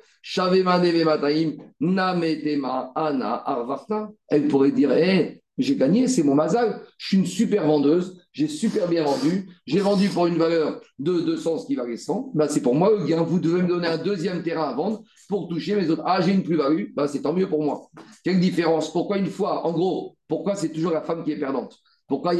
Elle 4.29 4.49
pourrait 4.49 4.73
dire, 4.73 4.93
hé, 4.93 5.43
j'ai 5.59 5.77
gagné, 5.77 6.09
c'est 6.09 6.23
mon 6.23 6.35
mazal. 6.35 6.81
Je 6.97 7.07
suis 7.07 7.17
une 7.19 7.27
super 7.27 7.67
vendeuse, 7.67 8.19
j'ai 8.33 8.49
super 8.49 8.89
bien 8.89 9.05
vendu. 9.05 9.51
J'ai 9.67 9.81
vendu 9.81 10.09
pour 10.09 10.27
une 10.27 10.39
valeur 10.39 10.81
de 10.99 11.21
200, 11.21 11.59
ce 11.59 11.67
qui 11.67 11.75
valait 11.75 11.99
100. 11.99 12.33
Bah, 12.35 12.49
c'est 12.49 12.63
pour 12.63 12.75
moi 12.75 12.91
le 12.91 13.05
gain. 13.05 13.23
Vous 13.23 13.39
devez 13.39 13.61
me 13.61 13.69
donner 13.69 13.89
un 13.89 13.99
deuxième 13.99 14.43
terrain 14.43 14.71
à 14.71 14.75
vendre 14.75 15.03
pour 15.29 15.49
toucher 15.49 15.77
mes 15.77 15.91
autres. 15.91 16.03
Ah, 16.07 16.23
j'ai 16.23 16.33
une 16.33 16.43
plus-value, 16.43 16.95
bah, 16.95 17.09
c'est 17.09 17.21
tant 17.21 17.35
mieux 17.35 17.49
pour 17.49 17.63
moi. 17.63 17.91
Quelle 18.25 18.41
différence? 18.41 18.91
Pourquoi 18.91 19.19
une 19.19 19.27
fois 19.27 19.67
En 19.67 19.73
gros, 19.73 20.17
pourquoi 20.29 20.55
c'est 20.55 20.71
toujours 20.71 20.93
la 20.93 21.03
femme 21.03 21.25
qui 21.25 21.33
est 21.33 21.39
perdante? 21.39 21.77
Pourquoi 22.09 22.33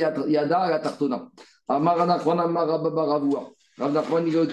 y 3.81 3.83
a, 3.83 3.89
il 4.27 4.37
a 4.37 4.45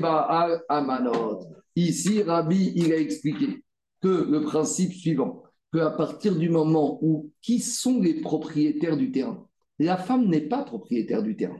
da 0.00 0.18
à 0.30 0.48
la 0.48 0.56
tartona 0.68 1.38
Ici, 1.76 2.22
Rabbi, 2.22 2.72
il 2.76 2.92
a 2.92 2.98
expliqué 2.98 3.64
que 4.00 4.08
le 4.30 4.42
principe 4.42 4.92
suivant, 4.92 5.42
qu'à 5.72 5.90
partir 5.90 6.36
du 6.36 6.48
moment 6.48 6.98
où 7.02 7.32
qui 7.42 7.58
sont 7.58 8.00
les 8.00 8.20
propriétaires 8.20 8.96
du 8.96 9.10
terrain? 9.10 9.44
La 9.80 9.96
femme 9.96 10.28
n'est 10.28 10.48
pas 10.48 10.62
propriétaire 10.62 11.22
du 11.22 11.36
terrain. 11.36 11.58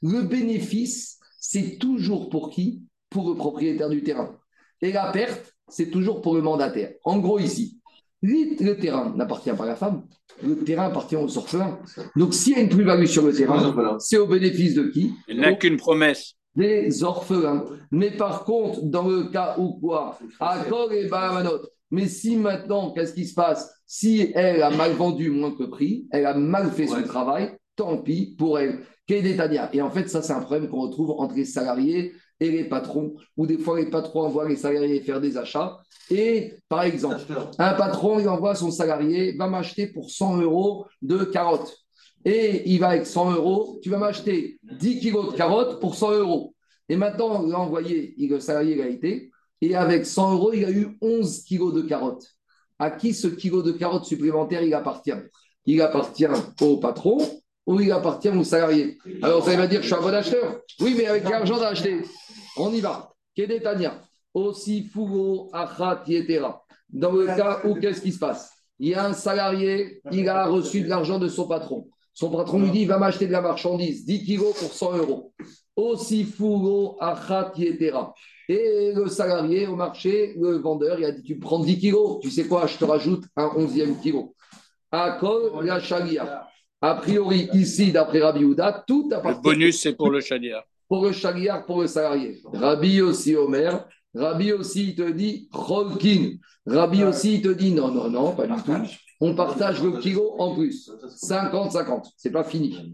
Le 0.00 0.22
bénéfice, 0.22 1.18
c'est 1.40 1.78
toujours 1.78 2.28
pour 2.28 2.50
qui? 2.50 2.84
Pour 3.10 3.30
le 3.30 3.34
propriétaire 3.34 3.88
du 3.88 4.04
terrain. 4.04 4.38
Et 4.80 4.92
la 4.92 5.10
perte, 5.10 5.56
c'est 5.66 5.90
toujours 5.90 6.22
pour 6.22 6.36
le 6.36 6.42
mandataire. 6.42 6.92
En 7.02 7.18
gros, 7.18 7.40
ici, 7.40 7.77
le 8.22 8.74
terrain 8.74 9.12
n'appartient 9.16 9.52
pas 9.52 9.64
à 9.64 9.68
la 9.68 9.76
femme, 9.76 10.02
le 10.42 10.56
terrain 10.64 10.86
appartient 10.86 11.16
aux 11.16 11.38
orphelins. 11.38 11.78
Donc, 12.16 12.34
s'il 12.34 12.54
y 12.54 12.56
a 12.56 12.62
une 12.62 12.68
plus-value 12.68 13.06
sur 13.06 13.24
le 13.24 13.32
terrain, 13.32 13.98
c'est 13.98 14.18
au 14.18 14.26
bénéfice 14.26 14.74
de 14.74 14.84
qui? 14.84 15.12
Il 15.28 15.40
n'a 15.40 15.54
qu'une 15.54 15.76
promesse. 15.76 16.34
Des 16.56 17.04
orphelins. 17.04 17.64
Mais 17.92 18.10
par 18.10 18.44
contre, 18.44 18.82
dans 18.82 19.06
le 19.06 19.24
cas 19.30 19.54
où 19.58 19.78
quoi? 19.78 20.18
Accord 20.40 20.92
et 20.92 21.06
Bahamanot. 21.06 21.60
Mais 21.90 22.08
si 22.08 22.36
maintenant, 22.36 22.92
qu'est-ce 22.92 23.14
qui 23.14 23.26
se 23.26 23.34
passe? 23.34 23.70
Si 23.86 24.32
elle 24.34 24.62
a 24.62 24.70
mal 24.70 24.92
vendu 24.92 25.30
moins 25.30 25.52
que 25.52 25.64
prix, 25.64 26.06
elle 26.10 26.26
a 26.26 26.34
mal 26.34 26.70
fait 26.70 26.86
son 26.86 27.02
travail, 27.02 27.56
tant 27.76 27.98
pis 27.98 28.34
pour 28.36 28.58
elle. 28.58 28.80
Et 29.08 29.82
en 29.82 29.90
fait, 29.90 30.08
ça, 30.08 30.22
c'est 30.22 30.32
un 30.32 30.40
problème 30.40 30.68
qu'on 30.68 30.82
retrouve 30.82 31.12
entre 31.12 31.34
les 31.34 31.44
salariés 31.44 32.12
et 32.40 32.50
les 32.50 32.64
patrons, 32.64 33.14
où 33.36 33.46
des 33.46 33.58
fois 33.58 33.80
les 33.80 33.90
patrons 33.90 34.22
envoient 34.22 34.48
les 34.48 34.56
salariés 34.56 35.00
faire 35.00 35.20
des 35.20 35.36
achats. 35.36 35.78
Et 36.10 36.54
par 36.68 36.82
exemple, 36.82 37.20
un 37.58 37.74
patron, 37.74 38.20
il 38.20 38.28
envoie 38.28 38.54
son 38.54 38.70
salarié, 38.70 39.36
va 39.36 39.48
m'acheter 39.48 39.86
pour 39.88 40.10
100 40.10 40.42
euros 40.42 40.86
de 41.02 41.24
carottes. 41.24 41.76
Et 42.24 42.68
il 42.70 42.78
va 42.78 42.88
avec 42.90 43.06
100 43.06 43.32
euros, 43.32 43.78
tu 43.82 43.90
vas 43.90 43.98
m'acheter 43.98 44.58
10 44.62 45.00
kilos 45.00 45.32
de 45.32 45.36
carottes 45.36 45.80
pour 45.80 45.94
100 45.94 46.12
euros. 46.12 46.54
Et 46.88 46.96
maintenant, 46.96 47.42
l'envoyé, 47.42 48.14
le 48.18 48.40
salarié, 48.40 48.74
il 48.74 48.82
a 48.82 48.88
été, 48.88 49.30
et 49.60 49.74
avec 49.74 50.06
100 50.06 50.34
euros, 50.34 50.52
il 50.52 50.64
a 50.64 50.70
eu 50.70 50.96
11 51.00 51.44
kilos 51.44 51.74
de 51.74 51.82
carottes. 51.82 52.26
À 52.78 52.90
qui 52.90 53.12
ce 53.12 53.26
kilo 53.26 53.62
de 53.62 53.72
carottes 53.72 54.04
supplémentaire, 54.04 54.62
il 54.62 54.72
appartient? 54.74 55.12
Il 55.66 55.82
appartient 55.82 56.26
au 56.60 56.76
patron 56.76 57.18
ou 57.68 57.80
il 57.80 57.92
appartient 57.92 58.30
au 58.30 58.44
salarié 58.44 58.96
Alors, 59.22 59.44
ça 59.44 59.54
va 59.54 59.66
dire, 59.66 59.82
je 59.82 59.86
suis 59.86 59.94
un 59.94 60.00
bon 60.00 60.14
acheteur. 60.14 60.62
Oui, 60.80 60.94
mais 60.96 61.06
avec 61.06 61.28
l'argent 61.28 61.58
d'acheter. 61.58 62.00
On 62.56 62.72
y 62.72 62.80
va. 62.80 63.12
Kedetania. 63.36 64.00
Aussi 64.32 64.84
fugo 64.84 65.50
achat 65.52 66.02
yetera. 66.06 66.64
Dans 66.88 67.12
le 67.12 67.26
cas 67.26 67.60
où, 67.64 67.74
qu'est-ce 67.74 68.00
qui 68.00 68.12
se 68.12 68.18
passe? 68.18 68.50
Il 68.78 68.88
y 68.88 68.94
a 68.94 69.04
un 69.04 69.12
salarié, 69.12 70.00
il 70.10 70.26
a 70.30 70.46
reçu 70.46 70.80
de 70.80 70.88
l'argent 70.88 71.18
de 71.18 71.28
son 71.28 71.46
patron. 71.46 71.88
Son 72.14 72.30
patron 72.30 72.58
lui 72.60 72.70
dit, 72.70 72.80
il 72.82 72.88
va 72.88 72.96
m'acheter 72.96 73.26
de 73.26 73.32
la 73.32 73.42
marchandise, 73.42 74.06
10 74.06 74.24
kilos 74.24 74.58
pour 74.58 74.72
100 74.72 74.96
euros. 74.96 75.32
Aussi 75.76 76.24
fugo 76.24 76.96
achat 77.00 77.52
yetera. 77.54 78.14
Et 78.48 78.92
le 78.94 79.08
salarié 79.08 79.66
au 79.66 79.76
marché, 79.76 80.34
le 80.40 80.56
vendeur, 80.56 80.98
il 80.98 81.04
a 81.04 81.12
dit, 81.12 81.22
tu 81.22 81.38
prends 81.38 81.58
10 81.58 81.78
kilos, 81.78 82.20
tu 82.22 82.30
sais 82.30 82.46
quoi, 82.46 82.66
je 82.66 82.78
te 82.78 82.84
rajoute 82.86 83.24
un 83.36 83.50
onzième 83.56 84.00
kilo. 84.00 84.34
Akol 84.90 85.66
la. 85.66 86.48
A 86.80 86.94
priori, 86.94 87.48
ici, 87.52 87.92
d'après 87.92 88.20
Rabbi 88.20 88.44
Houda, 88.44 88.84
tout 88.86 89.08
appartient. 89.12 89.38
Le 89.38 89.42
bonus, 89.42 89.80
c'est 89.80 89.94
pour 89.94 90.10
le 90.10 90.20
chalia 90.20 90.64
pour 90.88 91.04
le 91.04 91.12
chagriard, 91.12 91.66
pour 91.66 91.82
le 91.82 91.86
salarié. 91.86 92.40
Rabbi 92.52 93.02
aussi, 93.02 93.36
Omer. 93.36 93.86
Rabbi 94.14 94.52
aussi, 94.52 94.88
il 94.88 94.94
te 94.94 95.10
dit 95.10 95.48
Rolkin. 95.52 96.32
Rabbi 96.66 97.04
aussi, 97.04 97.34
il 97.34 97.42
te 97.42 97.48
dit 97.48 97.72
non, 97.72 97.88
non, 97.88 98.08
non, 98.08 98.34
pas 98.34 98.46
du 98.46 98.62
tout. 98.62 98.72
On 99.20 99.34
partage 99.34 99.82
le 99.82 99.98
kilo 99.98 100.34
en 100.38 100.54
plus. 100.54 100.90
50-50. 101.22 102.12
C'est 102.16 102.30
pas 102.30 102.44
fini. 102.44 102.92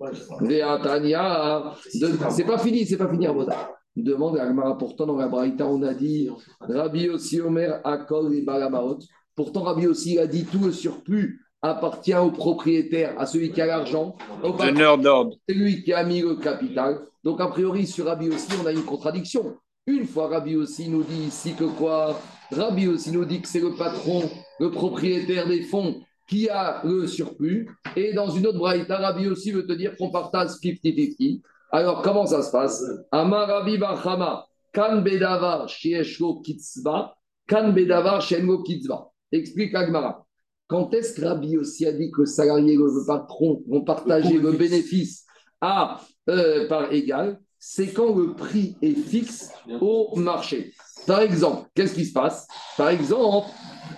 C'est 1.90 2.44
pas 2.44 2.58
fini, 2.58 2.86
c'est 2.86 2.96
pas 2.96 3.08
fini, 3.08 3.26
Aboda. 3.26 3.70
Demande 3.94 4.38
à 4.38 4.44
Agmara. 4.44 4.76
Pourtant, 4.76 5.06
dans 5.06 5.16
la 5.16 5.28
Braïta, 5.28 5.66
on 5.66 5.82
a 5.82 5.94
dit 5.94 6.28
Rabbi 6.60 7.10
aussi, 7.10 7.40
Omer, 7.40 7.80
Akol 7.84 8.34
et 8.34 8.42
Balamaot. 8.42 8.98
Pourtant, 9.36 9.62
Rabbi 9.62 9.86
aussi 9.86 10.18
a 10.18 10.26
dit 10.26 10.44
tout 10.44 10.64
le 10.64 10.72
surplus 10.72 11.43
appartient 11.64 12.14
au 12.14 12.30
propriétaire, 12.30 13.14
à 13.18 13.24
celui 13.24 13.50
qui 13.50 13.60
a 13.60 13.66
l'argent. 13.66 14.16
Donneur 14.42 14.98
d'ordre. 14.98 15.36
C'est 15.48 15.54
lui 15.54 15.82
qui 15.82 15.92
a 15.94 16.04
mis 16.04 16.20
le 16.20 16.36
capital. 16.36 17.00
Donc, 17.24 17.40
a 17.40 17.46
priori, 17.46 17.86
sur 17.86 18.04
Rabbi 18.04 18.28
aussi, 18.28 18.48
on 18.62 18.66
a 18.66 18.72
une 18.72 18.84
contradiction. 18.84 19.56
Une 19.86 20.06
fois, 20.06 20.28
Rabbi 20.28 20.56
aussi 20.56 20.88
nous 20.88 21.02
dit 21.02 21.24
ici 21.28 21.54
que 21.54 21.64
quoi? 21.64 22.20
Rabbi 22.52 22.86
aussi 22.86 23.10
nous 23.12 23.24
dit 23.24 23.40
que 23.40 23.48
c'est 23.48 23.60
le 23.60 23.74
patron, 23.74 24.22
le 24.60 24.70
propriétaire 24.70 25.46
des 25.48 25.62
fonds 25.62 26.02
qui 26.28 26.50
a 26.50 26.82
le 26.84 27.06
surplus. 27.06 27.70
Et 27.96 28.12
dans 28.12 28.28
une 28.28 28.46
autre 28.46 28.58
braïta, 28.58 28.98
Rabbi 28.98 29.26
aussi 29.28 29.50
veut 29.50 29.66
te 29.66 29.72
dire 29.72 29.96
qu'on 29.96 30.10
partage 30.10 30.50
50-50. 30.62 31.40
Alors, 31.72 32.02
comment 32.02 32.26
ça 32.26 32.42
se 32.42 32.52
passe? 32.52 32.84
Amar 33.10 33.48
Rabbi 33.48 33.78
Bachama, 33.78 34.46
Kan 34.72 35.00
Bedavar, 35.00 35.66
Shieshlo 35.68 36.42
Kitzba, 36.42 37.14
Kan 37.48 37.72
Bedavar, 37.72 38.20
Shengo 38.20 38.62
Kitzba. 38.62 39.10
Explique 39.32 39.74
Agmara. 39.74 40.24
Quand 40.66 40.94
est-ce 40.94 41.14
que 41.14 41.24
Rabbi 41.24 41.56
aussi 41.56 41.86
a 41.86 41.92
dit 41.92 42.10
que 42.10 42.22
le 42.22 42.26
salarié 42.26 42.74
et 42.74 42.76
le 42.76 43.06
patron 43.06 43.62
vont 43.68 43.82
partager 43.82 44.38
le 44.38 44.52
bénéfice 44.52 45.24
à 45.60 46.00
euh, 46.28 46.66
par 46.68 46.92
égal, 46.92 47.38
c'est 47.58 47.92
quand 47.92 48.14
le 48.14 48.34
prix 48.34 48.76
est 48.82 48.94
fixe 48.94 49.50
au 49.80 50.16
marché. 50.16 50.72
Par 51.06 51.20
exemple, 51.20 51.68
qu'est-ce 51.74 51.94
qui 51.94 52.04
se 52.04 52.12
passe? 52.12 52.46
Par 52.76 52.88
exemple, 52.88 53.48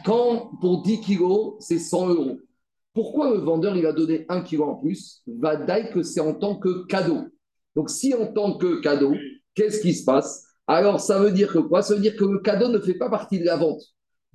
quand 0.04 0.50
pour 0.60 0.82
10 0.82 1.00
kilos, 1.00 1.54
c'est 1.60 1.78
100 1.78 2.08
euros. 2.08 2.38
Pourquoi 2.94 3.30
le 3.30 3.38
vendeur 3.38 3.76
il 3.76 3.84
a 3.86 3.92
donné 3.92 4.24
1 4.28 4.40
kilo 4.42 4.64
en 4.64 4.76
plus? 4.76 5.22
Va 5.26 5.56
dire 5.56 5.90
que 5.92 6.02
c'est 6.02 6.20
en 6.20 6.34
tant 6.34 6.56
que 6.56 6.86
cadeau. 6.86 7.24
Donc, 7.74 7.90
si 7.90 8.14
en 8.14 8.32
tant 8.32 8.56
que 8.56 8.80
cadeau, 8.80 9.14
qu'est-ce 9.54 9.80
qui 9.80 9.94
se 9.94 10.04
passe? 10.04 10.46
Alors, 10.66 11.00
ça 11.00 11.18
veut 11.18 11.30
dire 11.30 11.52
que 11.52 11.58
quoi? 11.58 11.82
Ça 11.82 11.94
veut 11.94 12.00
dire 12.00 12.16
que 12.16 12.24
le 12.24 12.38
cadeau 12.38 12.68
ne 12.68 12.78
fait 12.78 12.94
pas 12.94 13.10
partie 13.10 13.38
de 13.38 13.44
la 13.44 13.56
vente. 13.56 13.82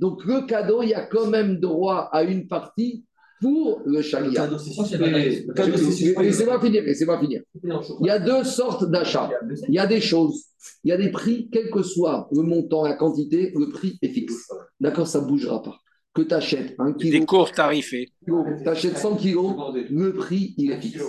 Donc, 0.02 0.26
le 0.26 0.46
cadeau, 0.48 0.82
il 0.82 0.90
y 0.90 0.94
a 0.94 1.06
quand 1.06 1.28
même 1.28 1.60
droit 1.60 2.10
à 2.12 2.24
une 2.24 2.48
partie 2.48 3.06
pour 3.40 3.82
le 3.86 4.02
chalia. 4.02 4.48
Laissez-moi 4.48 6.60
finir, 6.60 6.84
laissez-moi 6.84 7.20
finir. 7.20 7.42
Il 7.64 8.08
y 8.08 8.10
a 8.10 8.20
deux 8.20 8.44
sortes 8.44 8.90
d'achats. 8.90 9.30
Il 9.68 9.76
y 9.76 9.80
a 9.80 9.88
des 9.88 10.02
choses, 10.02 10.46
il 10.84 10.90
y 10.90 10.92
a 10.92 10.98
des 10.98 11.12
prix, 11.12 11.50
quel 11.52 11.70
que 11.70 11.84
soit 11.84 12.28
le 12.32 12.42
montant, 12.42 12.84
la 12.84 12.96
quantité, 12.96 13.54
le 13.56 13.70
prix 13.70 13.98
est 14.02 14.10
fixe. 14.10 14.52
D'accord, 14.80 15.08
ça 15.08 15.22
ne 15.22 15.28
bougera 15.28 15.62
pas. 15.62 15.78
Que 16.14 16.24
tu 16.24 16.34
achètes 16.34 16.76
un 16.78 16.94
kilo. 16.94 17.20
Des 17.20 17.26
cours 17.26 17.52
tarifés. 17.52 18.12
Tu 18.26 18.68
achètes 18.68 18.98
100 18.98 19.16
kilos, 19.16 19.56
le 19.90 20.14
prix, 20.14 20.56
il 20.58 20.72
est 20.72 20.82
fixe. 20.82 21.04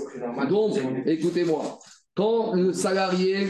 Donc, 0.49 0.79
écoutez-moi, 1.07 1.79
quand 2.15 2.55
le 2.55 2.73
salarié, 2.73 3.49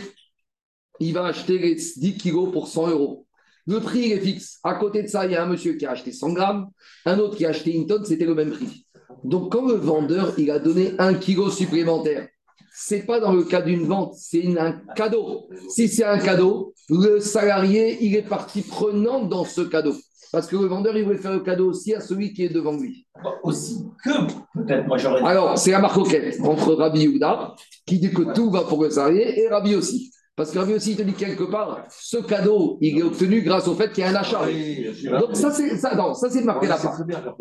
il 0.99 1.13
va 1.13 1.27
acheter 1.27 1.59
les 1.59 1.75
10 1.75 2.17
kilos 2.17 2.51
pour 2.53 2.69
100 2.69 2.91
euros, 2.91 3.27
le 3.67 3.81
prix 3.81 4.13
est 4.13 4.21
fixe. 4.21 4.59
À 4.65 4.75
côté 4.75 5.03
de 5.03 5.09
ça, 5.09 5.25
il 5.27 5.33
y 5.33 5.37
a 5.37 5.43
un 5.43 5.47
monsieur 5.47 5.75
qui 5.75 5.87
a 5.87 5.93
acheté 5.93 6.13
100 6.13 6.33
grammes, 6.33 6.69
un 7.05 7.19
autre 7.19 7.37
qui 7.37 7.47
a 7.47 7.51
acheté 7.51 7.75
une 7.75 7.87
tonne, 7.87 8.05
c'était 8.05 8.25
le 8.25 8.35
même 8.35 8.51
prix. 8.51 8.87
Donc, 9.25 9.53
quand 9.53 9.67
le 9.67 9.75
vendeur 9.75 10.35
il 10.39 10.51
a 10.51 10.59
donné 10.59 10.95
un 10.99 11.15
kilo 11.15 11.51
supplémentaire, 11.51 12.29
c'est 12.75 13.05
pas 13.07 13.21
dans 13.21 13.33
le 13.33 13.45
cas 13.45 13.61
d'une 13.61 13.85
vente, 13.85 14.15
c'est 14.17 14.59
un 14.59 14.73
cadeau. 14.97 15.49
Si 15.69 15.89
c'est 15.89 16.05
un 16.05 16.19
cadeau, 16.19 16.73
le 16.89 17.21
salarié, 17.21 17.99
il 18.01 18.17
est 18.17 18.23
partie 18.23 18.63
prenante 18.63 19.29
dans 19.29 19.45
ce 19.45 19.61
cadeau. 19.61 19.95
Parce 20.33 20.47
que 20.47 20.57
le 20.57 20.65
vendeur, 20.65 20.97
il 20.97 21.05
voulait 21.05 21.19
faire 21.19 21.35
le 21.35 21.41
cadeau 21.41 21.69
aussi 21.69 21.95
à 21.95 22.01
celui 22.01 22.33
qui 22.33 22.45
est 22.45 22.49
devant 22.49 22.75
lui. 22.75 23.07
Aussi 23.43 23.85
que 24.03 24.11
peut-être 24.55 24.87
moi 24.87 24.97
j'aurais. 24.97 25.23
Alors, 25.23 25.59
c'est 25.59 25.73
la 25.73 25.81
marque 25.81 25.99
entre 25.99 26.73
Rabbi 26.75 27.01
Yehuda, 27.01 27.55
qui 27.87 27.99
dit 27.99 28.11
que 28.11 28.33
tout 28.33 28.51
va 28.51 28.63
pour 28.63 28.83
le 28.83 28.89
salarié, 28.89 29.43
et 29.43 29.49
Rabbi 29.49 29.75
aussi. 29.75 30.11
Parce 30.35 30.51
que 30.51 30.59
Rabbi 30.59 30.75
aussi, 30.75 30.93
il 30.93 30.97
te 30.97 31.03
dit 31.03 31.13
quelque 31.13 31.45
part, 31.45 31.87
ce 31.91 32.17
cadeau, 32.17 32.79
il 32.81 32.99
est 32.99 33.03
obtenu 33.03 33.43
grâce 33.43 33.69
au 33.69 33.75
fait 33.75 33.93
qu'il 33.93 34.03
y 34.03 34.07
a 34.07 34.11
un 34.11 34.15
achat. 34.15 34.47
Donc 35.21 35.37
ça, 35.37 35.51
c'est 35.51 35.77
ça, 35.77 35.95
non, 35.95 36.15
ça, 36.15 36.31
c'est 36.31 36.43
marqué 36.43 36.67
là 36.67 36.79
part. 36.79 36.99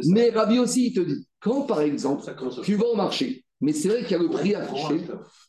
Mais 0.10 0.30
Rabbi 0.30 0.60
aussi, 0.60 0.88
il 0.88 0.94
te 0.94 1.00
dit, 1.00 1.26
quand 1.39 1.62
par 1.62 1.82
exemple, 1.82 2.24
tu 2.64 2.76
vas 2.76 2.88
au 2.88 2.96
marché, 2.96 3.46
mais 3.62 3.72
c'est 3.72 3.88
vrai 3.88 4.04
qu'il 4.04 4.12
y 4.12 4.16
a 4.16 4.24
le 4.24 4.30
prix 4.30 4.56
affiché, 4.56 5.02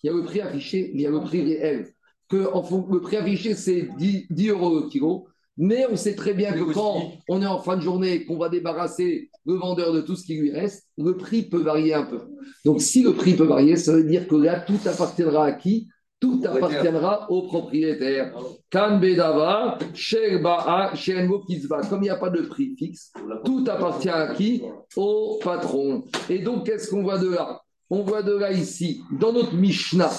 il 0.03 0.07
y 0.07 0.11
a 0.11 0.13
le 0.13 0.23
prix 0.23 0.41
affiché, 0.41 0.93
il 0.95 1.01
y 1.01 1.07
a 1.07 1.11
le 1.11 1.21
prix 1.21 1.43
réel. 1.43 1.93
Que 2.29 2.37
le 2.37 3.01
prix 3.01 3.17
affiché, 3.17 3.55
c'est 3.55 3.89
10, 3.99 4.27
10 4.31 4.49
euros 4.49 4.81
le 4.81 4.89
kilo. 4.89 5.27
Mais 5.59 5.85
on 5.91 5.97
sait 5.97 6.15
très 6.15 6.33
bien 6.33 6.53
que 6.53 6.73
quand 6.73 7.13
on 7.29 7.43
est 7.43 7.47
en 7.47 7.59
fin 7.59 7.77
de 7.77 7.83
journée, 7.83 8.25
qu'on 8.25 8.39
va 8.39 8.49
débarrasser 8.49 9.31
le 9.45 9.55
vendeur 9.55 9.93
de 9.93 10.01
tout 10.01 10.17
ce 10.17 10.25
qui 10.25 10.37
lui 10.37 10.51
reste, 10.51 10.87
le 10.97 11.17
prix 11.17 11.43
peut 11.43 11.61
varier 11.61 11.93
un 11.93 12.05
peu. 12.05 12.21
Donc 12.65 12.81
si 12.81 13.03
le 13.03 13.13
prix 13.13 13.35
peut 13.35 13.45
varier, 13.45 13.77
ça 13.77 13.93
veut 13.93 14.05
dire 14.05 14.27
que 14.29 14.37
là, 14.37 14.61
tout 14.61 14.79
appartiendra 14.87 15.45
à 15.45 15.53
qui? 15.53 15.89
Tout 16.23 16.41
appartiendra 16.45 17.29
au 17.33 17.43
propriétaire. 17.43 18.33
Kan 18.71 18.99
Bedava, 19.01 19.77
Sherba'a, 19.93 20.93
Kizba. 20.95 21.81
Comme 21.91 21.99
il 21.99 22.05
n'y 22.05 22.11
a 22.11 22.17
pas 22.17 22.31
de 22.31 22.43
prix 22.43 22.77
fixe, 22.79 23.13
tout 23.45 23.65
appartient 23.69 24.09
à 24.09 24.33
qui? 24.33 24.63
Au 24.95 25.41
patron. 25.43 26.05
Et 26.31 26.39
donc, 26.39 26.65
qu'est-ce 26.65 26.89
qu'on 26.89 27.03
voit 27.03 27.19
de 27.19 27.29
là? 27.29 27.61
On 27.91 28.05
voit 28.05 28.23
de 28.23 28.35
là 28.35 28.53
ici, 28.53 29.03
dans 29.19 29.33
notre 29.33 29.55
Mishnah, 29.55 30.13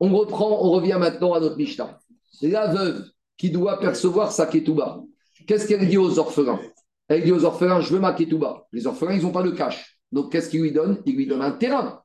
on 0.00 0.16
reprend, 0.16 0.64
on 0.64 0.70
revient 0.70 0.96
maintenant 0.98 1.34
à 1.34 1.40
notre 1.40 1.58
Mishnah. 1.58 1.98
La 2.40 2.68
veuve 2.68 3.04
qui 3.36 3.50
doit 3.50 3.78
percevoir 3.78 4.32
sa 4.32 4.46
ketouba. 4.46 5.02
Qu'est-ce 5.46 5.68
qu'elle 5.68 5.86
dit 5.86 5.98
aux 5.98 6.18
orphelins? 6.18 6.58
Elle 7.06 7.22
dit 7.22 7.32
aux 7.32 7.44
orphelins, 7.44 7.82
je 7.82 7.92
veux 7.92 8.00
ma 8.00 8.14
ketouba. 8.14 8.64
Les 8.72 8.86
orphelins, 8.86 9.12
ils 9.12 9.22
n'ont 9.22 9.30
pas 9.30 9.42
de 9.42 9.50
cash. 9.50 10.00
Donc, 10.10 10.32
qu'est-ce 10.32 10.48
qu'il 10.48 10.62
lui 10.62 10.72
donne? 10.72 11.02
Il 11.04 11.16
lui 11.16 11.26
donne 11.26 11.42
un 11.42 11.52
terrain. 11.52 12.00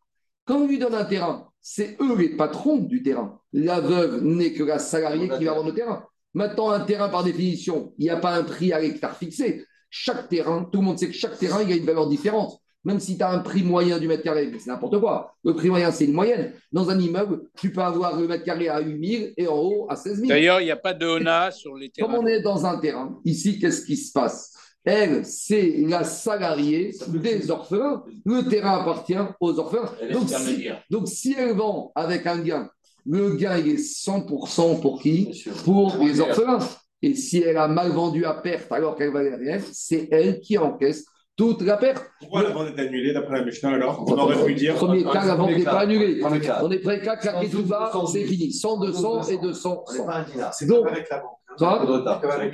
Quand 0.45 0.61
il 0.63 0.67
lui 0.67 0.77
donne 0.77 0.95
un 0.95 1.05
terrain, 1.05 1.48
c'est 1.61 1.97
eux 2.01 2.17
les 2.17 2.29
patrons 2.29 2.77
du 2.77 3.03
terrain. 3.03 3.39
La 3.53 3.79
veuve 3.79 4.23
n'est 4.23 4.53
que 4.53 4.63
la 4.63 4.79
salariée 4.79 5.29
qui 5.29 5.45
va 5.45 5.53
vendre 5.53 5.69
le 5.69 5.75
terrain. 5.75 6.05
Maintenant, 6.33 6.69
un 6.69 6.81
terrain, 6.81 7.09
par 7.09 7.23
définition, 7.23 7.93
il 7.97 8.03
n'y 8.03 8.09
a 8.09 8.17
pas 8.17 8.35
un 8.35 8.43
prix 8.43 8.71
à 8.71 8.79
l'hectare 8.79 9.17
fixé. 9.17 9.65
Chaque 9.89 10.29
terrain, 10.29 10.69
tout 10.71 10.79
le 10.79 10.85
monde 10.85 10.99
sait 10.99 11.07
que 11.07 11.13
chaque 11.13 11.37
terrain, 11.37 11.63
il 11.63 11.71
a 11.71 11.75
une 11.75 11.85
valeur 11.85 12.07
différente. 12.07 12.59
Même 12.85 12.99
si 12.99 13.17
tu 13.17 13.23
as 13.23 13.31
un 13.31 13.39
prix 13.39 13.63
moyen 13.63 13.99
du 13.99 14.07
mètre 14.07 14.23
carré, 14.23 14.49
c'est 14.57 14.67
n'importe 14.67 14.99
quoi. 14.99 15.35
Le 15.43 15.53
prix 15.53 15.69
moyen, 15.69 15.91
c'est 15.91 16.05
une 16.05 16.13
moyenne. 16.13 16.53
Dans 16.71 16.89
un 16.89 16.97
immeuble, 16.97 17.49
tu 17.57 17.73
peux 17.73 17.81
avoir 17.81 18.17
le 18.17 18.27
mètre 18.27 18.45
carré 18.45 18.69
à 18.69 18.79
8 18.79 19.17
000 19.17 19.31
et 19.35 19.47
en 19.47 19.57
haut 19.57 19.87
à 19.89 19.97
16 19.97 20.17
000. 20.17 20.29
D'ailleurs, 20.29 20.61
il 20.61 20.65
n'y 20.65 20.71
a 20.71 20.77
pas 20.77 20.93
de 20.93 21.05
ONA 21.05 21.51
sur 21.51 21.75
les 21.75 21.89
terrains. 21.89 22.07
Comme 22.07 22.23
on 22.23 22.27
est 22.27 22.41
dans 22.41 22.65
un 22.65 22.79
terrain, 22.79 23.19
ici, 23.25 23.59
qu'est-ce 23.59 23.85
qui 23.85 23.97
se 23.97 24.13
passe? 24.13 24.53
Elle, 24.85 25.25
c'est 25.25 25.83
la 25.87 26.03
salariée 26.03 26.95
des 27.09 27.51
orphelins. 27.51 28.03
Le 28.25 28.47
terrain 28.47 28.79
appartient 28.79 29.17
aux 29.39 29.59
orphelins. 29.59 29.91
Donc 30.13 30.29
si, 30.29 30.67
donc, 30.89 31.07
si 31.07 31.35
elle 31.37 31.53
vend 31.55 31.91
avec 31.95 32.25
un 32.25 32.39
gain, 32.39 32.69
le 33.05 33.35
gain, 33.35 33.57
il 33.57 33.69
est 33.69 33.75
100% 34.07 34.79
pour 34.81 35.01
qui. 35.01 35.43
Pour 35.65 35.97
les 36.01 36.19
orphelins. 36.21 36.59
Et 37.01 37.15
si 37.15 37.41
elle 37.41 37.57
a 37.57 37.67
mal 37.67 37.91
vendu 37.91 38.25
à 38.25 38.33
perte 38.33 38.71
alors 38.71 38.95
qu'elle 38.95 39.11
valait 39.11 39.35
rien, 39.35 39.59
c'est 39.71 40.07
elle 40.11 40.39
qui 40.41 40.57
encaisse 40.57 41.05
toute 41.37 41.61
la 41.61 41.77
perte. 41.77 42.03
Pourquoi 42.19 42.43
la 42.43 42.49
vente 42.49 42.77
est 42.77 42.81
annulée 42.81 43.13
d'après 43.13 43.39
la 43.39 43.45
Mishnah 43.45 43.69
alors 43.69 44.03
On 44.05 44.17
aurait 44.17 44.43
pu 44.45 44.53
dire. 44.55 44.75
Premier 44.75 45.03
cas, 45.05 45.25
la 45.25 45.35
vente 45.35 45.51
n'est 45.51 45.63
pas 45.63 45.79
annulée. 45.79 46.19
Cas. 46.41 46.59
On 46.63 46.69
est 46.71 46.79
prêt 46.79 47.01
qu'à 47.01 47.15
claquer 47.15 47.49
tout 47.49 47.63
bas, 47.63 47.89
100, 47.93 48.07
c'est 48.07 48.25
fini. 48.25 48.51
100, 48.51 48.79
200 48.81 49.23
et 49.29 49.37
200. 49.37 49.83
On 49.87 49.93
n'est 49.93 50.05
pas 50.05 50.15
un 50.15 50.23
dinar. 50.23 50.53
C'est 50.53 50.65
avec 50.69 51.09
la 51.09 51.19
banque. 51.19 51.31
C'est 51.57 51.65
Ah, 51.65 51.85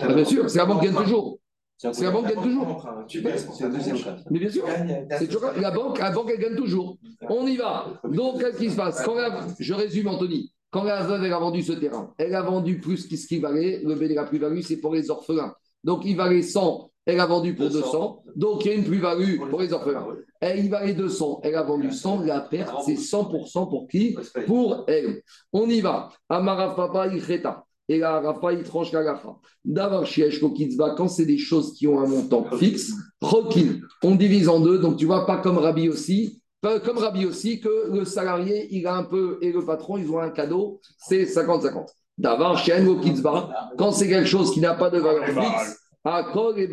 Bien 0.08 0.16
banque. 0.16 0.28
sûr, 0.28 0.50
c'est 0.50 0.58
la 0.60 0.66
banque 0.66 0.82
qui 0.82 0.88
gagne 0.92 1.04
toujours. 1.04 1.40
C'est 1.78 2.02
la 2.04 2.12
banque 2.12 2.28
qui 2.28 2.34
gagne 2.36 2.44
toujours. 2.44 2.68
Emprunt, 2.68 3.04
Tu 3.08 3.24
C'est 3.54 3.70
deuxième. 3.70 3.98
Mais 4.32 4.40
bien 4.40 4.50
sûr. 4.50 4.66
Toujours 5.30 5.52
la 5.60 5.72
banque, 5.72 6.00
la 6.00 6.12
banque, 6.12 6.32
elle 6.34 6.40
gagne 6.40 6.56
toujours. 6.56 6.98
On 7.30 7.46
y 7.46 7.58
va. 7.58 7.88
Donc, 8.06 8.40
qu'est-ce 8.40 8.58
qui 8.58 8.70
se 8.72 8.76
passe 8.76 9.04
Quand 9.04 9.16
la- 9.16 9.46
Je 9.60 9.74
résume, 9.74 10.08
Anthony. 10.08 10.52
Quand 10.72 10.84
la 10.84 11.04
veuve, 11.04 11.24
elle 11.24 11.34
a 11.34 11.40
vendu 11.40 11.62
ce 11.64 11.72
terrain, 11.74 12.14
elle 12.18 12.36
a 12.36 12.42
vendu 12.42 12.80
plus 12.80 13.08
que 13.08 13.16
ce 13.16 13.28
qui 13.28 13.40
valait. 13.40 13.82
Le 13.84 13.96
B 13.96 14.04
de 14.10 14.14
la 14.14 14.26
plus-value, 14.26 14.60
c'est 14.62 14.78
pour 14.78 14.94
les 14.94 15.10
orphelins. 15.10 15.54
Donc, 15.84 16.04
il 16.06 16.18
valait 16.18 16.42
100, 16.42 16.92
elle 17.06 17.20
a 17.20 17.26
vendu 17.26 17.56
pour 17.56 17.70
200. 17.70 17.80
200. 17.80 18.24
Donc, 18.36 18.66
il 18.66 18.72
y 18.72 18.72
a 18.72 18.78
une 18.78 18.84
plus-value 18.84 19.38
pour 19.50 19.62
les 19.62 19.72
orphelins. 19.72 20.06
Et 20.42 20.60
il 20.60 20.70
valait 20.70 20.94
200, 20.94 21.40
elle 21.44 21.56
a 21.56 21.64
vendu 21.64 21.92
100. 21.92 22.22
La 22.24 22.42
perte, 22.42 22.76
c'est 22.86 22.98
100% 22.98 23.68
pour 23.70 23.88
qui 23.88 24.18
Pour 24.48 24.84
elle. 24.88 25.22
On 25.54 25.70
y 25.70 25.80
va. 25.80 26.10
Amarav 26.28 26.76
Papa, 26.76 27.08
il 27.08 27.22
cheta. 27.24 27.64
Et 27.88 28.00
là, 28.00 28.20
Rafa, 28.20 28.54
il 28.54 28.64
tranche 28.64 28.92
la 28.92 29.04
gafa. 29.04 29.38
D'avoir 29.64 30.06
Shiesh 30.06 30.40
Kokitzba, 30.40 30.96
quand 30.98 31.08
c'est 31.08 31.26
des 31.26 31.38
choses 31.38 31.74
qui 31.74 31.88
ont 31.88 32.00
un 32.00 32.08
montant 32.08 32.46
fixe, 32.58 32.92
Rokin, 33.22 33.80
on 34.04 34.16
divise 34.16 34.50
en 34.50 34.60
deux. 34.60 34.80
Donc, 34.80 34.98
tu 34.98 35.06
vois, 35.06 35.26
pas 35.26 35.38
comme 35.38 35.58
Rabbi 35.58 35.90
aussi. 35.90 36.42
Pas 36.62 36.80
Comme 36.80 36.98
Rabbi 36.98 37.26
aussi, 37.26 37.60
que 37.60 37.92
le 37.92 38.06
salarié, 38.06 38.68
il 38.72 38.88
a 38.88 38.96
un 38.96 39.04
peu, 39.04 39.38
et 39.42 39.52
le 39.52 39.64
patron, 39.64 39.98
ils 39.98 40.10
ont 40.10 40.20
un 40.20 40.32
cadeau, 40.32 40.82
c'est 40.98 41.26
50-50. 41.26 41.86
D'avoir 42.18 42.58
Shiesh 42.58 42.86
Kokitzba, 42.86 43.72
quand 43.78 43.92
c'est 43.92 44.08
quelque 44.08 44.28
chose 44.28 44.52
qui 44.52 44.62
n'a 44.62 44.74
pas 44.74 44.90
de 44.90 44.98
valeur 44.98 45.26
fixe, 45.26 45.80
à 46.06 46.24
Kol 46.24 46.60
et 46.60 46.70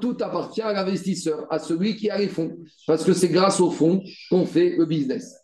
tout 0.00 0.16
appartient 0.20 0.62
à 0.62 0.72
l'investisseur, 0.72 1.46
à 1.50 1.58
celui 1.58 1.96
qui 1.96 2.08
a 2.08 2.16
les 2.18 2.28
fonds. 2.28 2.56
Parce 2.86 3.04
que 3.04 3.12
c'est 3.12 3.28
grâce 3.28 3.60
aux 3.60 3.70
fonds 3.70 4.02
qu'on 4.30 4.46
fait 4.46 4.74
le 4.76 4.86
business. 4.86 5.36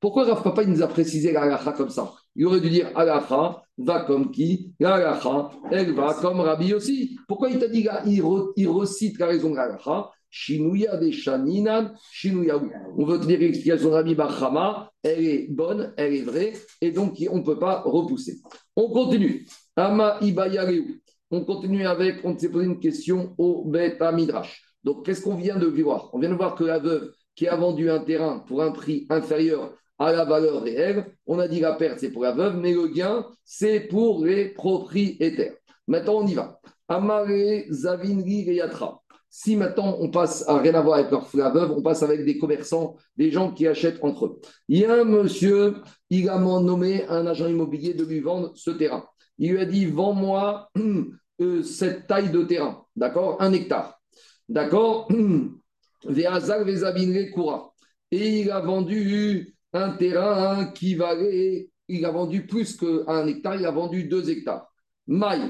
Pourquoi 0.00 0.24
Rav 0.24 0.42
Papa 0.42 0.62
il 0.62 0.70
nous 0.70 0.82
a 0.82 0.86
précisé 0.86 1.32
la 1.32 1.58
comme 1.76 1.90
ça? 1.90 2.12
Il 2.36 2.46
aurait 2.46 2.60
dû 2.60 2.70
dire 2.70 2.90
halakha 2.94 3.62
va 3.78 4.00
comme 4.00 4.30
qui? 4.30 4.72
La 4.78 4.94
halakha, 4.94 5.50
elle 5.70 5.92
va 5.92 6.14
comme 6.14 6.40
Rabbi 6.40 6.74
aussi. 6.74 7.18
Pourquoi 7.26 7.50
il 7.50 7.58
t'a 7.58 7.68
dit 7.68 7.86
il, 8.06 8.22
re- 8.22 8.52
il 8.56 8.68
recite 8.68 9.18
la 9.18 9.26
raison 9.26 9.50
de 9.50 9.56
la 9.56 9.62
halakha 9.62 10.10
Shinouya 10.28 10.98
de 10.98 11.10
Shaninan, 11.10 11.92
Shinouyaou. 12.12 12.70
On 12.98 13.04
veut 13.06 13.18
te 13.18 13.26
dire 13.26 13.38
l'explication 13.38 13.88
de 13.88 13.94
Rabbi 13.94 14.14
Bachama, 14.14 14.90
elle 15.02 15.24
est 15.24 15.46
bonne, 15.50 15.94
elle 15.96 16.14
est 16.14 16.22
vraie, 16.22 16.52
et 16.80 16.90
donc 16.90 17.16
on 17.30 17.38
ne 17.38 17.42
peut 17.42 17.58
pas 17.58 17.82
repousser. 17.86 18.36
On 18.74 18.90
continue. 18.90 19.46
Ama 19.76 20.18
Ibayareu. 20.20 20.84
On 21.30 21.44
continue 21.44 21.86
avec, 21.86 22.24
on 22.24 22.36
s'est 22.38 22.50
posé 22.50 22.66
une 22.66 22.78
question 22.78 23.34
au 23.38 23.64
Beta 23.64 24.12
Midrash. 24.12 24.62
Donc, 24.84 25.04
qu'est-ce 25.04 25.22
qu'on 25.22 25.34
vient 25.34 25.58
de 25.58 25.66
voir? 25.66 26.10
On 26.12 26.20
vient 26.20 26.30
de 26.30 26.36
voir 26.36 26.54
que 26.54 26.64
la 26.64 26.78
veuve 26.78 27.12
qui 27.34 27.48
a 27.48 27.56
vendu 27.56 27.90
un 27.90 27.98
terrain 27.98 28.38
pour 28.38 28.62
un 28.62 28.70
prix 28.70 29.06
inférieur 29.10 29.74
à 29.98 30.12
la 30.12 30.24
valeur 30.24 30.62
réelle, 30.62 31.06
on 31.26 31.38
a 31.38 31.48
dit 31.48 31.60
la 31.60 31.72
perte, 31.72 32.00
c'est 32.00 32.10
pour 32.10 32.22
la 32.22 32.32
veuve, 32.32 32.56
mais 32.56 32.72
le 32.72 32.88
gain, 32.88 33.26
c'est 33.44 33.80
pour 33.80 34.24
les 34.24 34.50
propriétaires. 34.50 35.54
Maintenant, 35.86 36.16
on 36.16 36.26
y 36.26 36.34
va. 36.34 36.60
Amare 36.88 37.64
Zavinri 37.70 38.44
Reyatra. 38.44 39.02
Si 39.28 39.54
maintenant 39.54 39.96
on 40.00 40.10
passe 40.10 40.48
à 40.48 40.56
rien 40.58 40.72
à 40.74 40.80
voir 40.80 40.98
avec 40.98 41.10
leur 41.10 41.28
la 41.34 41.50
veuve, 41.50 41.72
on 41.72 41.82
passe 41.82 42.02
avec 42.02 42.24
des 42.24 42.38
commerçants, 42.38 42.96
des 43.18 43.30
gens 43.30 43.52
qui 43.52 43.66
achètent 43.66 44.02
entre 44.02 44.26
eux. 44.26 44.40
Il 44.68 44.78
y 44.78 44.84
a 44.86 44.94
un 44.94 45.04
monsieur, 45.04 45.74
il 46.08 46.30
a 46.30 46.38
nommé 46.38 47.04
un 47.08 47.26
agent 47.26 47.46
immobilier 47.46 47.92
de 47.92 48.04
lui 48.04 48.20
vendre 48.20 48.52
ce 48.54 48.70
terrain. 48.70 49.04
Il 49.38 49.52
lui 49.52 49.58
a 49.58 49.66
dit 49.66 49.84
Vends-moi 49.84 50.70
euh, 51.40 51.62
cette 51.62 52.06
taille 52.06 52.30
de 52.30 52.44
terrain, 52.44 52.84
d'accord? 52.96 53.36
Un 53.40 53.52
hectare. 53.52 54.00
D'accord? 54.48 55.08
Koura. 57.34 57.74
Et 58.12 58.40
il 58.40 58.50
a 58.50 58.60
vendu 58.60 59.55
un 59.76 59.90
terrain 59.90 60.66
qui 60.74 60.94
valait, 60.94 61.68
il 61.88 62.04
a 62.04 62.10
vendu 62.10 62.46
plus 62.46 62.76
qu'un 62.76 63.26
hectare, 63.26 63.56
il 63.56 63.66
a 63.66 63.70
vendu 63.70 64.04
deux 64.04 64.28
hectares. 64.30 64.66
Maï. 65.06 65.40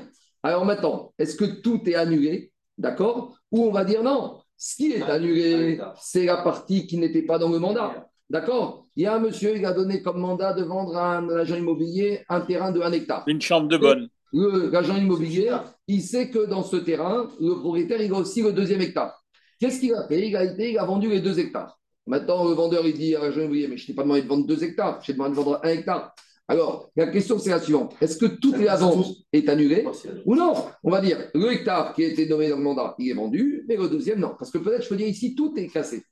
Alors 0.42 0.64
maintenant, 0.64 1.12
est-ce 1.18 1.36
que 1.36 1.44
tout 1.44 1.80
est 1.88 1.94
annulé? 1.94 2.52
D'accord? 2.78 3.36
Ou 3.50 3.64
on 3.64 3.72
va 3.72 3.84
dire 3.84 4.02
non, 4.02 4.38
ce 4.56 4.76
qui 4.76 4.92
est 4.92 5.02
annulé, 5.02 5.80
c'est 6.00 6.24
la 6.26 6.36
partie 6.38 6.86
qui 6.86 6.98
n'était 6.98 7.22
pas 7.22 7.38
dans 7.38 7.48
le 7.48 7.58
mandat. 7.58 8.06
D'accord? 8.28 8.86
Il 8.96 9.04
y 9.04 9.06
a 9.06 9.14
un 9.14 9.20
monsieur, 9.20 9.56
il 9.56 9.64
a 9.64 9.72
donné 9.72 10.02
comme 10.02 10.18
mandat 10.20 10.52
de 10.52 10.62
vendre 10.62 10.96
à 10.96 11.18
un 11.18 11.28
agent 11.30 11.56
immobilier 11.56 12.22
un 12.28 12.40
terrain 12.40 12.72
de 12.72 12.80
un 12.80 12.92
hectare 12.92 13.24
Une 13.26 13.40
chambre 13.40 13.68
de 13.68 13.76
bonne. 13.76 14.08
le- 14.32 14.68
l'agent 14.70 14.96
immobilier, 14.96 15.50
il 15.86 16.02
sait 16.02 16.28
que 16.30 16.44
dans 16.46 16.62
ce 16.62 16.76
terrain, 16.76 17.28
le 17.40 17.54
propriétaire, 17.60 18.00
il 18.02 18.12
a 18.12 18.16
aussi 18.16 18.42
le 18.42 18.52
deuxième 18.52 18.80
hectare. 18.80 19.22
Qu'est-ce 19.60 19.80
qu'il 19.80 19.94
a 19.94 20.06
fait? 20.08 20.28
Il 20.28 20.36
a 20.36 20.44
été, 20.44 20.72
il 20.72 20.78
a 20.78 20.84
vendu 20.84 21.08
les 21.08 21.20
deux 21.20 21.38
hectares. 21.38 21.78
Maintenant, 22.06 22.48
le 22.48 22.54
vendeur, 22.54 22.86
il 22.86 22.94
dit 22.94 23.14
à 23.16 23.20
l'agent 23.20 23.40
immobilier, 23.40 23.68
mais 23.68 23.76
je 23.76 23.82
ne 23.82 23.86
t'ai 23.88 23.94
pas 23.94 24.02
demandé 24.02 24.22
de 24.22 24.28
vendre 24.28 24.46
deux 24.46 24.62
hectares, 24.62 25.00
je 25.02 25.06
t'ai 25.06 25.12
demandé 25.12 25.30
de 25.30 25.36
vendre 25.36 25.60
un 25.62 25.68
hectare. 25.68 26.14
Alors, 26.48 26.90
la 26.94 27.08
question, 27.08 27.40
c'est 27.40 27.50
la 27.50 27.58
suivante. 27.60 27.96
Est-ce 28.00 28.16
que 28.16 28.26
toute 28.26 28.58
la 28.58 28.76
vente 28.76 29.06
est 29.32 29.48
annulée 29.48 29.84
ou 30.24 30.36
non? 30.36 30.54
On 30.84 30.90
va 30.92 31.00
dire, 31.00 31.18
le 31.34 31.52
hectare 31.52 31.92
qui 31.92 32.04
a 32.04 32.08
été 32.08 32.28
nommé 32.28 32.48
dans 32.48 32.58
le 32.58 32.62
mandat, 32.62 32.94
il 33.00 33.10
est 33.10 33.14
vendu, 33.14 33.64
mais 33.68 33.76
le 33.76 33.88
deuxième, 33.88 34.20
non. 34.20 34.36
Parce 34.38 34.52
que 34.52 34.58
peut-être, 34.58 34.84
je 34.84 34.88
peux 34.88 34.96
dire 34.96 35.08
ici, 35.08 35.34
tout 35.34 35.52
est 35.56 35.66
cassé. 35.66 36.04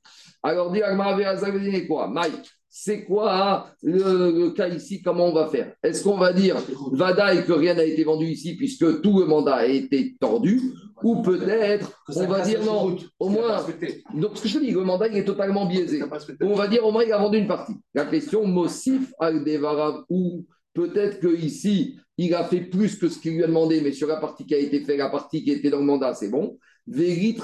Alors, 0.43 0.71
dit 0.71 0.83
Agmara 0.83 1.15
Veazavene 1.15 1.87
quoi? 1.87 2.09
Mike, 2.09 2.51
c'est 2.67 3.05
quoi 3.05 3.69
le, 3.81 4.31
le 4.37 4.49
cas 4.49 4.67
ici? 4.67 5.01
Comment 5.01 5.27
on 5.27 5.33
va 5.33 5.47
faire? 5.47 5.73
Est-ce 5.81 6.03
qu'on 6.03 6.17
va 6.17 6.33
dire 6.33 6.57
Vadaï 6.91 7.45
que 7.45 7.53
rien 7.53 7.73
n'a 7.73 7.85
été 7.85 8.03
vendu 8.03 8.25
ici 8.25 8.57
puisque 8.57 8.99
tout 9.01 9.21
le 9.21 9.27
mandat 9.27 9.55
a 9.55 9.65
été 9.65 10.17
tordu? 10.19 10.61
Ou 11.03 11.21
peut-être, 11.21 12.03
on 12.15 12.25
va 12.25 12.41
dire 12.41 12.63
non, 12.63 12.95
au 13.19 13.29
moins. 13.29 13.65
Donc, 14.13 14.37
ce 14.37 14.43
que 14.43 14.47
je 14.47 14.59
te 14.59 14.63
dis, 14.63 14.71
le 14.71 14.83
mandat, 14.83 15.07
il 15.07 15.17
est 15.17 15.25
totalement 15.25 15.65
biaisé. 15.65 16.01
On 16.41 16.55
va 16.55 16.67
dire 16.67 16.85
au 16.85 16.91
moins 16.91 17.03
il 17.03 17.11
a 17.11 17.17
vendu 17.17 17.37
une 17.37 17.47
partie. 17.47 17.73
La 17.93 18.05
question, 18.05 18.45
Mossif 18.45 19.13
al-Devarav, 19.19 20.03
ou 20.09 20.45
peut-être 20.73 21.19
qu'ici, 21.19 21.97
il 22.17 22.33
a 22.33 22.45
fait 22.45 22.61
plus 22.61 22.97
que 22.97 23.09
ce 23.09 23.19
qu'il 23.19 23.33
lui 23.33 23.43
a 23.43 23.47
demandé, 23.47 23.81
mais 23.81 23.91
sur 23.91 24.07
la 24.07 24.17
partie 24.17 24.45
qui 24.45 24.55
a 24.55 24.57
été 24.57 24.79
faite, 24.81 24.97
la 24.97 25.09
partie 25.09 25.43
qui 25.43 25.51
était 25.51 25.69
dans 25.69 25.79
le 25.79 25.85
mandat, 25.85 26.13
c'est 26.13 26.29
bon. 26.29 26.57
Vérit 26.87 27.37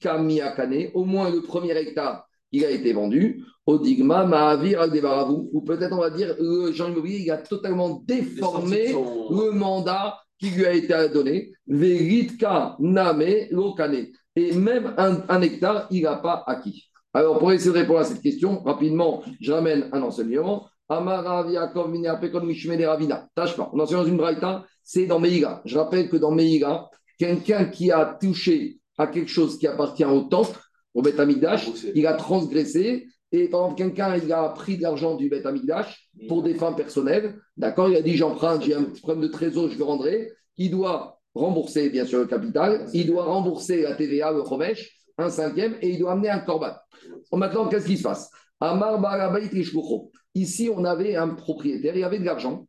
Kamiakane, 0.00 0.88
au 0.94 1.04
moins 1.04 1.30
le 1.30 1.42
premier 1.42 1.76
hectare, 1.76 2.26
il 2.52 2.64
a 2.64 2.70
été 2.70 2.92
vendu. 2.92 3.44
Odigma, 3.66 4.24
Mahavir, 4.24 4.80
Aldebaravou. 4.80 5.50
Ou 5.52 5.60
peut-être 5.60 5.92
on 5.92 6.00
va 6.00 6.10
dire, 6.10 6.34
le 6.40 6.72
Jean 6.72 6.88
immobilier, 6.88 7.18
il 7.18 7.30
a 7.30 7.36
totalement 7.36 8.02
déformé 8.06 8.88
le 8.88 9.52
mandat 9.52 10.16
qui 10.40 10.50
lui 10.50 10.66
a 10.66 10.72
été 10.72 10.94
donné. 11.12 11.52
Veritka, 11.66 12.76
Name, 12.80 13.46
Lokane. 13.50 14.06
Et 14.34 14.52
même 14.52 14.94
un, 14.96 15.22
un 15.28 15.42
hectare, 15.42 15.86
il 15.90 16.02
n'a 16.02 16.16
pas 16.16 16.42
acquis. 16.46 16.88
Alors, 17.12 17.38
pour 17.38 17.52
essayer 17.52 17.72
de 17.72 17.78
répondre 17.78 17.98
à 17.98 18.04
cette 18.04 18.22
question, 18.22 18.62
rapidement, 18.62 19.22
je 19.40 19.52
ramène 19.52 19.88
un 19.92 20.02
enseignement. 20.02 20.66
Amara, 20.88 21.46
Yaakov, 21.48 21.90
Minapekon, 21.90 22.44
Mishmene, 22.44 22.84
Ravina. 22.84 23.28
Tâche 23.34 23.56
pas. 23.56 23.70
On 23.72 23.78
enseigne 23.78 23.98
dans 23.98 24.06
une 24.06 24.16
braïta, 24.16 24.64
c'est 24.82 25.06
dans 25.06 25.20
Meïga. 25.20 25.60
Je 25.64 25.78
rappelle 25.78 26.08
que 26.08 26.16
dans 26.16 26.30
Meïga, 26.30 26.88
quelqu'un 27.18 27.66
qui 27.66 27.92
a 27.92 28.16
touché 28.20 28.78
à 28.96 29.06
quelque 29.06 29.30
chose 29.30 29.58
qui 29.58 29.66
appartient 29.66 30.04
au 30.04 30.22
temple, 30.22 30.58
au 30.94 31.02
Beth 31.02 31.20
Amikdash, 31.20 31.68
il 31.94 32.06
a 32.06 32.14
transgressé. 32.14 33.06
Et 33.32 33.48
par 33.48 33.60
exemple, 33.60 33.78
quelqu'un 33.78 34.16
il 34.16 34.32
a 34.32 34.48
pris 34.48 34.76
de 34.76 34.82
l'argent 34.82 35.14
du 35.16 35.28
Beth 35.28 35.46
Amikdash 35.46 36.08
pour 36.28 36.42
des 36.42 36.54
fins 36.54 36.72
personnelles. 36.72 37.36
D'accord 37.56 37.88
Il 37.88 37.96
a 37.96 38.02
dit 38.02 38.16
j'emprunte, 38.16 38.64
j'ai 38.64 38.74
un 38.74 38.84
problème 38.84 39.22
de 39.22 39.28
trésor, 39.28 39.68
je 39.68 39.78
le 39.78 39.84
rendrai. 39.84 40.32
Il 40.56 40.70
doit 40.70 41.20
rembourser, 41.34 41.90
bien 41.90 42.04
sûr, 42.04 42.18
le 42.18 42.26
capital. 42.26 42.86
Il 42.92 43.06
doit 43.06 43.24
rembourser 43.24 43.82
la 43.82 43.94
TVA, 43.94 44.32
le 44.32 44.42
Chomesh, 44.44 44.90
un 45.18 45.30
cinquième, 45.30 45.76
et 45.80 45.90
il 45.90 45.98
doit 45.98 46.12
amener 46.12 46.30
un 46.30 46.40
corban. 46.40 46.74
Maintenant, 47.32 47.68
qu'est-ce 47.68 47.86
qui 47.86 47.96
se 47.96 48.02
passe? 48.02 48.30
Amar. 48.58 49.00
Ici, 50.34 50.70
on 50.74 50.84
avait 50.84 51.16
un 51.16 51.28
propriétaire, 51.28 51.96
il 51.96 52.04
avait 52.04 52.18
de 52.18 52.24
l'argent. 52.24 52.66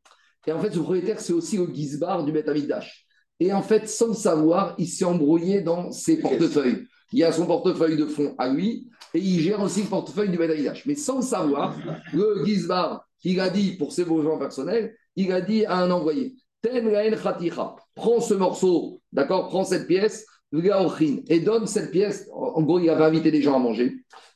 Et 0.48 0.52
en 0.52 0.60
fait, 0.60 0.72
ce 0.72 0.80
propriétaire, 0.80 1.20
c'est 1.20 1.34
aussi 1.34 1.58
le 1.58 1.68
Gizbar 1.72 2.24
du 2.24 2.32
Beth 2.32 2.48
Amikdash. 2.48 3.06
Et 3.40 3.52
en 3.52 3.62
fait, 3.62 3.90
sans 3.90 4.10
le 4.10 4.14
savoir, 4.14 4.76
il 4.78 4.88
s'est 4.88 5.06
embrouillé 5.06 5.62
dans 5.62 5.92
ses 5.92 6.18
portefeuilles. 6.20 6.86
Il 7.12 7.20
y 7.20 7.24
a 7.24 7.32
son 7.32 7.46
portefeuille 7.46 7.98
de 7.98 8.06
fonds 8.06 8.36
à 8.38 8.48
lui 8.50 8.88
et 9.14 9.20
il 9.20 9.42
gère 9.42 9.62
aussi 9.62 9.84
le 9.84 9.90
portefeuille 9.90 10.30
du 10.30 10.38
Bedaïdash. 10.38 10.86
Mais 10.86 10.96
sans 10.96 11.22
savoir, 11.22 11.76
le 12.14 12.44
Gizbar, 12.46 13.06
il 13.24 13.40
a 13.40 13.50
dit 13.50 13.74
pour 13.78 13.92
ses 13.92 14.06
besoins 14.06 14.38
personnels, 14.38 14.96
il 15.16 15.32
a 15.32 15.42
dit 15.42 15.66
à 15.66 15.78
un 15.78 15.92
envoyé 15.92 16.36
Ten 16.62 16.94
prends 17.96 18.22
ce 18.22 18.34
morceau, 18.36 19.02
d'accord, 19.12 19.48
prends 19.48 19.64
cette 19.64 19.88
pièce, 19.88 20.26
et 20.54 21.40
donne 21.40 21.66
cette 21.66 21.92
pièce. 21.92 22.30
En 22.34 22.62
gros, 22.62 22.80
il 22.80 22.90
avait 22.90 23.06
invité 23.06 23.32
des 23.32 23.42
gens 23.42 23.56
à 23.56 23.60
manger. 23.60 23.96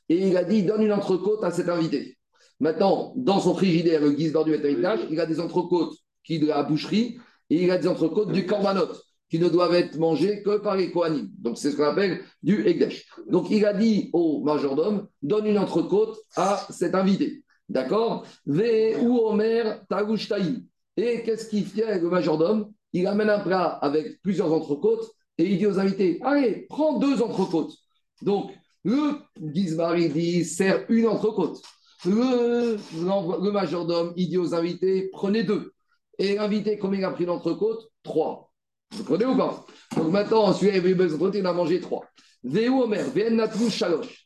Et 0.09 0.27
il 0.27 0.37
a 0.37 0.43
dit 0.43 0.63
donne 0.63 0.81
une 0.81 0.93
entrecôte 0.93 1.43
à 1.43 1.51
cet 1.51 1.69
invité. 1.69 2.17
Maintenant, 2.59 3.13
dans 3.15 3.39
son 3.39 3.53
frigidaire, 3.53 4.01
le 4.01 4.15
Gizbar 4.15 4.45
du 4.45 4.51
Bedaïdash, 4.51 5.01
il 5.11 5.19
a 5.19 5.25
des 5.25 5.39
entrecôtes 5.39 5.93
qui 6.23 6.39
de 6.39 6.47
la 6.47 6.63
boucherie 6.63 7.17
et 7.49 7.63
il 7.63 7.71
a 7.71 7.77
des 7.77 7.87
entrecôtes 7.87 8.31
du 8.31 8.45
Korbanot 8.45 8.87
qui 9.29 9.39
ne 9.39 9.49
doivent 9.49 9.73
être 9.73 9.97
mangés 9.97 10.43
que 10.43 10.57
par 10.57 10.75
les 10.75 10.91
Kohanim. 10.91 11.29
Donc, 11.39 11.57
c'est 11.57 11.71
ce 11.71 11.77
qu'on 11.77 11.85
appelle 11.85 12.21
du 12.43 12.67
Egdesh. 12.67 13.07
Donc, 13.27 13.49
il 13.49 13.65
a 13.65 13.73
dit 13.73 14.09
au 14.13 14.43
majordome 14.43 15.07
donne 15.21 15.47
une 15.47 15.57
entrecôte 15.57 16.17
à 16.35 16.65
cet 16.69 16.95
invité. 16.95 17.43
D'accord? 17.67 18.25
Ve 18.45 18.95
ou 19.01 19.17
Omer 19.25 19.83
Et 20.97 21.23
qu'est-ce 21.23 21.49
qu'il 21.49 21.65
fait 21.65 21.99
le 21.99 22.09
majordome? 22.09 22.71
Il 22.93 23.07
amène 23.07 23.29
un 23.29 23.39
plat 23.39 23.65
avec 23.65 24.21
plusieurs 24.21 24.53
entrecôtes 24.53 25.11
et 25.37 25.45
il 25.45 25.57
dit 25.57 25.65
aux 25.65 25.79
invités 25.79 26.19
Allez, 26.23 26.65
prends 26.69 26.99
deux 26.99 27.21
entrecôtes. 27.21 27.73
Donc, 28.21 28.51
le 28.83 29.15
Gizbar, 29.53 29.97
il 29.97 30.13
dit 30.13 30.45
sert 30.45 30.85
une 30.89 31.07
entrecôte. 31.07 31.59
Le, 32.05 32.77
le 32.77 33.51
majordome, 33.51 34.13
il 34.15 34.29
dit 34.29 34.37
aux 34.37 34.53
invités 34.53 35.09
Prenez 35.11 35.43
deux. 35.43 35.73
Et 36.19 36.35
l'invité, 36.35 36.77
combien 36.77 36.99
il 36.99 37.05
a 37.05 37.11
pris 37.11 37.25
l'entrecôte 37.25 37.89
Trois. 38.03 38.51
Vous 38.91 39.03
comprenez 39.03 39.25
ou 39.25 39.35
pas 39.35 39.65
Donc 39.95 40.11
maintenant, 40.11 40.53
celui-là, 40.53 40.77
il 40.77 40.79
avait 40.79 40.93
besoin 40.93 41.31
il 41.33 41.45
a 41.45 41.53
mangé 41.53 41.79
trois. 41.79 42.05
Veu 42.43 42.69
Omer, 42.69 43.05
Natrou 43.31 43.69
Shalosh. 43.69 44.25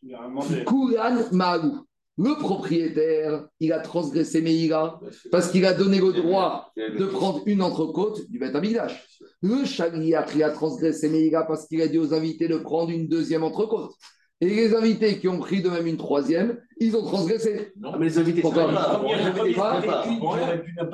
Kulan 0.68 1.24
Maagou. 1.32 1.86
Le 2.18 2.38
propriétaire, 2.38 3.48
il 3.62 3.72
a 3.72 3.80
transgressé 3.80 4.42
Meïla 4.42 5.00
parce 5.32 5.50
qu'il 5.50 5.66
a 5.66 5.74
donné 5.74 6.00
le 6.00 6.12
droit 6.12 6.70
de 6.76 7.06
prendre 7.06 7.42
une 7.46 7.62
entrecôte 7.62 8.30
du 8.30 8.38
Beth 8.40 8.54
Amigdash. 8.54 9.08
Le 9.42 9.64
Shaliach, 9.64 10.36
il 10.36 10.44
a 10.44 10.50
transgressé 10.50 11.08
Meïla 11.08 11.44
parce 11.44 11.66
qu'il 11.66 11.82
a 11.82 11.88
dit 11.88 11.98
aux 11.98 12.14
invités 12.14 12.50
de 12.50 12.58
prendre 12.58 12.92
une 12.92 13.08
deuxième 13.08 13.44
entrecôte. 13.46 13.94
Et 14.42 14.48
les 14.48 14.74
invités 14.74 15.20
qui 15.20 15.28
ont 15.28 15.40
pris 15.40 15.62
de 15.62 15.70
même 15.70 15.86
une 15.86 15.98
troisième, 15.98 16.58
ils 16.80 16.96
ont 16.96 17.04
transgressé. 17.04 17.74
Non, 17.78 17.98
mais 17.98 18.06
les 18.06 18.18
invités, 18.18 18.42
Pourquoi 18.42 18.68
c'est 18.68 19.54
pas 19.54 19.82
grave. 19.82 20.06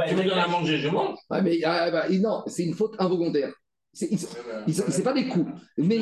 Tu 0.08 0.16
me 0.16 0.24
donnes 0.24 0.39
à 0.39 0.48
manger, 0.48 0.78
je 0.80 0.89
mange. 0.89 1.18
Mais 1.43 1.60
ah, 1.64 1.91
bah, 1.91 2.06
non, 2.10 2.41
c'est 2.48 2.64
une 2.64 2.74
faute 2.74 2.96
involontaire. 2.98 3.54
C'est 3.93 4.10
c'est 4.68 5.04
pas 5.04 5.14
des 5.14 5.28
coups. 5.28 5.50
Mais 5.78 6.00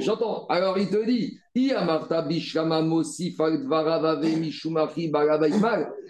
j'entends. 0.00 0.46
Alors 0.46 0.76
il 0.76 0.88
te 0.88 1.04
dit 1.06 1.38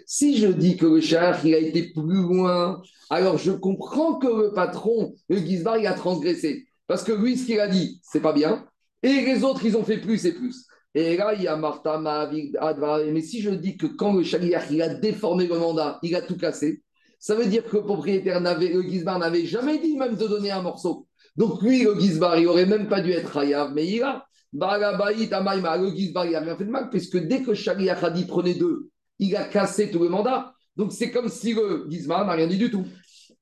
si 0.05 0.37
je 0.37 0.47
dis 0.47 0.77
que 0.77 0.85
le 0.87 1.01
char 1.01 1.45
il 1.45 1.53
a 1.53 1.59
été 1.59 1.91
plus 1.93 2.23
loin, 2.23 2.81
alors 3.11 3.37
je 3.37 3.51
comprends 3.51 4.15
que 4.15 4.27
le 4.27 4.53
patron, 4.53 5.13
le 5.29 5.37
Gizbar, 5.37 5.77
il 5.77 5.85
a 5.85 5.93
transgressé. 5.93 6.65
Parce 6.87 7.03
que 7.03 7.11
lui, 7.11 7.37
ce 7.37 7.45
qu'il 7.45 7.59
a 7.59 7.67
dit, 7.67 7.99
c'est 8.01 8.21
pas 8.21 8.33
bien. 8.33 8.65
Et 9.03 9.21
les 9.21 9.43
autres, 9.43 9.63
ils 9.65 9.77
ont 9.77 9.83
fait 9.83 9.99
plus 9.99 10.25
et 10.25 10.31
plus. 10.31 10.65
Et 10.95 11.17
là, 11.17 11.33
il 11.33 11.43
y 11.43 11.47
a 11.47 11.55
Martha. 11.55 11.99
Mais 11.99 13.21
si 13.21 13.41
je 13.41 13.51
dis 13.51 13.77
que 13.77 13.87
quand 13.87 14.13
le 14.13 14.23
Shaliach, 14.23 14.71
il 14.71 14.81
a 14.81 14.93
déformé 14.93 15.47
le 15.47 15.57
mandat, 15.57 15.99
il 16.03 16.15
a 16.15 16.21
tout 16.21 16.37
cassé, 16.37 16.83
ça 17.19 17.35
veut 17.35 17.45
dire 17.45 17.63
que 17.65 17.77
le 17.77 17.83
propriétaire, 17.83 18.41
n'avait, 18.41 18.69
le 18.69 18.81
Gizbar, 18.81 19.19
n'avait 19.19 19.45
jamais 19.45 19.77
dit 19.79 19.97
même 19.97 20.15
de 20.15 20.27
donner 20.27 20.51
un 20.51 20.61
morceau. 20.61 21.07
Donc 21.35 21.61
lui, 21.61 21.83
le 21.83 21.99
Gizbar, 21.99 22.39
il 22.39 22.45
n'aurait 22.45 22.65
même 22.65 22.87
pas 22.87 23.01
dû 23.01 23.11
être 23.11 23.37
Hayav, 23.37 23.73
mais 23.73 23.85
il 23.85 24.03
a. 24.03 24.25
Le 24.51 25.95
Gizbar, 25.95 26.25
il 26.25 26.31
n'a 26.31 26.39
rien 26.39 26.55
fait 26.55 26.65
de 26.65 26.71
mal, 26.71 26.89
puisque 26.89 27.17
dès 27.17 27.43
que 27.43 27.53
Shaliach 27.53 28.03
a 28.03 28.09
dit 28.09 28.25
prenez 28.25 28.55
deux, 28.55 28.89
il 29.19 29.35
a 29.35 29.43
cassé 29.43 29.91
tout 29.91 29.99
le 29.99 30.09
mandat. 30.09 30.53
Donc 30.75 30.91
c'est 30.91 31.11
comme 31.11 31.29
si 31.29 31.53
le 31.53 31.85
Gizbar 31.89 32.25
n'a 32.25 32.33
rien 32.33 32.47
dit 32.47 32.57
du 32.57 32.71
tout. 32.71 32.85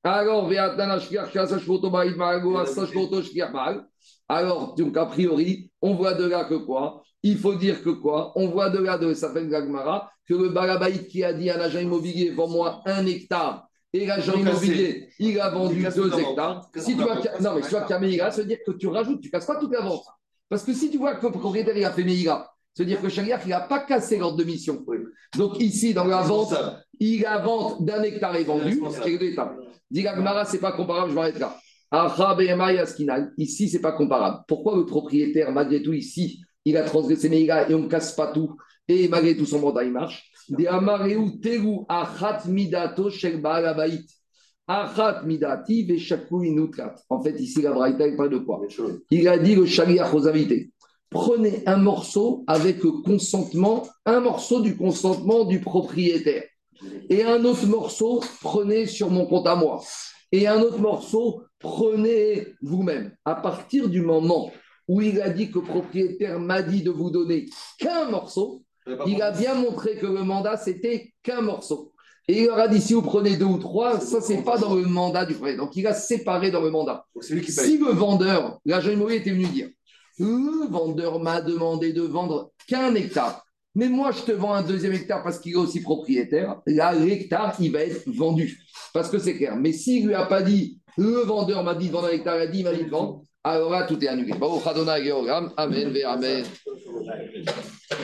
Alors, 0.04 0.50
alors, 4.28 4.74
donc 4.74 4.96
a 4.96 5.06
priori, 5.06 5.70
on 5.80 5.94
voit 5.94 6.14
de 6.14 6.24
là 6.24 6.44
que 6.44 6.54
quoi? 6.54 7.02
Il 7.22 7.38
faut 7.38 7.54
dire 7.54 7.82
que 7.82 7.90
quoi? 7.90 8.32
On 8.36 8.48
voit 8.48 8.70
de 8.70 8.78
là 8.78 8.96
de 8.96 9.12
Safel 9.12 9.48
Gagmara 9.48 10.10
que 10.26 10.34
le 10.34 10.50
Barabaït 10.50 11.08
qui 11.08 11.24
a 11.24 11.32
dit 11.32 11.50
à 11.50 11.56
l'agent 11.56 11.80
immobilier, 11.80 12.30
vends-moi 12.30 12.82
un 12.86 13.06
hectare, 13.06 13.66
et 13.92 14.04
l'agent 14.06 14.34
immobilier, 14.34 15.08
il 15.18 15.40
a 15.40 15.48
vendu 15.48 15.86
deux 15.94 16.18
hectares. 16.18 16.68
Si 16.76 16.94
tu 16.96 17.02
vois, 17.02 17.16
non, 17.40 17.54
mais 17.54 17.62
si 17.62 17.68
tu 17.68 17.74
vois 17.74 17.82
qu'il 17.82 17.90
y 17.90 17.92
a 17.94 17.98
Meïra, 17.98 18.30
ça 18.30 18.42
veut 18.42 18.46
dire 18.46 18.58
que 18.64 18.72
tu 18.72 18.86
rajoutes, 18.86 19.20
tu 19.20 19.28
ne 19.28 19.32
casses 19.32 19.46
pas 19.46 19.56
toute 19.56 19.72
la 19.72 19.80
vente. 19.80 20.04
Parce 20.48 20.62
que 20.62 20.72
si 20.72 20.90
tu 20.90 20.98
vois 20.98 21.14
que 21.14 21.26
le 21.26 21.32
propriétaire 21.32 21.76
il 21.76 21.84
a 21.84 21.90
fait 21.90 22.04
Meïra, 22.04 22.54
ça 22.74 22.82
veut 22.82 22.88
dire 22.88 23.00
que 23.00 23.08
Shaliach, 23.08 23.40
il 23.46 23.48
n'a 23.48 23.60
pas 23.60 23.80
cassé 23.80 24.18
l'ordre 24.18 24.36
de 24.36 24.44
mission. 24.44 24.84
Donc 25.36 25.58
ici, 25.60 25.94
dans 25.94 26.04
la 26.04 26.20
vente, 26.20 26.54
il 27.00 27.24
a 27.24 27.38
vente 27.38 27.82
d'un 27.84 28.02
hectare 28.02 28.36
est 28.36 28.44
vendu, 28.44 28.80
c'est 28.90 29.18
deux 29.18 29.28
hectares. 29.28 29.54
Dit 29.90 30.02
Gagmara, 30.02 30.44
ce 30.44 30.52
n'est 30.52 30.58
pas 30.58 30.72
comparable, 30.72 31.10
je 31.10 31.14
m'arrête 31.14 31.38
là. 31.38 31.56
Ici, 33.38 33.68
ce 33.70 33.76
n'est 33.76 33.82
pas 33.82 33.92
comparable. 33.92 34.44
Pourquoi 34.46 34.76
le 34.76 34.84
propriétaire, 34.84 35.50
malgré 35.50 35.82
tout, 35.82 35.94
ici, 35.94 36.42
il 36.68 36.76
a 36.76 36.82
transgressé 36.82 37.28
Meïra 37.28 37.68
et 37.68 37.74
on 37.74 37.80
ne 37.80 37.88
casse 37.88 38.14
pas 38.14 38.32
tout, 38.32 38.56
et 38.86 39.08
malgré 39.08 39.36
tout 39.36 39.46
son 39.46 39.60
mandat, 39.60 39.84
il 39.84 39.92
marche 39.92 40.30
De 40.48 40.66
Amareu 40.66 41.38
Teru 41.42 41.84
Achat 41.88 42.42
Midato 42.46 43.10
Shel 43.10 43.40
Baalabait. 43.40 44.00
Achat 44.66 45.22
Midati 45.24 45.84
Veshaku 45.84 46.44
Inutrat. 46.44 46.94
En 47.08 47.22
fait, 47.22 47.38
ici, 47.40 47.62
la 47.62 47.72
Braïta, 47.72 48.06
il 48.06 48.16
parle 48.16 48.30
de 48.30 48.38
quoi? 48.38 48.60
Il 49.10 49.26
a 49.28 49.38
dit 49.38 49.54
le 49.54 49.64
Shaliach 49.64 50.12
aux 50.12 50.28
invités 50.28 50.72
prenez 51.10 51.62
un 51.66 51.76
morceau 51.76 52.44
avec 52.46 52.82
le 52.82 52.92
consentement, 53.02 53.86
un 54.04 54.20
morceau 54.20 54.60
du 54.60 54.76
consentement 54.76 55.44
du 55.44 55.60
propriétaire. 55.60 56.44
Et 57.08 57.24
un 57.24 57.44
autre 57.44 57.66
morceau, 57.66 58.22
prenez 58.40 58.86
sur 58.86 59.10
mon 59.10 59.26
compte 59.26 59.46
à 59.46 59.56
moi. 59.56 59.82
Et 60.30 60.46
un 60.46 60.60
autre 60.60 60.78
morceau, 60.78 61.42
prenez 61.58 62.46
vous-même. 62.62 63.14
À 63.24 63.34
partir 63.34 63.88
du 63.88 64.02
moment 64.02 64.50
où 64.88 65.00
il 65.02 65.20
a 65.20 65.28
dit 65.28 65.50
que 65.50 65.58
le 65.58 65.64
propriétaire 65.64 66.40
m'a 66.40 66.62
dit 66.62 66.82
de 66.82 66.90
vous 66.90 67.10
donner 67.10 67.46
qu'un 67.78 68.08
morceau, 68.10 68.62
il 69.06 69.20
a 69.20 69.30
bien 69.30 69.54
montré 69.54 69.96
que 69.96 70.06
le 70.06 70.24
mandat, 70.24 70.56
c'était 70.56 71.12
qu'un 71.22 71.42
morceau. 71.42 71.92
Et 72.26 72.40
il 72.40 72.46
leur 72.46 72.58
a 72.58 72.68
dit, 72.68 72.80
si 72.80 72.92
vous 72.92 73.02
prenez 73.02 73.36
deux 73.36 73.46
ou 73.46 73.58
trois, 73.58 74.00
ça, 74.00 74.20
c'est 74.20 74.42
pas 74.42 74.58
dans 74.58 74.74
le 74.74 74.82
mandat 74.82 75.24
du 75.24 75.34
propriétaire. 75.34 75.64
Donc, 75.64 75.76
il 75.76 75.86
a 75.86 75.94
séparé 75.94 76.50
dans 76.50 76.60
le 76.60 76.70
mandat. 76.70 77.06
Qui. 77.20 77.52
Si 77.52 77.78
le 77.78 77.90
vendeur, 77.90 78.58
l'agent 78.66 78.90
immobilier 78.90 79.20
était 79.20 79.30
venu 79.30 79.46
dire, 79.46 79.68
le 80.18 80.68
vendeur 80.68 81.20
m'a 81.20 81.40
demandé 81.40 81.92
de 81.92 82.02
vendre 82.02 82.52
qu'un 82.66 82.94
hectare, 82.94 83.44
mais 83.74 83.88
moi, 83.88 84.10
je 84.10 84.22
te 84.22 84.32
vends 84.32 84.52
un 84.52 84.62
deuxième 84.62 84.92
hectare 84.92 85.22
parce 85.22 85.38
qu'il 85.38 85.52
est 85.52 85.56
aussi 85.56 85.80
propriétaire, 85.80 86.60
là, 86.66 86.92
l'hectare, 86.92 87.54
il 87.60 87.72
va 87.72 87.80
être 87.80 88.02
vendu. 88.10 88.58
Parce 88.92 89.08
que 89.08 89.18
c'est 89.18 89.36
clair. 89.36 89.56
Mais 89.56 89.72
s'il 89.72 90.02
ne 90.02 90.08
lui 90.08 90.14
a 90.14 90.26
pas 90.26 90.42
dit, 90.42 90.80
le 90.96 91.20
vendeur 91.20 91.62
m'a 91.62 91.74
dit 91.74 91.88
de 91.88 91.92
vendre 91.92 92.08
un 92.08 92.10
hectare, 92.10 92.36
il 92.36 92.42
a 92.42 92.46
dit, 92.48 92.58
il 92.58 92.64
m'a 92.64 92.72
dit 92.72 92.84
de 92.84 92.90
vendre, 92.90 93.22
alors 93.44 93.86
tout 93.86 94.02
est 94.04 94.08
annulé. 94.08 94.32
Baruch 94.34 94.66
Adonai 94.66 95.04
Georgam. 95.04 95.52
Amen, 95.56 95.90
ve 95.90 96.04
Amen. 96.04 96.44